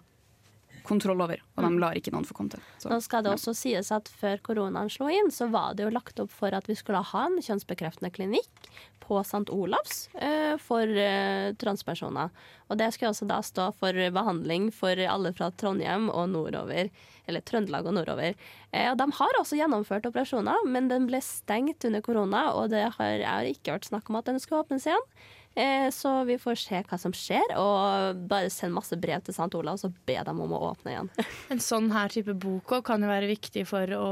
kontroll 0.87 1.21
over, 1.25 1.41
og 1.55 1.65
de 1.65 1.81
lar 1.81 1.97
ikke 1.97 2.13
noen 2.13 2.27
få 2.27 2.35
komme 2.37 2.53
til. 2.53 2.63
Så, 2.81 2.89
Nå 2.91 2.99
skal 3.03 3.25
det 3.25 3.33
ja. 3.33 3.39
også 3.39 3.55
sies 3.57 3.91
at 3.95 4.09
før 4.21 4.41
koronaen 4.45 4.91
slo 4.93 5.09
inn, 5.11 5.31
så 5.33 5.49
var 5.53 5.75
det 5.75 5.87
jo 5.87 5.93
lagt 5.93 6.21
opp 6.21 6.33
for 6.33 6.55
at 6.55 6.69
vi 6.69 6.77
skulle 6.77 7.03
ha 7.11 7.25
en 7.29 7.41
kjønnsbekreftende 7.43 8.13
klinikk 8.15 8.69
på 9.05 9.19
St. 9.21 9.49
Olavs 9.53 10.07
eh, 10.13 10.55
for 10.61 10.89
eh, 10.89 11.53
transpersoner. 11.61 12.31
Og 12.69 12.79
det 12.79 12.91
skulle 12.93 13.11
også 13.13 13.27
da 13.29 13.41
stå 13.45 13.69
for 13.77 13.99
behandling 14.15 14.71
for 14.73 14.97
alle 14.97 15.33
fra 15.37 15.51
Trondheim 15.53 16.09
og 16.09 16.31
nordover. 16.33 16.89
Eller 17.25 17.45
Trøndelag 17.45 17.85
og 17.85 17.97
nordover. 17.99 18.33
Eh, 18.71 18.89
og 18.89 18.97
de 19.01 19.09
har 19.19 19.39
også 19.39 19.59
gjennomført 19.59 20.09
operasjoner, 20.09 20.65
men 20.69 20.89
den 20.91 21.09
ble 21.09 21.21
stengt 21.25 21.85
under 21.85 22.05
korona, 22.05 22.47
og 22.57 22.71
det 22.73 22.87
har, 22.97 23.25
har 23.25 23.49
ikke 23.49 23.77
vært 23.77 23.89
snakk 23.91 24.09
om 24.09 24.21
at 24.21 24.29
den 24.29 24.41
skulle 24.41 24.65
åpnes 24.65 24.89
igjen. 24.89 25.09
Eh, 25.55 25.89
så 25.89 26.11
vi 26.27 26.35
får 26.39 26.57
se 26.59 26.81
hva 26.83 26.97
som 26.99 27.13
skjer, 27.15 27.53
og 27.55 28.19
bare 28.27 28.51
send 28.51 28.75
masse 28.75 28.97
brev 28.99 29.23
til 29.23 29.35
St. 29.35 29.47
Olav, 29.55 29.79
og 29.87 29.99
be 30.07 30.17
dem 30.27 30.41
om 30.43 30.51
å 30.51 30.61
åpne 30.73 30.91
igjen. 30.91 31.09
En 31.53 31.63
sånn 31.63 31.87
her 31.95 32.11
type 32.11 32.35
bok 32.43 32.73
kan 32.83 33.03
jo 33.03 33.07
være 33.07 33.29
viktig 33.31 33.63
for 33.69 33.93
å 33.95 34.09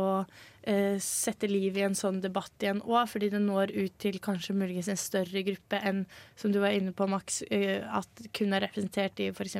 eh, 0.63 0.95
sette 1.03 1.49
liv 1.51 1.75
i 1.75 1.83
en 1.83 1.97
sånn 1.99 2.21
debatt 2.23 2.63
igjen 2.63 2.79
òg, 2.87 3.03
fordi 3.11 3.33
det 3.33 3.43
når 3.43 3.75
ut 3.75 3.99
til 3.99 4.21
kanskje 4.23 4.55
muligens 4.55 4.87
en 4.93 4.99
større 4.99 5.43
gruppe 5.43 5.83
enn, 5.83 6.05
som 6.39 6.55
du 6.55 6.61
var 6.63 6.77
inne 6.77 6.95
på, 6.95 7.09
Max, 7.11 7.41
eh, 7.51 7.83
at 7.83 8.27
kun 8.31 8.55
er 8.55 8.69
representert 8.69 9.19
i 9.19 9.31
f.eks. 9.33 9.59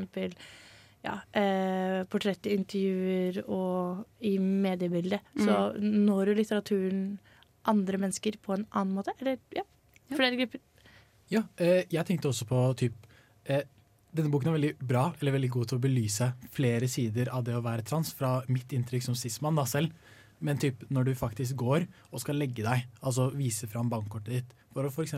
Ja, 1.03 1.17
eh, 1.35 2.05
portrettintervjuer 2.07 3.43
og 3.51 4.05
i 4.23 4.37
mediebildet. 4.39 5.33
Så 5.35 5.73
når 5.83 6.31
jo 6.31 6.35
litteraturen 6.37 7.01
andre 7.67 7.99
mennesker 7.99 8.37
på 8.39 8.55
en 8.55 8.63
annen 8.71 8.95
måte? 8.95 9.11
Eller 9.19 9.41
ja, 9.51 9.65
flere 10.15 10.39
grupper. 10.39 10.63
Ja, 11.33 11.43
eh, 11.57 11.83
jeg 11.91 12.05
tenkte 12.07 12.29
også 12.29 12.45
på 12.49 12.59
typ 12.77 13.07
eh, 13.49 13.65
Denne 14.13 14.29
boken 14.29 14.51
er 14.51 14.57
veldig 14.59 14.73
bra, 14.85 15.07
eller 15.17 15.33
veldig 15.33 15.49
god 15.55 15.69
til 15.71 15.79
å 15.79 15.81
belyse 15.81 16.27
flere 16.53 16.85
sider 16.91 17.31
av 17.33 17.47
det 17.47 17.55
å 17.57 17.63
være 17.65 17.85
trans, 17.87 18.11
fra 18.13 18.35
mitt 18.45 18.75
inntrykk 18.77 19.07
som 19.07 19.15
cis-mann 19.17 19.57
da 19.57 19.65
selv. 19.65 19.89
Men 20.37 20.59
typ 20.61 20.83
når 20.93 21.07
du 21.07 21.13
faktisk 21.17 21.57
går 21.57 21.87
og 22.11 22.21
skal 22.21 22.37
legge 22.37 22.61
deg, 22.61 22.83
altså 23.01 23.31
vise 23.33 23.65
fram 23.71 23.89
bankkortet 23.89 24.35
ditt 24.35 24.53
for 24.75 24.85
å 24.85 24.91
f.eks. 24.91 25.15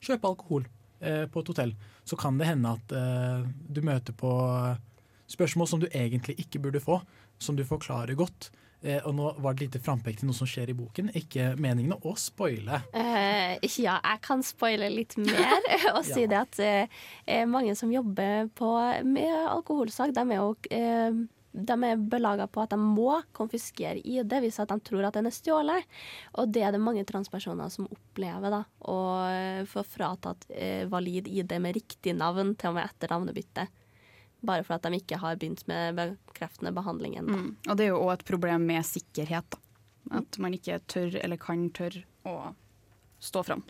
kjøpe 0.00 0.30
alkohol 0.30 0.64
eh, 1.04 1.26
på 1.28 1.42
et 1.42 1.52
hotell, 1.52 1.74
så 2.08 2.16
kan 2.16 2.40
det 2.40 2.48
hende 2.48 2.72
at 2.78 2.94
eh, 2.96 3.44
du 3.44 3.82
møter 3.84 4.16
på 4.16 4.32
spørsmål 5.30 5.68
som 5.68 5.84
du 5.84 5.90
egentlig 5.90 6.38
ikke 6.40 6.62
burde 6.64 6.80
få, 6.80 7.00
som 7.36 7.58
du 7.58 7.64
forklarer 7.66 8.16
godt. 8.16 8.48
Eh, 8.82 9.00
og 9.04 9.14
nå 9.16 9.32
var 9.44 9.56
det 9.56 9.66
lite 9.66 9.82
frampek 9.82 10.20
til 10.20 10.30
noe 10.30 10.36
som 10.36 10.48
skjer 10.48 10.72
i 10.72 10.76
boken. 10.76 11.10
Ikke 11.18 11.52
meningen 11.60 11.98
å 12.00 12.14
spoile. 12.18 12.82
Eh, 12.96 13.58
ja, 13.80 13.98
jeg 13.98 14.22
kan 14.24 14.44
spoile 14.46 14.88
litt 14.92 15.18
mer 15.20 15.68
og 15.96 16.00
si 16.06 16.24
det 16.30 16.38
at 16.38 16.62
eh, 16.64 17.44
mange 17.48 17.76
som 17.78 17.92
jobber 17.92 18.48
på, 18.56 18.72
med 19.04 19.36
alkoholsak, 19.50 20.14
de 20.16 20.24
er 20.24 20.40
jo 20.40 20.54
eh, 20.72 21.20
de 21.50 21.74
er 21.82 21.98
belaga 21.98 22.46
på 22.46 22.62
at 22.62 22.70
de 22.70 22.78
må 22.78 23.16
konfiskere 23.34 23.98
ID 24.06 24.36
hvis 24.44 24.60
at 24.62 24.70
de 24.70 24.78
tror 24.86 25.08
at 25.08 25.16
den 25.18 25.26
er 25.26 25.34
stjålet. 25.34 25.88
Og 26.38 26.50
det 26.54 26.62
er 26.62 26.74
det 26.74 26.82
mange 26.82 27.04
transpersoner 27.08 27.72
som 27.74 27.88
opplever. 27.90 28.52
da, 28.54 28.62
Å 28.86 28.98
eh, 29.26 29.62
få 29.68 29.84
fratatt 29.86 30.46
eh, 30.54 30.86
valid 30.90 31.28
ID 31.28 31.56
med 31.62 31.76
riktig 31.80 32.14
navn 32.18 32.54
til 32.54 32.70
og 32.70 32.78
med 32.78 32.86
etter 32.86 33.14
navnebyttet. 33.14 33.79
Bare 34.46 34.64
for 34.64 34.76
at 34.76 34.86
de 34.86 35.00
ikke 35.00 35.18
har 35.20 35.36
begynt 35.40 35.66
med 35.68 35.98
bekreftende 35.98 36.72
behandling 36.76 37.18
ennå. 37.20 37.36
Mm. 37.36 37.50
Og 37.68 37.76
det 37.76 37.86
er 37.86 37.92
jo 37.92 38.00
òg 38.04 38.14
et 38.14 38.28
problem 38.28 38.64
med 38.70 38.86
sikkerhet. 38.88 39.50
Da. 39.52 39.60
At 40.20 40.40
man 40.40 40.56
ikke 40.56 40.80
tør 40.90 41.18
eller 41.20 41.40
kan 41.40 41.68
tørre 41.76 42.06
å 42.26 42.54
stå 43.20 43.44
fram. 43.46 43.62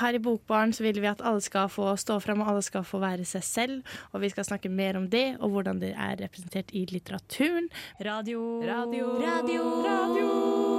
Her 0.00 0.14
i 0.14 0.22
Bokbaren 0.22 0.72
så 0.72 0.84
vil 0.86 1.00
vi 1.02 1.08
at 1.10 1.22
alle 1.26 1.42
skal 1.42 1.66
få 1.72 1.88
stå 1.98 2.20
fram, 2.22 2.44
og 2.44 2.52
alle 2.52 2.62
skal 2.62 2.86
få 2.86 3.00
være 3.02 3.26
seg 3.26 3.44
selv. 3.46 3.94
Og 4.14 4.22
vi 4.22 4.30
skal 4.30 4.46
snakke 4.46 4.70
mer 4.70 4.98
om 5.00 5.10
det, 5.10 5.34
og 5.40 5.56
hvordan 5.56 5.82
det 5.82 5.92
er 5.96 6.20
representert 6.22 6.70
i 6.70 6.86
litteraturen. 6.92 7.68
Radio 8.06 8.62
Radio. 8.62 9.16
Radio. 9.18 9.70
Revolt! 9.84 10.69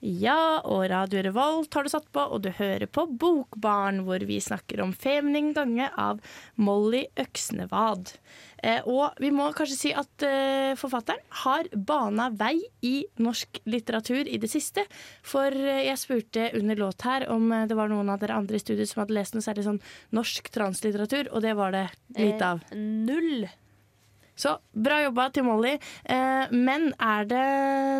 Ja, 0.00 0.62
og 0.64 0.86
Radio 0.88 1.20
Revolt 1.26 1.74
har 1.76 1.84
du 1.84 1.90
satt 1.92 2.06
på, 2.12 2.22
og 2.24 2.40
du 2.40 2.48
hører 2.56 2.88
på 2.88 3.04
Bokbarn, 3.20 4.00
hvor 4.06 4.22
vi 4.24 4.38
snakker 4.40 4.80
om 4.80 4.94
Femning 4.96 5.50
gange 5.56 5.90
av 5.92 6.22
Molly 6.56 7.02
Øksnevad. 7.20 8.14
Eh, 8.64 8.80
og 8.88 9.20
vi 9.20 9.28
må 9.32 9.50
kanskje 9.56 9.76
si 9.76 9.92
at 9.92 10.24
eh, 10.24 10.72
forfatteren 10.80 11.20
har 11.44 11.68
bana 11.76 12.30
vei 12.32 12.56
i 12.80 12.94
norsk 13.20 13.60
litteratur 13.68 14.24
i 14.24 14.40
det 14.40 14.48
siste. 14.52 14.86
For 15.20 15.52
eh, 15.52 15.84
jeg 15.90 16.00
spurte 16.00 16.48
under 16.56 16.80
låt 16.80 17.04
her 17.04 17.28
om 17.32 17.50
eh, 17.52 17.68
det 17.68 17.76
var 17.76 17.92
noen 17.92 18.12
av 18.12 18.24
dere 18.24 18.40
andre 18.40 18.56
i 18.56 18.64
studiet 18.64 18.88
som 18.88 19.04
hadde 19.04 19.16
lest 19.20 19.36
noe 19.36 19.44
særlig 19.44 19.68
sånn 19.68 19.82
norsk 20.16 20.48
translitteratur, 20.52 21.28
og 21.28 21.44
det 21.44 21.56
var 21.60 21.76
det 21.76 21.88
lite 22.16 22.54
av. 22.54 22.64
Eh, 22.72 22.80
null. 22.80 23.50
Så 24.40 24.54
bra 24.72 25.02
jobba 25.04 25.28
til 25.34 25.44
Molly. 25.44 25.74
Eh, 26.08 26.52
men 26.56 26.90
er 26.96 27.26
det 27.28 27.46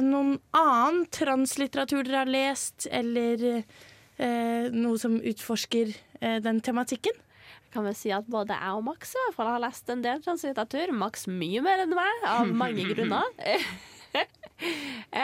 noen 0.06 0.38
annen 0.56 1.02
translitteratur 1.12 2.04
dere 2.06 2.22
har 2.22 2.30
lest, 2.32 2.88
eller 2.90 3.44
eh, 3.60 4.70
noe 4.72 4.96
som 5.00 5.18
utforsker 5.20 5.92
eh, 6.20 6.38
den 6.44 6.62
tematikken? 6.64 7.18
Kan 7.70 7.84
vel 7.86 7.94
si 7.94 8.10
at 8.10 8.26
både 8.30 8.56
jeg 8.56 8.78
og 8.78 8.82
Max 8.88 9.12
i 9.14 9.20
hvert 9.20 9.36
fall 9.36 9.52
har 9.52 9.62
lest 9.62 9.92
en 9.92 10.00
del 10.02 10.22
translitteratur. 10.24 10.90
Max 10.96 11.28
mye 11.30 11.60
mer 11.62 11.84
enn 11.84 11.94
meg, 11.94 12.24
av 12.26 12.50
mange 12.64 12.88
grunner. 12.94 13.30
Eh, 14.60 15.18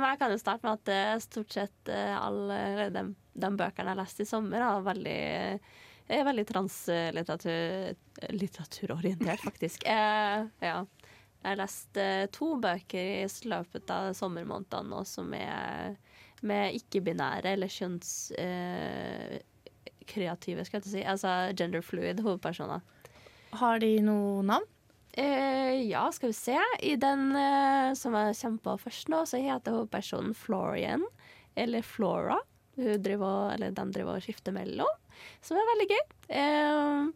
Men 0.00 0.02
jeg 0.02 0.18
kan 0.18 0.32
jo 0.32 0.38
starte 0.40 0.66
med 0.66 0.80
at 0.80 0.88
eh, 0.90 1.18
stort 1.22 1.52
sett 1.54 1.90
eh, 1.92 2.14
alle 2.16 2.88
de, 2.90 3.02
de 3.38 3.50
bøkene 3.54 3.84
jeg 3.84 3.92
har 3.92 3.98
lest 4.00 4.22
i 4.24 4.26
sommer, 4.26 4.64
har 4.64 4.80
veldig, 4.82 5.60
er 6.18 6.24
veldig 6.26 6.46
translitteraturorientert, 6.48 9.40
faktisk. 9.44 9.84
Eh, 9.86 10.46
ja. 10.64 10.86
Jeg 11.40 11.48
har 11.48 11.56
lest 11.56 11.96
eh, 11.96 12.26
to 12.34 12.56
bøker 12.60 13.22
i 13.22 13.26
løpet 13.48 13.90
av 13.94 14.12
sommermånedene 14.16 14.90
nå 14.92 15.04
som 15.08 15.32
er 15.36 15.96
med 16.44 16.74
ikke-binære 16.76 17.52
eller 17.54 17.68
kjønnskreative, 17.72 20.64
skal 20.66 20.80
jeg 20.80 20.92
si. 20.92 21.02
Altså 21.04 21.28
gender 21.56 21.80
fluid 21.84 22.20
hovedpersoner. 22.24 22.80
Har 23.60 23.78
de 23.82 24.00
noe 24.04 24.42
navn? 24.46 24.66
Eh, 25.12 25.88
ja, 25.88 26.12
skal 26.12 26.28
vi 26.30 26.34
se. 26.38 26.58
I 26.86 26.94
den 27.00 27.32
eh, 27.36 27.94
som 27.98 28.14
jeg 28.14 28.58
på 28.62 28.76
først 28.78 29.08
nå, 29.10 29.24
så 29.26 29.36
heter 29.42 29.72
hovedpersonen 29.74 30.34
Florian, 30.38 31.02
eller 31.58 31.82
Flora. 31.82 32.38
Hun 32.76 33.02
driver, 33.02 33.50
eller 33.56 33.70
de 33.74 33.92
driver 33.96 34.16
og 34.16 34.24
skifter 34.24 34.52
mellom, 34.54 34.88
som 35.44 35.58
er 35.58 35.72
veldig 35.72 35.88
gøy. 35.90 36.04
Eh, 36.40 37.10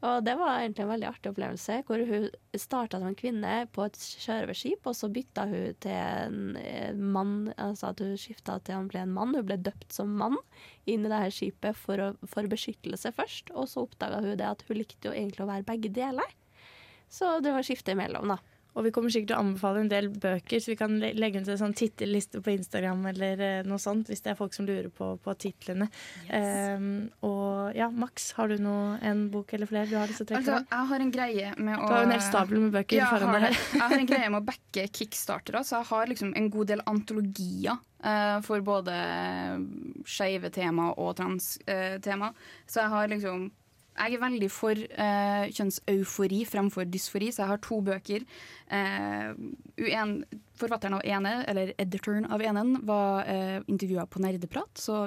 og 0.00 0.22
det 0.24 0.32
var 0.40 0.62
egentlig 0.62 0.86
en 0.86 0.92
veldig 0.94 1.08
artig 1.10 1.30
opplevelse, 1.34 1.74
hvor 1.84 2.00
hun 2.08 2.28
starta 2.56 2.96
som 2.96 3.10
en 3.10 3.18
kvinne 3.18 3.56
på 3.74 3.84
et 3.84 3.98
sjørøverskip, 4.00 4.86
og 4.88 4.96
så 4.96 5.10
bytta 5.12 5.44
hun 5.50 5.74
til 5.84 5.92
en 5.92 6.56
eh, 6.56 6.96
mann, 6.96 7.50
altså 7.60 7.90
at 7.90 8.00
hun 8.00 8.14
skifta 8.20 8.56
til 8.64 8.78
han 8.78 8.88
ble 8.88 9.02
en 9.04 9.12
mann. 9.16 9.36
Hun 9.36 9.44
ble 9.50 9.58
døpt 9.60 9.92
som 9.92 10.14
mann 10.16 10.38
inn 10.88 11.04
i 11.04 11.12
det 11.12 11.20
her 11.26 11.34
skipet 11.36 11.76
for, 11.76 12.00
å, 12.00 12.30
for 12.32 12.48
beskyttelse 12.48 13.12
først, 13.16 13.52
og 13.52 13.68
så 13.68 13.84
oppdaga 13.84 14.22
hun 14.24 14.38
det 14.40 14.48
at 14.48 14.64
hun 14.68 14.80
likte 14.80 15.10
jo 15.10 15.16
egentlig 15.16 15.44
å 15.44 15.50
være 15.52 15.68
begge 15.68 15.92
deler. 16.00 16.32
Så 17.10 17.36
det 17.44 17.52
var 17.52 17.66
skifte 17.66 17.92
imellom, 17.92 18.32
da. 18.32 18.40
Og 18.78 18.84
vi 18.86 18.90
kommer 18.94 19.10
sikkert 19.10 19.32
til 19.32 19.36
å 19.36 19.42
anbefale 19.44 19.80
en 19.82 19.88
del 19.90 20.08
bøker, 20.12 20.60
så 20.62 20.70
vi 20.72 20.76
kan 20.78 20.92
le- 21.02 21.12
legge 21.18 21.40
ut 21.42 21.48
en 21.50 21.58
sånn 21.58 21.74
tittelliste 21.74 22.38
på 22.44 22.52
Instagram 22.54 23.04
eller 23.10 23.40
eh, 23.42 23.62
noe 23.66 23.78
sånt, 23.82 24.06
hvis 24.12 24.22
det 24.22 24.30
er 24.32 24.38
folk 24.38 24.54
som 24.54 24.66
lurer 24.68 24.86
på, 24.94 25.08
på 25.24 25.34
titlene. 25.42 25.88
Ehm, 26.30 27.10
og 27.26 27.74
ja, 27.76 27.88
Max, 27.90 28.30
har 28.38 28.48
du 28.52 28.56
noe, 28.62 28.96
en 29.02 29.24
bok 29.32 29.52
eller 29.56 29.66
flere 29.70 29.90
du 29.90 29.96
har 29.98 30.06
lyst 30.10 30.22
til 30.22 30.28
å 30.28 30.30
trekke 30.30 30.40
Altså, 30.40 30.60
jeg 30.70 30.90
har 30.92 31.04
en 31.06 31.12
greie 31.14 31.52
med 31.58 31.76
å 31.78 31.86
Du 31.86 31.92
har 31.94 32.02
jo 32.04 32.08
en 32.08 32.14
hel 32.14 32.24
stabel 32.28 32.62
med 32.64 32.72
bøker 32.78 32.96
Ja, 33.00 33.10
foran 33.10 33.34
deg 33.36 33.46
her. 33.48 33.58
Jeg 33.74 33.82
har 33.90 33.98
en 33.98 34.10
greie 34.12 34.30
med 34.30 34.40
å 34.42 34.46
backe 34.52 34.86
kickstartere, 35.00 35.64
så 35.66 35.80
jeg 35.80 35.90
har 35.90 36.10
liksom 36.14 36.34
en 36.38 36.50
god 36.54 36.70
del 36.72 36.84
antologier 36.90 37.76
eh, 38.04 38.38
for 38.46 38.62
både 38.66 38.94
skeive 40.08 40.50
tema 40.54 40.90
og 40.96 41.16
trans-tema. 41.18 42.32
så 42.66 42.84
jeg 42.84 42.94
har 42.94 43.10
liksom 43.12 43.48
jeg 43.98 44.16
er 44.16 44.22
veldig 44.22 44.48
for 44.52 44.78
eh, 44.78 45.50
kjønnseufori 45.54 46.44
fremfor 46.48 46.86
dysfori, 46.88 47.30
så 47.32 47.44
jeg 47.44 47.52
har 47.52 47.62
to 47.64 47.80
bøker. 47.84 48.24
Eh, 48.72 49.32
uen, 49.82 50.14
forfatteren 50.60 50.98
av 50.98 51.04
ene, 51.04 51.34
eller 51.50 51.74
editoren 51.80 52.28
av 52.30 52.44
enen, 52.44 52.78
var 52.88 53.28
eh, 53.28 53.58
intervjua 53.66 54.06
på 54.10 54.22
Nerdeprat, 54.24 54.72
så 54.78 55.06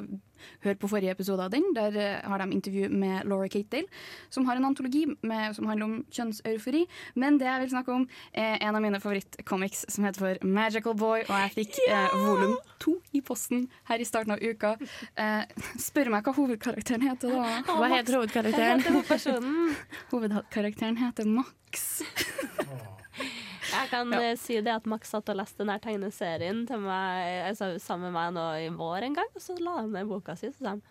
hør 0.65 0.77
på 0.79 0.89
forrige 0.91 1.13
episode 1.15 1.45
av 1.45 1.53
den. 1.53 1.65
Der 1.75 1.97
eh, 1.99 2.23
har 2.29 2.43
de 2.43 2.49
intervju 2.55 2.89
med 2.89 3.27
Laura 3.29 3.49
Catedale, 3.51 3.87
som 4.33 4.47
har 4.47 4.59
en 4.59 4.67
antologi 4.69 5.05
med, 5.21 5.55
som 5.55 5.67
handler 5.69 5.89
om 5.89 5.95
kjønnseufori. 6.13 6.85
Men 7.19 7.39
det 7.41 7.49
jeg 7.49 7.63
vil 7.63 7.73
snakke 7.75 7.95
om, 7.95 8.07
er 8.33 8.57
en 8.59 8.75
av 8.75 8.83
mine 8.83 9.01
favorittcomics 9.03 9.85
som 9.93 10.07
heter 10.07 10.25
for 10.25 10.47
Magical 10.47 10.97
Boy, 10.97 11.23
og 11.27 11.35
jeg 11.45 11.55
fikk 11.59 11.81
eh, 11.87 12.17
volum 12.25 12.57
to 12.83 12.97
i 13.15 13.21
posten 13.25 13.67
her 13.89 14.01
i 14.01 14.07
starten 14.07 14.35
av 14.35 14.43
uka. 14.43 14.75
Eh, 15.19 15.43
spør 15.81 16.11
meg 16.13 16.27
hva 16.27 16.35
hovedkarakteren 16.37 17.07
heter, 17.07 17.37
da. 17.37 17.61
Hva 17.69 17.91
heter 17.95 18.19
hovedkarakteren? 18.19 18.83
Heter 18.83 18.97
hovedpersonen? 18.99 19.75
Hovedkarakteren 20.13 20.99
heter 21.01 21.29
Max. 21.29 22.03
Jeg 23.73 23.89
kan 23.91 24.11
Ja. 24.13 24.21
eh, 24.31 24.35
si 24.39 24.59
det 24.61 24.73
at 24.73 24.85
Max 24.89 25.09
satt 25.13 25.29
og 25.33 25.39
leste 25.39 25.63
denne 25.63 25.79
tegneserien 25.81 26.63
meg, 26.83 27.49
altså, 27.49 27.73
sammen 27.81 28.11
med 28.11 28.17
meg 28.19 28.33
nå 28.37 28.47
i 28.63 28.69
vår 28.69 29.03
en 29.09 29.15
gang, 29.21 29.31
og 29.35 29.41
så 29.41 29.57
la 29.59 29.79
han 29.81 29.91
ned 29.91 30.07
boka 30.07 30.35
si 30.37 30.47
og 30.51 30.55
sa 30.59 30.75
han 30.75 30.83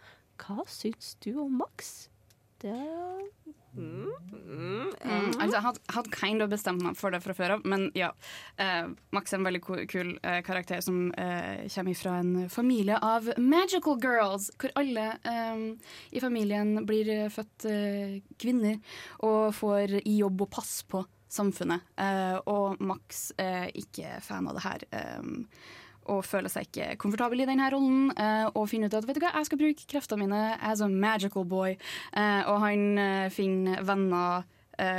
Hva 0.42 0.64
syns 0.66 1.14
du 1.22 1.36
om 1.38 1.52
Max? 1.62 2.08
Det 2.62 2.72
mm, 3.74 4.10
mm, 4.32 4.82
Mm, 5.02 5.32
altså, 5.40 5.56
jeg 5.56 5.62
hadde, 5.96 6.10
kind 6.14 6.42
of 6.44 6.50
bestemt 6.52 6.82
meg 6.84 6.94
for 6.96 7.10
det 7.10 7.22
fra 7.24 7.34
før 7.34 7.54
av, 7.56 7.64
men 7.66 7.88
ja. 7.98 8.10
Eh, 8.60 8.86
Max 9.12 9.32
er 9.32 9.38
en 9.40 9.46
veldig 9.48 9.62
kul, 9.90 10.12
eh, 10.22 10.42
karakter 10.46 10.80
som 10.84 11.12
eh, 11.18 11.66
kommer 11.74 11.96
fra 11.98 12.18
en 12.20 12.48
familie 12.52 12.98
av 13.02 13.32
magical 13.38 13.98
girls, 14.02 14.50
hvor 14.60 14.70
alle 14.78 15.08
eh, 15.24 15.64
i 16.12 16.20
familien 16.22 16.84
blir 16.86 17.28
født 17.34 17.66
kvinner 18.38 18.78
og 19.20 19.54
får 19.58 19.98
i 20.04 20.18
jobb 20.20 20.46
å 20.46 20.50
passe 20.52 20.86
på 20.86 21.02
samfunnet. 21.32 21.84
Eh, 22.00 22.38
og 22.50 22.80
Max 22.84 23.30
er 23.40 23.70
ikke 23.78 24.18
fan 24.24 24.48
av 24.50 24.58
det 24.58 24.66
her. 24.66 24.84
eh, 24.92 25.32
og 26.10 26.24
føler 26.26 26.50
seg 26.50 26.66
ikke 26.66 26.96
komfortabel 26.98 27.44
i 27.44 27.46
denne 27.46 27.68
rollen. 27.70 28.10
eh, 28.18 28.48
og 28.58 28.68
finner 28.68 28.90
ut 28.90 28.96
at 28.98 29.06
vet 29.06 29.20
du 29.20 29.22
hva, 29.22 29.36
jeg 29.38 29.46
skal 29.46 29.60
bruke 29.60 29.86
kreftene 29.86 30.24
mine 30.24 30.58
as 30.60 30.82
a 30.82 30.88
magical 30.88 31.44
boy. 31.44 31.76
Og 32.16 32.56
han 32.64 33.30
finner 33.30 33.84
venner, 33.86 34.42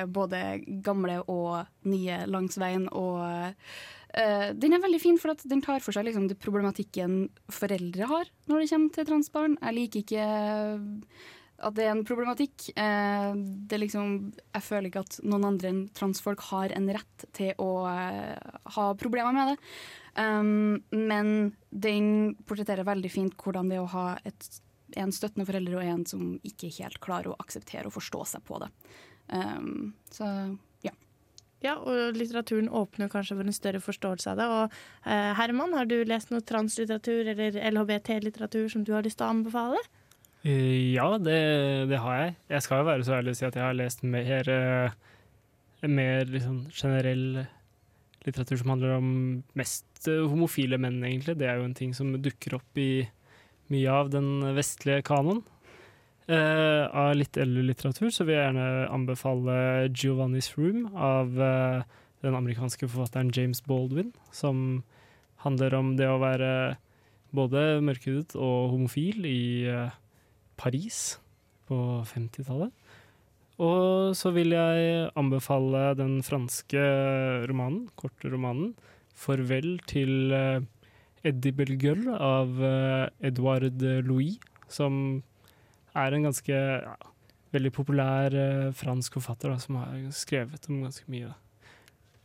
både 0.07 0.63
gamle 0.85 1.19
og 1.27 1.65
nye, 1.83 2.21
langs 2.25 2.55
veien. 2.55 2.87
Og 2.87 3.51
den 4.55 4.73
er 4.77 4.79
veldig 4.79 5.01
fin, 5.01 5.19
for 5.19 5.33
at 5.33 5.43
den 5.43 5.61
tar 5.61 5.83
for 5.83 5.91
seg 5.91 6.07
liksom, 6.07 6.29
problematikken 6.39 7.27
foreldre 7.51 8.07
har 8.07 8.31
når 8.47 8.63
det 8.63 8.69
kommer 8.71 8.95
til 8.95 9.09
transbarn. 9.11 9.59
Jeg 9.59 9.75
liker 9.81 10.05
ikke 10.05 10.27
at 11.63 11.75
det 11.77 11.85
er 11.87 11.93
en 11.93 12.03
problematikk. 12.07 12.67
Eh, 12.79 13.31
det 13.69 13.79
liksom, 13.81 14.15
jeg 14.53 14.65
føler 14.65 14.89
ikke 14.89 15.03
at 15.05 15.19
noen 15.25 15.47
andre 15.53 15.71
enn 15.71 15.81
transfolk 15.95 16.43
har 16.51 16.73
en 16.75 16.89
rett 16.93 17.27
til 17.35 17.53
å 17.61 17.71
eh, 17.91 18.59
ha 18.77 18.87
problemer 18.99 19.35
med 19.35 19.53
det. 19.53 19.57
Um, 20.13 20.83
men 20.93 21.55
den 21.69 22.35
portretterer 22.45 22.85
veldig 22.85 23.09
fint 23.09 23.33
hvordan 23.39 23.71
det 23.71 23.79
er 23.79 23.81
å 23.81 23.93
ha 23.95 24.05
et, 24.29 24.49
en 25.01 25.13
støttende 25.15 25.47
forelder 25.47 25.79
og 25.79 25.87
en 25.87 26.03
som 26.05 26.35
ikke 26.45 26.69
helt 26.75 26.99
klarer 27.01 27.31
å 27.31 27.39
akseptere 27.41 27.89
og 27.89 27.95
forstå 27.95 28.21
seg 28.35 28.45
på 28.45 28.61
det. 28.61 28.69
Um, 29.33 29.95
så 30.13 30.27
ja. 30.85 30.93
Ja, 31.63 31.79
og 31.79 32.19
litteraturen 32.19 32.69
åpner 32.69 33.09
kanskje 33.09 33.39
for 33.39 33.47
en 33.47 33.55
større 33.55 33.81
forståelse 33.81 34.33
av 34.33 34.39
det. 34.39 34.47
Og 34.51 34.77
eh, 35.07 35.31
Herman, 35.39 35.73
har 35.79 35.87
du 35.89 36.01
lest 36.05 36.33
noe 36.33 36.43
translitteratur 36.45 37.33
eller 37.33 37.57
LHBT-litteratur 37.71 38.67
som 38.69 38.83
du 38.85 38.93
har 38.93 39.07
lyst 39.07 39.21
til 39.21 39.29
å 39.29 39.33
anbefale? 39.33 39.79
Eh, 39.79 40.02
Ja, 40.43 41.07
det, 41.23 41.39
det 41.87 41.99
har 42.03 42.17
jeg. 42.19 42.35
Jeg 42.51 42.63
skal 42.65 42.81
jo 42.81 42.87
være 42.89 43.03
så 43.07 43.15
ærlig 43.15 43.31
å 43.31 43.37
si 43.39 43.45
at 43.47 43.55
jeg 43.55 43.63
har 43.63 43.77
lest 43.79 44.01
mer, 44.03 44.49
eh, 44.51 45.87
mer 45.87 46.27
liksom 46.27 46.65
generell 46.75 47.45
litteratur 48.25 48.59
som 48.59 48.73
handler 48.73 48.97
om 48.97 49.07
mest 49.55 50.09
eh, 50.11 50.25
homofile 50.27 50.79
menn, 50.83 50.99
egentlig. 50.99 51.37
Det 51.39 51.47
er 51.47 51.61
jo 51.61 51.69
en 51.69 51.77
ting 51.77 51.95
som 51.95 52.11
dukker 52.19 52.57
opp 52.59 52.81
i 52.81 53.05
mye 53.71 53.95
av 54.01 54.11
den 54.11 54.43
vestlige 54.57 55.05
kanon. 55.07 55.45
Eh, 56.27 56.83
av 56.91 57.15
litt 57.15 57.39
eldre 57.39 57.63
litteratur 57.67 58.11
så 58.11 58.27
vil 58.27 58.37
jeg 58.37 58.45
gjerne 58.49 58.67
anbefale 58.91 59.55
Giovanni's 59.95 60.53
Room 60.55 60.85
av 60.91 61.39
eh, 61.39 61.87
den 62.23 62.35
amerikanske 62.35 62.87
forfatteren 62.87 63.31
James 63.35 63.63
Baldwin, 63.63 64.11
som 64.31 64.83
handler 65.47 65.75
om 65.75 65.95
det 65.99 66.07
å 66.07 66.21
være 66.23 66.53
både 67.35 67.81
mørkhudet 67.83 68.35
og 68.35 68.71
homofil 68.75 69.27
i 69.27 69.43
eh, 69.71 69.99
Paris 70.57 71.19
på 71.69 71.77
50-tallet. 72.09 72.71
Og 73.63 74.15
så 74.17 74.31
vil 74.33 74.55
jeg 74.55 75.09
anbefale 75.19 75.93
den 75.97 76.21
franske 76.25 76.81
romanen, 77.49 77.87
korte 77.95 78.31
romanen, 78.33 78.73
'Farvel 79.13 79.77
til 79.85 80.33
eh, 80.33 80.65
Eddie 81.23 81.53
Belgueul' 81.53 82.09
av 82.17 82.57
eh, 82.65 83.09
Edouard 83.21 83.77
Louis, 84.07 84.39
som 84.67 85.21
er 85.93 86.15
en 86.15 86.25
ganske 86.25 86.53
ja, 86.57 86.95
veldig 87.53 87.71
populær 87.75 88.33
eh, 88.33 88.73
fransk 88.73 89.19
forfatter 89.19 89.53
da, 89.53 89.59
som 89.61 89.77
har 89.77 90.01
skrevet 90.17 90.69
om 90.69 90.81
ganske 90.87 91.05
mye. 91.13 91.29
Da. 91.29 91.37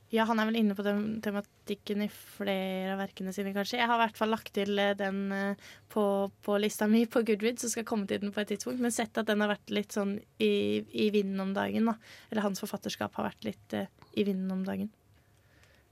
Ja, 0.08 0.24
han 0.24 0.40
er 0.40 0.48
vel 0.48 0.56
inne 0.56 0.72
på 0.72 0.84
den 0.86 1.18
tematikken 1.20 2.00
i 2.00 2.08
flere 2.08 2.94
av 2.94 3.00
verkene 3.02 3.32
sine, 3.36 3.52
kanskje. 3.52 3.76
Jeg 3.76 3.88
har 3.90 3.98
i 3.98 4.04
hvert 4.06 4.16
fall 4.16 4.30
lagt 4.32 4.54
til 4.56 4.80
eh, 4.80 4.94
den 4.96 5.18
eh, 5.36 5.66
på, 5.92 6.04
på 6.46 6.56
lista 6.62 6.88
mi 6.88 7.02
på 7.04 7.20
Goodreads, 7.28 7.60
så 7.60 7.68
skal 7.68 7.82
jeg 7.82 7.90
komme 7.90 8.08
til 8.08 8.22
den 8.22 8.32
på 8.32 8.40
et 8.40 8.48
tidspunkt. 8.54 8.80
Men 8.80 8.94
sett 8.94 9.20
at 9.20 9.28
den 9.28 9.44
har 9.44 9.52
vært 9.52 9.74
litt 9.74 9.92
sånn 9.92 10.16
i, 10.40 10.80
i 10.96 11.10
vinden 11.12 11.44
om 11.44 11.52
dagen, 11.56 11.90
da. 11.92 11.98
Eller 12.30 12.46
hans 12.46 12.64
forfatterskap 12.64 13.20
har 13.20 13.28
vært 13.28 13.50
litt 13.50 13.76
uh, 13.76 13.84
i 14.16 14.24
vinden 14.24 14.54
om 14.54 14.62
dagen. 14.64 14.88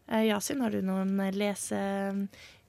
Uh, 0.09 0.23
Yasin, 0.31 0.65
har 0.65 0.73
du 0.73 0.81
noen 0.85 1.19
lese... 1.37 1.81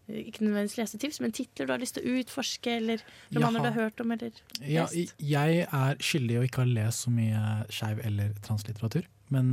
Ikke 0.08 0.40
nødvendigvis 0.40 0.78
lesetips, 0.80 1.18
men 1.20 1.34
titler 1.36 1.68
du 1.68 1.74
har 1.74 1.82
lyst 1.82 1.98
til 1.98 2.06
å 2.08 2.20
utforske, 2.22 2.78
eller 2.80 3.02
romaner 3.36 3.60
du 3.60 3.68
har 3.68 3.76
hørt 3.76 4.00
om, 4.00 4.14
eller 4.16 4.38
Ja, 4.64 4.86
lest? 4.88 5.18
jeg 5.20 5.66
er 5.68 6.00
skyldig 6.00 6.38
å 6.40 6.46
ikke 6.48 6.64
ha 6.64 6.70
lest 6.70 7.04
så 7.04 7.12
mye 7.12 7.42
skeiv 7.76 8.00
eller 8.08 8.32
translitteratur. 8.46 9.04
Men 9.36 9.52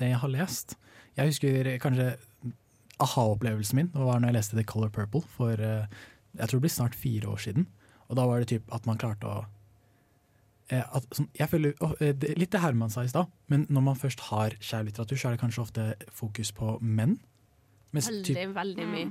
det 0.00 0.08
jeg 0.14 0.22
har 0.22 0.32
lest 0.32 0.72
Jeg 1.18 1.28
husker 1.32 1.72
kanskje 1.82 2.10
aha-opplevelsen 3.02 3.76
min 3.80 3.88
var 3.94 4.20
når 4.20 4.30
jeg 4.30 4.36
leste 4.38 4.56
The 4.58 4.64
Color 4.68 4.92
Purple 4.94 5.22
for 5.34 5.60
eh, 5.60 5.86
jeg 6.38 6.48
tror 6.48 6.58
det 6.60 6.64
blir 6.66 6.72
snart 6.72 6.94
fire 6.96 7.28
år 7.28 7.40
siden. 7.44 7.66
Og 8.08 8.16
da 8.16 8.24
var 8.28 8.40
det 8.40 8.48
typ 8.52 8.70
at 8.72 8.86
man 8.88 9.00
klarte 9.00 9.28
å 9.28 9.40
eh, 10.72 10.80
at, 10.84 11.06
sånn, 11.16 11.28
jeg 11.36 11.50
føler, 11.52 11.74
eh, 12.00 12.12
det, 12.16 12.34
Litt 12.40 12.52
det 12.54 12.62
Herman 12.62 12.92
sa 12.92 13.04
i 13.04 13.10
stad, 13.12 13.28
men 13.52 13.66
når 13.72 13.84
man 13.90 13.98
først 14.00 14.24
har 14.30 14.56
kjærlitteratur 14.60 15.18
så 15.20 15.28
er 15.30 15.36
det 15.36 15.42
kanskje 15.42 15.64
ofte 15.66 15.88
fokus 16.16 16.52
på 16.56 16.76
menn. 16.80 17.18
Mens 17.92 18.08
typ- 18.08 18.36
Veldig, 18.38 18.54
veldig 18.56 18.86
mye. 18.88 19.10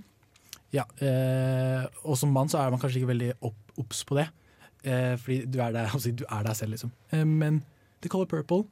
ja, 0.74 0.86
eh, 1.04 1.86
og 2.04 2.18
som 2.18 2.32
mann 2.34 2.50
så 2.50 2.62
er 2.64 2.72
man 2.74 2.80
kanskje 2.82 3.02
ikke 3.04 3.12
veldig 3.14 3.32
obs 3.78 4.04
på 4.10 4.18
det. 4.18 4.28
Eh, 4.84 5.14
fordi 5.22 5.44
du 5.46 5.60
er, 5.62 5.72
der, 5.76 5.92
altså, 5.94 6.10
du 6.16 6.26
er 6.26 6.44
deg 6.48 6.56
selv, 6.58 6.72
liksom. 6.74 6.92
Eh, 7.14 7.26
men 7.26 7.62
The 8.02 8.10
Color 8.10 8.26
Purple 8.26 8.64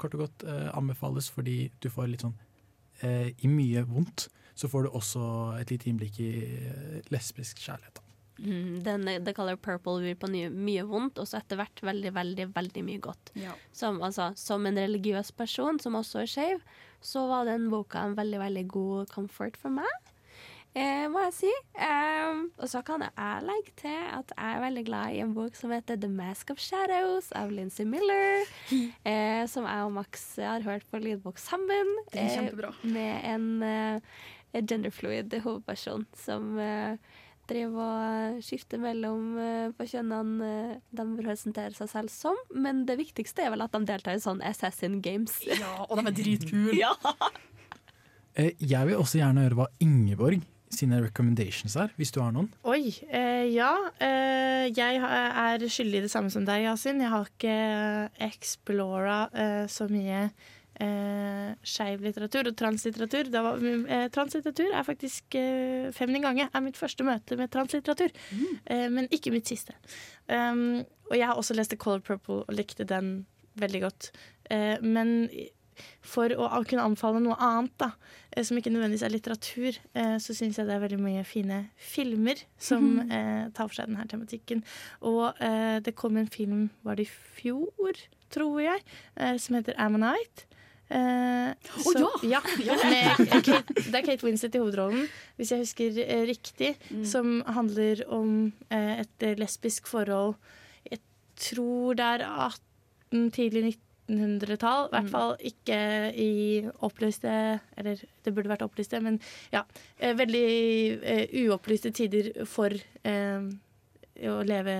kort 0.00 0.14
og 0.16 0.20
godt 0.22 0.44
anbefales 0.72 1.26
fordi 1.28 1.66
du 1.82 1.90
får 1.92 2.06
litt 2.08 2.22
sånn 2.24 2.32
I 3.02 3.48
mye 3.50 3.82
vondt 3.88 4.28
så 4.54 4.68
får 4.68 4.86
du 4.86 4.96
også 4.96 5.26
et 5.60 5.72
lite 5.72 5.90
innblikk 5.90 6.18
i 6.22 6.30
eh, 6.44 6.98
lesbisk 7.12 7.62
kjærlighet. 7.64 7.98
Da. 7.98 8.08
Mm, 8.42 8.82
den, 8.84 9.08
eh, 9.08 9.20
The 9.24 9.34
Color 9.36 9.56
Purple 9.56 10.00
byr 10.04 10.18
på 10.20 10.30
mye, 10.32 10.50
mye 10.52 10.84
vondt, 10.88 11.20
og 11.20 11.28
så 11.28 11.40
etter 11.40 11.60
hvert 11.60 11.82
veldig, 11.84 12.12
veldig 12.14 12.48
veldig 12.54 12.84
mye 12.86 13.02
godt. 13.02 13.32
Ja. 13.38 13.56
Som, 13.76 14.02
altså, 14.04 14.32
som 14.38 14.66
en 14.68 14.80
religiøs 14.80 15.32
person 15.36 15.80
som 15.82 15.98
også 15.98 16.24
er 16.24 16.32
skeiv, 16.32 16.64
så 17.02 17.26
var 17.30 17.48
den 17.48 17.70
boka 17.72 18.04
en 18.04 18.16
veldig, 18.18 18.40
veldig 18.44 18.66
god 18.70 19.12
comfort 19.14 19.58
for 19.58 19.74
meg. 19.74 20.11
Eh, 20.74 21.04
må 21.12 21.20
jeg 21.26 21.34
si. 21.36 21.50
Um, 21.76 22.46
og 22.56 22.68
så 22.72 22.80
kan 22.86 23.02
jeg 23.04 23.44
legge 23.44 23.74
til 23.82 23.96
at 24.08 24.32
jeg 24.32 24.54
er 24.56 24.62
veldig 24.64 24.84
glad 24.86 25.16
i 25.16 25.20
en 25.24 25.34
bok 25.36 25.56
som 25.58 25.74
heter 25.74 25.98
The 26.00 26.08
Mask 26.08 26.52
of 26.54 26.62
Shadows 26.62 27.28
av 27.36 27.52
Lincy 27.52 27.84
Miller. 27.88 28.46
Eh, 29.08 29.42
som 29.50 29.66
jeg 29.66 29.84
og 29.84 29.92
Max 29.96 30.22
har 30.40 30.62
hørt 30.64 30.86
på 30.90 31.00
lydbok 31.02 31.40
sammen. 31.42 31.96
Den 32.12 32.22
er 32.24 32.36
kjempebra. 32.36 32.70
med 32.86 33.26
en 33.28 33.46
uh, 33.66 34.62
genderfluid 34.62 35.34
hovedperson 35.42 36.06
som 36.16 36.54
uh, 36.60 36.94
driver 37.50 37.82
og 37.82 38.42
skifter 38.44 38.80
mellom 38.80 39.36
eh, 39.40 39.70
på 39.76 39.86
kjønnene 39.90 40.48
eh, 40.48 40.76
de 40.94 41.06
presenterer 41.18 41.74
seg 41.76 41.90
selv 41.90 42.12
som. 42.12 42.38
Men 42.54 42.84
det 42.88 42.98
viktigste 43.00 43.44
er 43.46 43.52
vel 43.54 43.64
at 43.64 43.74
de 43.74 43.82
deltar 43.88 44.16
i 44.18 44.22
sånn 44.22 44.42
Assassin 44.46 45.00
Games. 45.04 45.34
Ja, 45.48 45.84
og 45.88 45.98
de 45.98 46.06
er 46.12 46.16
dritkule. 46.16 46.76
ja. 46.84 46.92
Eh, 48.38 48.52
Jeg 48.62 48.88
vil 48.88 49.00
også 49.00 49.20
gjerne 49.20 49.46
høre 49.46 49.58
hva 49.62 49.68
Ingeborg 49.82 50.40
sine 50.72 51.02
recommendations 51.04 51.76
her, 51.78 51.92
hvis 51.98 52.12
du 52.14 52.20
har 52.22 52.32
noen. 52.34 52.48
Oi, 52.68 52.88
eh, 53.12 53.46
ja. 53.52 53.72
Eh, 54.02 54.70
jeg 54.72 54.98
er 55.02 55.66
skyldig 55.68 56.00
i 56.00 56.06
det 56.06 56.12
samme 56.12 56.32
som 56.32 56.46
deg, 56.48 56.64
Yasin. 56.66 57.02
Jeg 57.02 57.12
har 57.12 57.28
ikke 57.28 57.56
explora 58.28 59.18
eh, 59.36 59.64
så 59.70 59.88
mye 59.90 60.24
eh, 60.80 61.52
skeiv 61.66 62.04
litteratur 62.06 62.50
og 62.50 62.56
translitteratur. 62.58 63.30
Var, 63.32 63.66
eh, 63.86 64.06
translitteratur 64.14 64.72
er 64.72 64.86
faktisk 64.86 65.36
eh, 65.38 65.90
Feminin 65.94 66.24
gange 66.26 66.48
er 66.48 66.64
mitt 66.64 66.80
første 66.80 67.06
møte 67.06 67.38
med 67.40 67.52
translitteratur, 67.52 68.14
eh, 68.66 68.88
men 68.92 69.10
ikke 69.12 69.34
mitt 69.34 69.50
siste. 69.50 69.76
Um, 70.28 70.82
og 71.10 71.18
jeg 71.18 71.28
har 71.28 71.36
også 71.36 71.56
lest 71.58 71.74
The 71.74 71.80
Color 71.80 72.04
Purple 72.06 72.42
og 72.46 72.56
likte 72.56 72.88
den 72.88 73.26
veldig 73.60 73.82
godt. 73.84 74.12
Eh, 74.50 74.78
men 74.80 75.28
for 76.00 76.28
å 76.34 76.48
kunne 76.68 76.84
anbefale 76.86 77.20
noe 77.22 77.36
annet, 77.38 77.72
da, 77.78 77.90
eh, 78.36 78.42
som 78.44 78.56
ikke 78.58 78.72
nødvendigvis 78.72 79.04
er 79.06 79.14
litteratur, 79.14 79.78
eh, 79.94 80.16
så 80.22 80.34
syns 80.34 80.56
jeg 80.58 80.66
det 80.68 80.74
er 80.76 80.84
veldig 80.86 81.00
mye 81.02 81.24
fine 81.24 81.60
filmer 81.76 82.36
som 82.58 83.00
eh, 83.10 83.48
tar 83.54 83.68
for 83.68 83.74
seg 83.80 83.88
denne 83.90 84.06
tematikken. 84.10 84.62
Og 85.02 85.34
det 85.84 85.94
kom 85.98 86.16
en 86.16 86.28
film, 86.30 86.70
var 86.84 86.96
det 86.96 87.06
i 87.08 87.12
fjor, 87.40 87.98
tror 88.32 88.60
jeg, 88.62 88.80
som 89.40 89.56
heter 89.58 89.74
Ammonite. 89.78 90.46
Eh, 90.92 91.52
Å, 91.54 91.82
så- 91.88 92.08
ja! 92.28 92.40
Ja. 92.60 92.74
Kate, 93.40 93.62
det 93.72 93.94
er 93.96 94.02
Kate 94.04 94.26
Winsett 94.26 94.54
i 94.54 94.60
hovedrollen, 94.60 95.06
hvis 95.38 95.52
jeg 95.54 95.62
husker 95.62 96.00
eh, 96.04 96.26
riktig, 96.28 96.74
Mm. 96.90 97.04
som 97.08 97.30
handler 97.48 98.02
om 98.12 98.52
eh, 98.70 99.00
et 99.00 99.38
lesbisk 99.40 99.86
forhold. 99.88 100.34
Jeg 100.90 101.00
tror 101.36 101.96
det 101.96 102.04
er 102.04 102.26
18, 102.28 103.30
tidlig 103.32 103.62
1900-tall. 104.08 104.86
I 104.88 104.90
hvert 104.92 105.04
Mm. 105.04 105.10
fall 105.10 105.36
ikke 105.40 105.78
i 106.18 106.30
opplyste 106.82 107.60
Eller 107.76 107.96
det 108.24 108.34
burde 108.34 108.48
vært 108.50 108.62
opplyste, 108.66 109.00
men 109.02 109.20
ja. 109.52 109.64
eh, 109.98 110.14
Veldig 110.14 111.02
eh, 111.02 111.26
uopplyste 111.46 111.92
tider 111.92 112.44
for 112.46 112.70
eh, 113.04 113.40
å 114.28 114.42
leve 114.44 114.76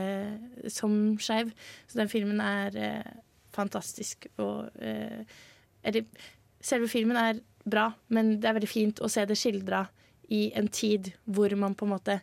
som 0.69 1.17
skeiv. 1.19 1.53
Så 1.89 1.99
den 1.99 2.09
filmen 2.09 2.41
er 2.41 2.77
eh, 2.77 3.13
fantastisk. 3.53 4.27
Og 4.39 4.69
eller, 5.85 6.05
selve 6.61 6.89
filmen 6.89 7.17
er 7.17 7.41
bra, 7.65 7.93
men 8.09 8.41
det 8.41 8.49
er 8.49 8.55
veldig 8.59 8.69
fint 8.71 9.01
å 9.03 9.09
se 9.11 9.25
det 9.27 9.37
skildra 9.39 9.85
i 10.31 10.53
en 10.57 10.69
tid 10.69 11.13
hvor 11.27 11.53
man 11.59 11.75
på 11.75 11.85
en 11.87 11.93
måte 11.97 12.21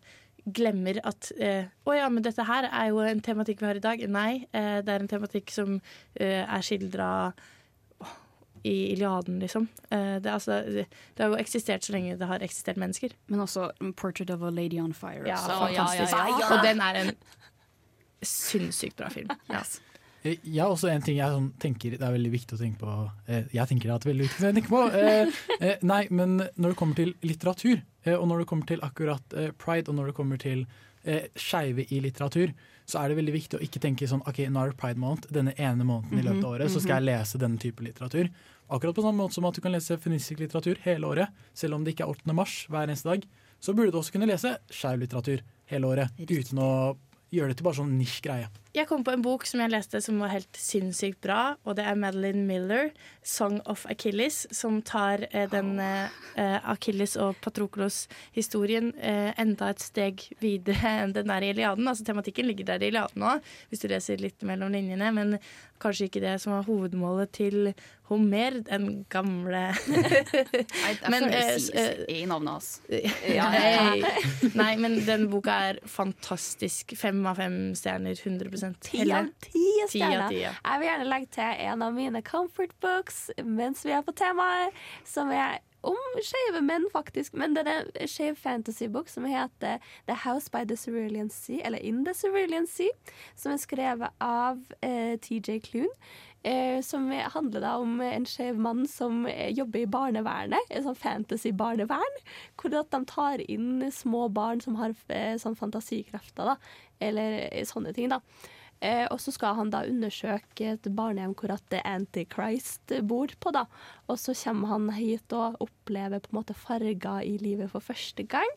glemmer 0.56 1.00
at 1.08 1.32
eh, 1.40 1.70
Å 1.86 1.96
ja, 1.96 2.10
men 2.12 2.26
dette 2.26 2.46
her 2.48 2.68
er 2.70 2.90
jo 2.92 3.02
en 3.04 3.22
tematikk 3.24 3.64
vi 3.64 3.70
har 3.70 3.80
i 3.80 3.84
dag. 3.84 4.04
Nei, 4.12 4.44
eh, 4.52 4.80
det 4.86 4.94
er 4.94 5.06
en 5.06 5.12
tematikk 5.12 5.54
som 5.54 5.80
eh, 6.16 6.44
er 6.44 6.66
skildra 6.66 7.10
i 8.68 8.92
Iliaden, 8.94 9.40
liksom. 9.40 9.68
Eh, 9.90 10.16
det, 10.20 10.28
er 10.28 10.36
altså, 10.36 10.62
det, 10.62 10.88
har 11.20 11.32
jo 11.32 11.40
eksistert 11.40 11.86
så 11.86 11.96
lenge 11.96 12.18
det 12.20 12.28
har 12.28 12.44
eksistert 12.44 12.80
mennesker. 12.82 13.16
Men 13.32 13.46
også 13.46 13.70
'Portrait 13.96 14.32
of 14.34 14.42
a 14.44 14.50
Lady 14.52 14.80
on 14.80 14.94
Fire'. 14.94 15.28
Ja, 15.28 15.38
så, 15.38 15.60
fantastisk. 15.68 16.12
Ja, 16.12 16.26
ja, 16.28 16.40
ja. 16.40 16.50
Og 16.56 16.66
den 16.68 16.82
er 16.82 17.04
en 17.04 17.14
sinnssykt 18.24 18.98
bra 18.98 19.10
film. 19.10 19.30
Ja. 19.50 19.64
Jeg 20.20 20.60
har 20.60 20.68
også 20.68 20.90
en 20.92 21.00
ting 21.02 21.16
jeg 21.16 21.32
sånn, 21.32 21.46
tenker 21.64 21.94
det 21.96 22.04
er 22.04 22.12
veldig 22.12 22.32
viktig 22.34 22.58
å 22.58 22.60
tenke 22.60 22.82
på. 22.82 22.96
Jeg 23.56 23.68
tenker 23.70 23.88
det 23.88 23.94
er 23.96 24.10
veldig 24.10 24.26
viktig 24.26 24.44
å 24.44 24.50
tenke 24.52 24.68
på. 24.68 24.82
Nei, 25.88 26.02
men 26.12 26.42
når 26.60 26.74
det 26.74 26.76
kommer 26.76 26.98
til 26.98 27.14
litteratur, 27.24 27.80
og 28.16 28.28
når 28.30 28.44
det 28.44 28.50
kommer 28.52 28.70
til 28.70 28.84
akkurat 28.86 29.36
eh, 29.36 29.52
pride, 29.60 29.90
og 29.92 29.98
når 29.98 30.12
det 30.12 30.18
kommer 30.18 30.40
til 30.42 30.66
eh, 31.04 31.28
skeive 31.36 31.86
i 31.90 32.00
litteratur, 32.04 32.54
så 32.90 33.02
er 33.02 33.12
det 33.12 33.20
veldig 33.20 33.36
viktig 33.36 33.60
å 33.60 33.66
ikke 33.66 33.82
tenke 33.84 34.08
sånn 34.10 34.24
OK, 34.30 34.42
nå 34.50 34.62
er 34.62 34.72
det 34.72 34.80
pride 34.80 35.02
måned, 35.02 35.28
denne 35.34 35.54
ene 35.62 35.86
måneden 35.86 36.22
i 36.22 36.26
løpet 36.26 36.46
av 36.46 36.56
året, 36.56 36.74
så 36.74 36.82
skal 36.82 37.02
jeg 37.04 37.12
lese 37.12 37.42
denne 37.42 37.62
type 37.62 37.86
litteratur. 37.86 38.32
Akkurat 38.70 38.98
på 38.98 39.04
samme 39.06 39.22
måte 39.22 39.38
som 39.38 39.46
at 39.50 39.58
du 39.58 39.62
kan 39.66 39.74
lese 39.74 39.98
feministisk 40.02 40.42
litteratur 40.42 40.80
hele 40.86 41.10
året, 41.10 41.44
selv 41.58 41.78
om 41.78 41.86
det 41.86 41.96
ikke 41.96 42.08
er 42.08 42.16
8. 42.16 42.36
mars 42.38 42.56
hver 42.70 42.88
eneste 42.88 43.12
dag, 43.12 43.28
så 43.60 43.76
burde 43.76 43.94
du 43.94 44.00
også 44.00 44.16
kunne 44.16 44.30
lese 44.30 44.56
skeiv 44.74 45.04
litteratur 45.04 45.44
hele 45.70 45.90
året, 45.90 46.16
uten 46.18 46.62
å 46.64 46.72
gjøre 47.34 47.52
det 47.52 47.60
til 47.60 47.68
bare 47.68 47.78
sånn 47.82 47.98
nisj 48.00 48.22
greie. 48.26 48.50
Jeg 48.80 48.88
kom 48.88 49.02
på 49.04 49.12
en 49.12 49.24
bok 49.24 49.44
som 49.44 49.60
jeg 49.60 49.74
leste 49.74 50.00
som 50.00 50.22
var 50.24 50.32
helt 50.32 50.56
sinnssykt 50.56 51.20
bra, 51.26 51.58
og 51.68 51.76
det 51.76 51.84
er 51.84 51.98
Madeline 52.00 52.46
Miller, 52.48 52.94
'Song 53.20 53.60
of 53.68 53.86
Achilles', 53.92 54.46
som 54.56 54.82
tar 54.82 55.26
eh, 55.32 55.50
den 55.52 55.80
eh, 55.84 56.08
Achilles 56.64 57.18
og 57.20 57.36
Patroklos-historien 57.44 58.94
eh, 58.96 59.34
enda 59.38 59.74
et 59.74 59.84
steg 59.84 60.24
videre 60.40 60.94
enn 61.04 61.14
den 61.14 61.30
er 61.30 61.44
i 61.44 61.52
Iliaden. 61.52 61.92
Altså 61.92 62.08
Tematikken 62.08 62.48
ligger 62.48 62.72
der 62.72 62.86
i 62.86 62.94
Iliaden 62.94 63.28
òg, 63.34 63.44
hvis 63.68 63.84
du 63.84 63.90
leser 63.92 64.24
litt 64.24 64.48
mellom 64.48 64.72
linjene, 64.72 65.12
men 65.12 65.36
kanskje 65.84 66.08
ikke 66.08 66.24
det 66.24 66.38
som 66.40 66.56
var 66.56 66.68
hovedmålet 66.68 67.36
til 67.36 67.74
Homer, 68.10 68.64
den 68.66 69.06
gamle 69.10 69.68
Nei, 70.84 70.94
Men, 71.14 71.28
eh, 71.30 71.52
det 71.70 72.08
i 72.10 72.24
navnet 72.30 72.56
hans. 72.56 72.70
Nei. 72.90 74.02
Nei, 74.56 74.72
men 74.82 74.98
den 75.06 75.28
boka 75.30 75.60
er 75.70 75.82
fantastisk. 75.86 76.96
Fem 76.98 77.22
av 77.30 77.38
fem 77.38 77.60
stjerner. 77.78 78.18
100 78.18 78.69
Ti 78.84 79.06
av 79.12 79.32
ti 79.44 79.66
stjerner. 79.90 80.36
Jeg 80.36 80.82
vil 80.82 80.90
gjerne 80.90 81.10
legge 81.10 81.32
til 81.40 81.64
en 81.70 81.88
av 81.88 81.96
mine 81.96 82.22
comfort 82.26 82.76
books 82.84 83.30
mens 83.44 83.86
vi 83.88 83.96
er 83.96 84.06
på 84.06 84.16
temaet, 84.18 84.78
som 85.08 85.32
er 85.34 85.60
om 85.88 86.22
skeive 86.24 86.62
menn, 86.66 86.88
faktisk. 86.92 87.36
Men 87.40 87.56
det 87.56 87.66
er 87.68 87.88
en 87.88 88.10
skeiv 88.10 88.38
fantasybok 88.40 89.12
som 89.12 89.28
heter 89.30 89.80
The 90.10 90.18
House 90.26 90.52
by 90.52 90.66
the 90.68 90.78
Cerulean 90.78 91.30
Sea, 91.32 91.62
eller 91.64 91.80
In 91.80 92.04
the 92.06 92.14
Cerulean 92.14 92.68
Sea, 92.68 92.92
som 93.36 93.54
er 93.54 93.62
skrevet 93.62 94.24
av 94.24 94.60
eh, 94.82 95.16
TJ 95.24 95.62
Clune. 95.70 95.94
Eh, 96.48 96.80
som 96.82 97.10
handler 97.12 97.60
da 97.60 97.74
om 97.82 97.98
en 98.00 98.26
skeiv 98.28 98.56
mann 98.64 98.86
som 98.88 99.26
eh, 99.28 99.50
jobber 99.52 99.82
i 99.82 99.90
barnevernet, 99.92 100.70
en 100.72 100.86
sånn 100.86 101.00
fantasy-barnevern. 101.00 102.22
Hvor 102.60 102.78
at 102.80 102.94
de 102.96 103.02
tar 103.10 103.44
inn 103.44 103.84
små 103.92 104.30
barn 104.32 104.64
som 104.64 104.80
har 104.80 104.96
eh, 105.12 105.36
sånn 105.40 105.60
fantasikrefter, 105.60 106.54
da. 106.54 106.56
Eller 107.04 107.42
eh, 107.50 107.68
sånne 107.68 107.92
ting, 107.96 108.12
da. 108.12 108.22
Eh, 108.80 109.06
og 109.12 109.20
så 109.20 109.34
skal 109.36 109.58
han 109.58 109.72
da 109.74 109.82
undersøke 109.88 110.70
et 110.74 110.88
barnehjem 110.96 111.34
hvor 111.36 111.52
at 111.52 111.66
det 111.74 111.82
Antichrist 111.88 112.94
bor 113.04 113.32
på. 113.40 113.52
da. 113.52 113.66
Og 114.08 114.20
så 114.22 114.36
kommer 114.44 114.72
han 114.72 114.88
hit 114.96 115.36
og 115.36 115.60
opplever 115.66 116.24
på 116.24 116.32
en 116.32 116.40
måte 116.40 116.56
farger 116.56 117.26
i 117.28 117.36
livet 117.42 117.72
for 117.74 117.84
første 117.84 118.24
gang. 118.24 118.48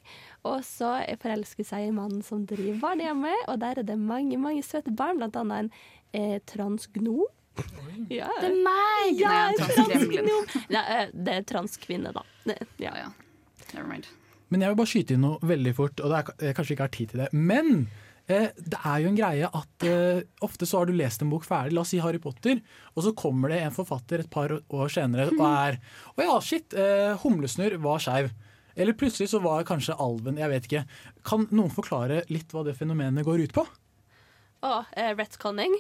Og 0.46 0.62
så 0.66 0.94
forelsker 1.22 1.66
seg 1.66 1.88
i 1.88 1.94
mannen 1.96 2.22
som 2.22 2.46
driver 2.46 2.78
barnehjemmet, 2.86 3.48
og 3.48 3.60
der 3.64 3.82
er 3.82 3.88
det 3.88 3.98
mange 3.98 4.38
mange 4.38 4.62
søte 4.62 4.94
barn, 4.94 5.18
blant 5.18 5.36
annet 5.36 5.66
en 5.66 5.72
eh, 6.12 6.38
transgnom. 6.46 7.26
Ja. 8.08 8.30
Det 8.40 8.48
er 8.48 8.56
meg! 8.64 9.18
Ja, 9.20 9.50
transgnom. 9.58 10.46
Ja, 10.72 10.82
eh, 10.86 11.10
det 11.12 11.34
er 11.40 11.44
transkvinne, 11.48 12.14
da. 12.14 12.24
Ja. 12.48 12.56
Ja, 12.78 12.94
ja. 13.04 13.10
Never 13.74 13.88
mind. 13.88 14.08
Men 14.52 14.60
jeg 14.60 14.72
vil 14.72 14.78
bare 14.82 14.90
skyte 14.90 15.14
inn 15.16 15.22
noe 15.24 15.38
veldig 15.48 15.72
fort, 15.76 16.00
og 16.00 16.12
det 16.12 16.18
er, 16.18 16.32
jeg 16.48 16.56
kanskje 16.58 16.74
ikke 16.74 16.86
har 16.86 16.92
tid 16.92 17.12
til 17.12 17.22
det. 17.22 17.28
Men 17.32 17.86
det 18.28 18.78
er 18.78 19.00
jo 19.02 19.10
en 19.10 19.18
greie 19.18 19.48
at 19.48 19.86
uh, 19.88 20.20
ofte 20.46 20.68
så 20.68 20.80
har 20.80 20.88
du 20.88 20.94
lest 20.96 21.24
en 21.24 21.32
bok 21.32 21.44
ferdig, 21.46 21.74
la 21.74 21.82
oss 21.82 21.90
si 21.92 22.00
Harry 22.02 22.20
Potter, 22.22 22.60
og 22.94 23.06
så 23.06 23.14
kommer 23.18 23.52
det 23.52 23.58
en 23.64 23.74
forfatter 23.74 24.22
et 24.22 24.30
par 24.30 24.54
år 24.54 24.92
senere 24.92 25.32
og 25.34 25.42
er 25.48 25.80
Å 26.14 26.26
ja, 26.28 26.36
shit, 26.44 26.76
uh, 26.78 27.18
Humlesnurr 27.24 27.78
var 27.82 28.02
skeiv. 28.02 28.30
Eller 28.72 28.96
plutselig 28.96 29.28
så 29.32 29.42
var 29.44 29.66
kanskje 29.68 29.98
alven, 30.00 30.38
jeg 30.40 30.48
vet 30.48 30.68
ikke. 30.68 30.84
Kan 31.28 31.48
noen 31.52 31.72
forklare 31.74 32.22
litt 32.32 32.54
hva 32.54 32.64
det 32.64 32.76
fenomenet 32.78 33.26
går 33.26 33.44
ut 33.44 33.56
på? 33.58 33.66
Å, 34.62 34.70
oh, 34.70 34.94
uh, 34.96 35.10
retconning. 35.18 35.76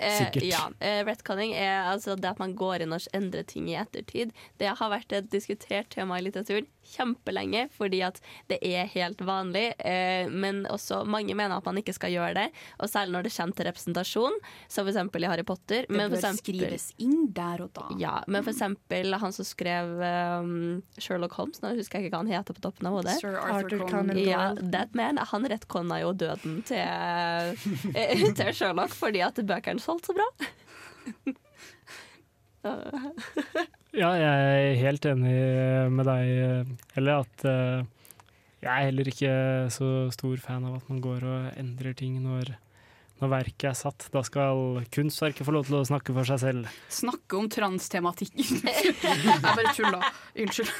Eh, 0.00 0.18
Sikkert. 0.18 0.44
Ja, 0.44 0.70
eh, 0.80 1.04
retconning 1.04 1.52
er 1.52 1.90
altså 1.90 2.14
det 2.16 2.30
at 2.30 2.38
man 2.40 2.54
går 2.56 2.84
inn 2.84 2.94
og 2.96 3.08
endrer 3.16 3.44
ting 3.44 3.68
i 3.68 3.76
ettertid. 3.76 4.32
Det 4.60 4.70
har 4.78 4.92
vært 4.92 5.12
et 5.12 5.30
diskutert 5.32 5.90
tema 5.92 6.18
i 6.18 6.24
litteratur 6.24 6.62
kjempelenge, 6.90 7.66
fordi 7.74 8.02
at 8.06 8.20
det 8.50 8.58
er 8.66 8.88
helt 8.92 9.22
vanlig. 9.26 9.66
Eh, 9.78 10.28
men 10.30 10.64
også 10.70 11.02
mange 11.08 11.34
mener 11.38 11.56
at 11.56 11.66
man 11.68 11.78
ikke 11.80 11.94
skal 11.96 12.12
gjøre 12.14 12.34
det, 12.36 12.46
og 12.78 12.90
særlig 12.90 13.14
når 13.16 13.28
det 13.28 13.34
kommer 13.36 13.58
til 13.58 13.68
representasjon, 13.70 14.38
som 14.68 14.88
f.eks. 14.90 15.00
i 15.22 15.30
Harry 15.30 15.46
Potter. 15.46 15.86
Det 15.88 15.96
bør 15.96 16.16
eksempel- 16.18 16.60
skrives 16.60 16.88
inn 16.98 17.28
der 17.36 17.64
og 17.66 17.72
da. 17.76 17.86
Ja, 18.00 18.16
men 18.26 18.44
for 18.46 18.52
eksempel 18.54 19.14
han 19.20 19.32
som 19.36 19.46
skrev 19.48 19.96
um, 20.42 20.82
Sherlock 20.98 21.34
Holmes, 21.38 21.62
nå 21.62 21.74
husker 21.78 21.98
jeg 22.00 22.08
ikke 22.08 22.16
hva 22.18 22.24
han 22.24 22.32
heter 22.34 22.56
på 22.56 22.64
toppen 22.64 22.90
av 22.90 22.98
hodet. 22.98 23.16
Sir 23.20 23.36
Arthur 23.38 23.64
Arthur 23.64 23.86
Conan 23.88 24.14
Doyle. 24.14 24.28
Ja, 24.28 24.44
that 24.74 24.94
man, 24.98 25.20
han 25.30 25.48
rettkonna 25.52 26.00
jo 26.02 26.12
døden 26.12 26.60
til, 26.68 26.78
eh, 26.80 28.24
til 28.38 28.54
Sherlock 28.54 28.94
fordi 28.96 29.22
at 29.24 29.38
bøkene 29.46 29.80
solgte 29.82 30.10
så 30.10 30.16
bra. 30.18 30.28
Ja, 33.90 34.12
jeg 34.14 34.50
er 34.70 34.76
helt 34.78 35.06
enig 35.10 35.32
med 35.90 36.06
deg, 36.06 36.68
Helle, 36.94 37.14
at 37.24 37.42
eh, 37.50 37.80
jeg 38.62 38.70
er 38.70 38.84
heller 38.86 39.08
ikke 39.10 39.32
så 39.74 39.88
stor 40.14 40.36
fan 40.44 40.66
av 40.68 40.76
at 40.78 40.92
man 40.92 41.00
går 41.02 41.26
og 41.26 41.48
endrer 41.58 41.96
ting 41.98 42.20
når, 42.22 42.52
når 43.20 43.32
verket 43.34 43.68
er 43.70 43.76
satt. 43.78 44.08
Da 44.14 44.22
skal 44.26 44.80
kunstverket 44.92 45.46
få 45.46 45.54
lov 45.54 45.68
til 45.68 45.78
å 45.80 45.84
snakke 45.86 46.14
for 46.16 46.28
seg 46.28 46.40
selv. 46.42 46.70
Snakke 46.92 47.38
om 47.38 47.48
transtematikk. 47.52 48.40
jeg 48.40 49.40
bare 49.44 49.74
tulla. 49.76 50.12
Unnskyld. 50.40 50.72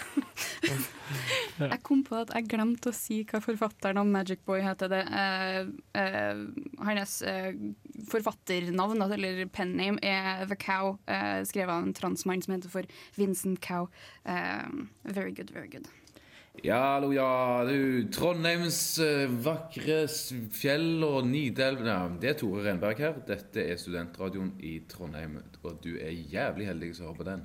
Jeg 1.61 1.81
kom 1.85 2.03
på 2.07 2.17
at 2.21 2.33
jeg 2.37 2.49
glemte 2.49 2.93
å 2.93 2.97
si 2.97 3.21
hva 3.29 3.43
forfatteren 3.45 4.01
av 4.01 4.09
Magic 4.09 4.45
Boy 4.49 4.63
heter. 4.65 4.91
Det. 4.93 5.03
Eh, 5.21 5.61
eh, 6.01 6.43
hans 6.87 7.21
eh, 7.27 7.53
forfatternavn, 8.11 9.05
eller 9.05 9.21
eller 9.21 9.53
penname, 9.53 10.01
er 10.03 10.47
The 10.49 10.57
Cow, 10.57 10.97
eh, 11.07 11.43
skrevet 11.49 11.75
av 11.75 11.85
en 11.85 11.97
transmann 11.97 12.43
som 12.43 12.57
heter 12.57 12.73
for 12.73 12.89
Vincent 13.21 13.61
Cow. 13.61 13.91
Very 14.25 15.33
good, 15.33 15.51
very 15.51 15.69
good. 15.69 15.89
Ja, 16.59 16.97
hallo, 16.97 17.13
ja, 17.15 17.65
du. 17.65 18.09
Trondheims 18.13 18.99
eh, 18.99 19.31
vakre 19.31 20.03
fjell 20.53 21.05
og 21.07 21.23
Nidelv 21.31 21.87
ja, 21.87 22.01
Det 22.21 22.33
er 22.33 22.37
Tore 22.41 22.65
Renberg 22.67 22.99
her. 23.01 23.15
Dette 23.29 23.63
er 23.63 23.79
studentradioen 23.81 24.51
i 24.59 24.81
Trondheim, 24.91 25.39
og 25.63 25.79
du 25.85 25.95
er 25.95 26.11
jævlig 26.11 26.67
heldig 26.69 26.91
som 26.99 27.07
hører 27.09 27.21
på 27.21 27.29
den. 27.31 27.45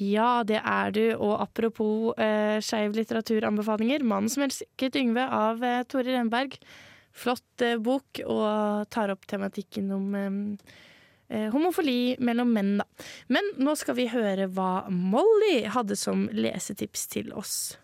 Ja, 0.00 0.40
det 0.46 0.62
er 0.64 0.94
du. 0.96 1.02
Og 1.20 1.34
apropos 1.42 2.16
eh, 2.18 2.56
skeiv 2.64 2.96
litteraturanbefalinger. 2.96 4.00
'Mannen 4.02 4.32
som 4.32 4.46
elsket 4.46 4.96
Yngve' 4.96 5.26
av 5.28 5.62
eh, 5.62 5.82
Tore 5.84 6.16
Renberg. 6.16 6.56
Flott 7.12 7.62
eh, 7.62 7.76
bok, 7.76 8.22
og 8.24 8.88
tar 8.90 9.12
opp 9.12 9.28
tematikken 9.28 9.92
om 9.92 10.16
eh, 10.16 10.74
eh, 11.28 11.46
homofili 11.52 12.16
mellom 12.24 12.56
menn, 12.56 12.78
da. 12.80 12.88
Men 13.28 13.52
nå 13.60 13.76
skal 13.76 13.98
vi 14.00 14.08
høre 14.10 14.48
hva 14.48 14.88
Molly 14.88 15.66
hadde 15.70 15.98
som 15.98 16.26
lesetips 16.32 17.06
til 17.12 17.30
oss. 17.36 17.76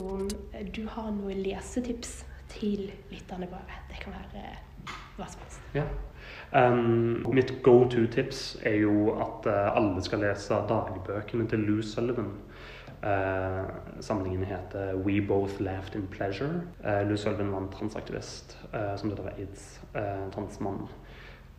Om 0.00 0.28
du 0.76 0.82
har 0.88 1.10
noen 1.14 1.38
lesetips 1.44 2.24
til 2.52 2.90
lytterne 3.10 3.48
våre. 3.50 3.80
Det 3.90 4.00
kan 4.02 4.12
være 4.12 4.44
hva 5.16 5.28
som 5.30 5.42
helst. 5.42 5.60
Ja. 5.74 5.86
Um, 6.52 7.24
mitt 7.34 7.62
go 7.62 7.88
to-tips 7.90 8.56
er 8.66 8.80
jo 8.82 9.14
at 9.20 9.46
eh, 9.50 9.76
alle 9.76 10.02
skal 10.04 10.22
lese 10.22 10.58
dagbøkene 10.68 11.48
til 11.50 11.64
Lou 11.68 11.82
Sullivan. 11.82 12.34
Uh, 13.06 13.68
samlingen 14.00 14.44
heter 14.48 14.96
We 14.96 15.20
Both 15.20 15.60
Laughed 15.60 15.94
in 15.94 16.06
Pleasure. 16.10 16.62
Uh, 16.84 17.08
Lou 17.08 17.16
Sullivan 17.16 17.52
var 17.52 17.60
en 17.60 17.72
transaktivist 17.72 18.56
uh, 18.72 18.96
som 18.96 19.10
døde 19.10 19.26
av 19.26 19.32
aids. 19.36 19.66
Uh, 19.94 20.26
transmann. 20.34 20.86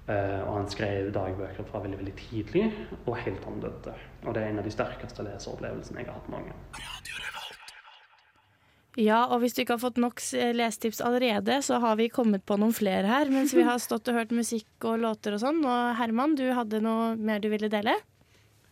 Uh, 0.07 0.41
og 0.47 0.53
han 0.57 0.69
skrev 0.71 1.11
dagbøker 1.15 1.67
fra 1.67 1.81
veldig 1.83 1.99
veldig 1.99 2.15
tidlig 2.19 2.69
og 3.05 3.17
helt 3.17 3.41
til 3.41 3.51
han 3.51 3.63
døde. 3.63 3.95
Og 4.25 4.35
det 4.35 4.43
er 4.43 4.53
en 4.53 4.61
av 4.63 4.67
de 4.67 4.71
sterkeste 4.71 5.27
leseropplevelsene 5.27 6.03
jeg 6.03 6.09
har 6.09 6.19
hatt 6.19 6.31
noen 6.31 6.47
gang. 6.51 7.46
Ja, 8.97 9.27
og 9.29 9.43
hvis 9.43 9.53
du 9.53 9.61
ikke 9.61 9.75
har 9.75 9.83
fått 9.83 9.99
nok 10.01 10.21
lesetips 10.57 11.03
allerede, 11.05 11.59
så 11.61 11.77
har 11.83 11.99
vi 11.99 12.09
kommet 12.09 12.41
på 12.49 12.57
noen 12.57 12.73
flere 12.73 13.05
her 13.05 13.29
mens 13.29 13.53
vi 13.53 13.65
har 13.69 13.77
stått 13.81 14.09
og 14.09 14.17
hørt 14.17 14.33
musikk 14.33 14.87
og 14.89 15.03
låter 15.03 15.37
og 15.37 15.43
sånn. 15.43 15.61
Og 15.61 15.97
Herman, 15.99 16.33
du 16.39 16.47
hadde 16.57 16.81
noe 16.81 17.11
mer 17.15 17.43
du 17.43 17.51
ville 17.53 17.69
dele? 17.69 17.93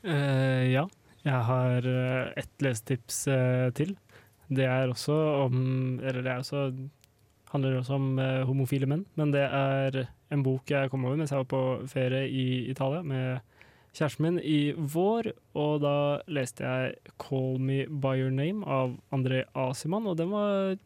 Uh, 0.06 0.66
ja, 0.70 0.86
jeg 1.26 1.46
har 1.48 1.86
eh, 1.90 2.34
ett 2.42 2.66
lesetips 2.66 3.24
uh, 3.30 3.70
til. 3.78 3.96
Det 4.54 4.66
er 4.70 4.92
også 4.92 5.16
om 5.48 5.56
Eller 6.04 6.22
det 6.22 6.30
er 6.30 6.44
også, 6.44 6.68
handler 7.50 7.80
også 7.80 7.98
om 7.98 8.12
uh, 8.22 8.44
homofile 8.46 8.90
menn, 8.90 9.06
men 9.18 9.34
det 9.34 9.46
er 9.46 10.04
en 10.34 10.44
bok 10.46 10.70
jeg 10.70 10.90
kom 10.90 11.06
over 11.06 11.18
mens 11.18 11.34
jeg 11.34 11.42
var 11.42 11.50
på 11.50 11.64
ferie 11.90 12.26
i 12.30 12.46
Italia 12.70 13.02
med 13.06 13.55
kjæresten 13.96 14.26
min 14.26 14.39
i 14.43 14.74
vår, 14.76 15.32
og 15.56 15.80
da 15.84 15.96
leste 16.28 16.66
jeg 16.66 16.96
'Call 17.16 17.60
Me 17.60 17.86
By 17.88 18.20
Your 18.20 18.34
Name' 18.34 18.66
av 18.68 18.98
André 19.12 19.46
Asiman, 19.56 20.08
og 20.08 20.18
den 20.18 20.32
var 20.32 20.78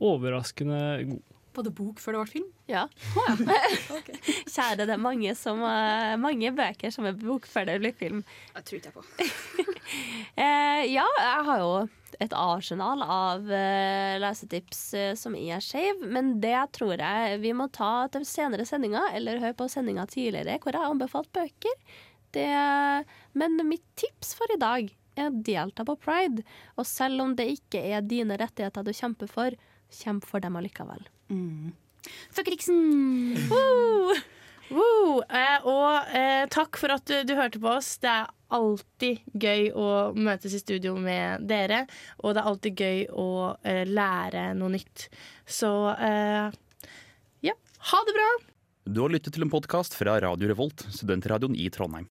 overraskende 0.00 1.04
god. 1.10 1.22
Var 1.52 1.64
det 1.66 1.74
bok 1.76 1.98
før 2.00 2.16
det 2.16 2.20
ble 2.22 2.30
film? 2.32 2.46
Ja. 2.70 2.86
Kjære, 4.54 4.86
det 4.86 4.94
er 4.94 5.00
mange, 5.00 5.34
som, 5.36 5.60
eh, 5.60 6.16
mange 6.16 6.52
bøker 6.56 6.90
som 6.90 7.04
er 7.04 7.18
bok 7.18 7.44
før 7.46 7.68
det 7.68 7.80
blir 7.82 7.92
film. 7.92 8.22
Det 8.56 8.64
tror 8.64 8.80
ikke 8.80 8.92
jeg 8.92 8.96
på. 8.96 9.04
Eh, 10.38 10.86
ja, 10.88 11.04
jeg 11.04 11.44
har 11.44 11.58
jo 11.60 11.72
et 12.22 12.32
arsenal 12.32 13.02
av 13.04 13.50
eh, 13.52 14.14
lesetips 14.22 14.80
eh, 14.96 15.10
som 15.18 15.34
er 15.36 15.60
skeiv, 15.60 16.00
men 16.08 16.38
det 16.40 16.56
tror 16.78 16.94
jeg 16.96 17.40
vi 17.42 17.52
må 17.56 17.66
ta 17.74 18.06
til 18.14 18.24
senere 18.28 18.64
sendinger, 18.68 19.10
eller 19.18 19.42
høre 19.42 19.58
på 19.58 19.68
sendinga 19.68 20.06
tidligere 20.08 20.56
hvor 20.62 20.72
jeg 20.72 20.80
har 20.80 20.94
anbefalt 20.94 21.28
bøker. 21.36 21.76
Det, 22.32 22.48
men 23.38 23.60
mitt 23.68 23.84
tips 24.00 24.32
for 24.38 24.52
i 24.54 24.60
dag 24.60 24.88
er 25.18 25.28
å 25.28 25.42
delta 25.44 25.84
på 25.84 25.98
pride. 26.00 26.44
Og 26.80 26.88
selv 26.88 27.24
om 27.24 27.36
det 27.36 27.50
ikke 27.58 27.82
er 27.92 28.04
dine 28.06 28.38
rettigheter 28.40 28.86
du 28.86 28.92
kjemper 28.96 29.30
for, 29.30 29.56
kjemp 29.92 30.26
for 30.28 30.44
dem 30.44 30.56
allikevel. 30.56 31.04
Mm. 31.32 31.72
Fuckriksen! 32.32 32.78
Woo! 33.50 34.14
Woo! 34.72 35.18
Eh, 35.28 35.66
og 35.68 36.14
eh, 36.16 36.46
takk 36.52 36.78
for 36.80 36.94
at 36.94 37.04
du, 37.08 37.18
du 37.28 37.34
hørte 37.36 37.60
på 37.60 37.74
oss. 37.74 37.94
Det 38.02 38.10
er 38.10 38.30
alltid 38.52 39.36
gøy 39.36 39.68
å 39.76 39.88
møtes 40.16 40.56
i 40.56 40.60
studio 40.62 40.94
med 41.00 41.44
dere, 41.48 41.84
og 42.20 42.34
det 42.34 42.42
er 42.42 42.50
alltid 42.50 42.82
gøy 42.84 43.04
å 43.12 43.28
eh, 43.68 43.84
lære 43.88 44.50
noe 44.58 44.72
nytt. 44.74 45.06
Så 45.44 45.72
eh, 45.96 46.48
ja, 47.48 47.56
ha 47.92 48.02
det 48.08 48.16
bra! 48.16 48.30
Du 48.82 49.04
har 49.04 49.12
lyttet 49.14 49.36
til 49.36 49.44
en 49.44 49.52
podkast 49.52 49.94
fra 49.94 50.16
Radio 50.24 50.48
Revolt, 50.50 50.88
studentradioen 50.90 51.54
i 51.54 51.68
Trondheim. 51.72 52.08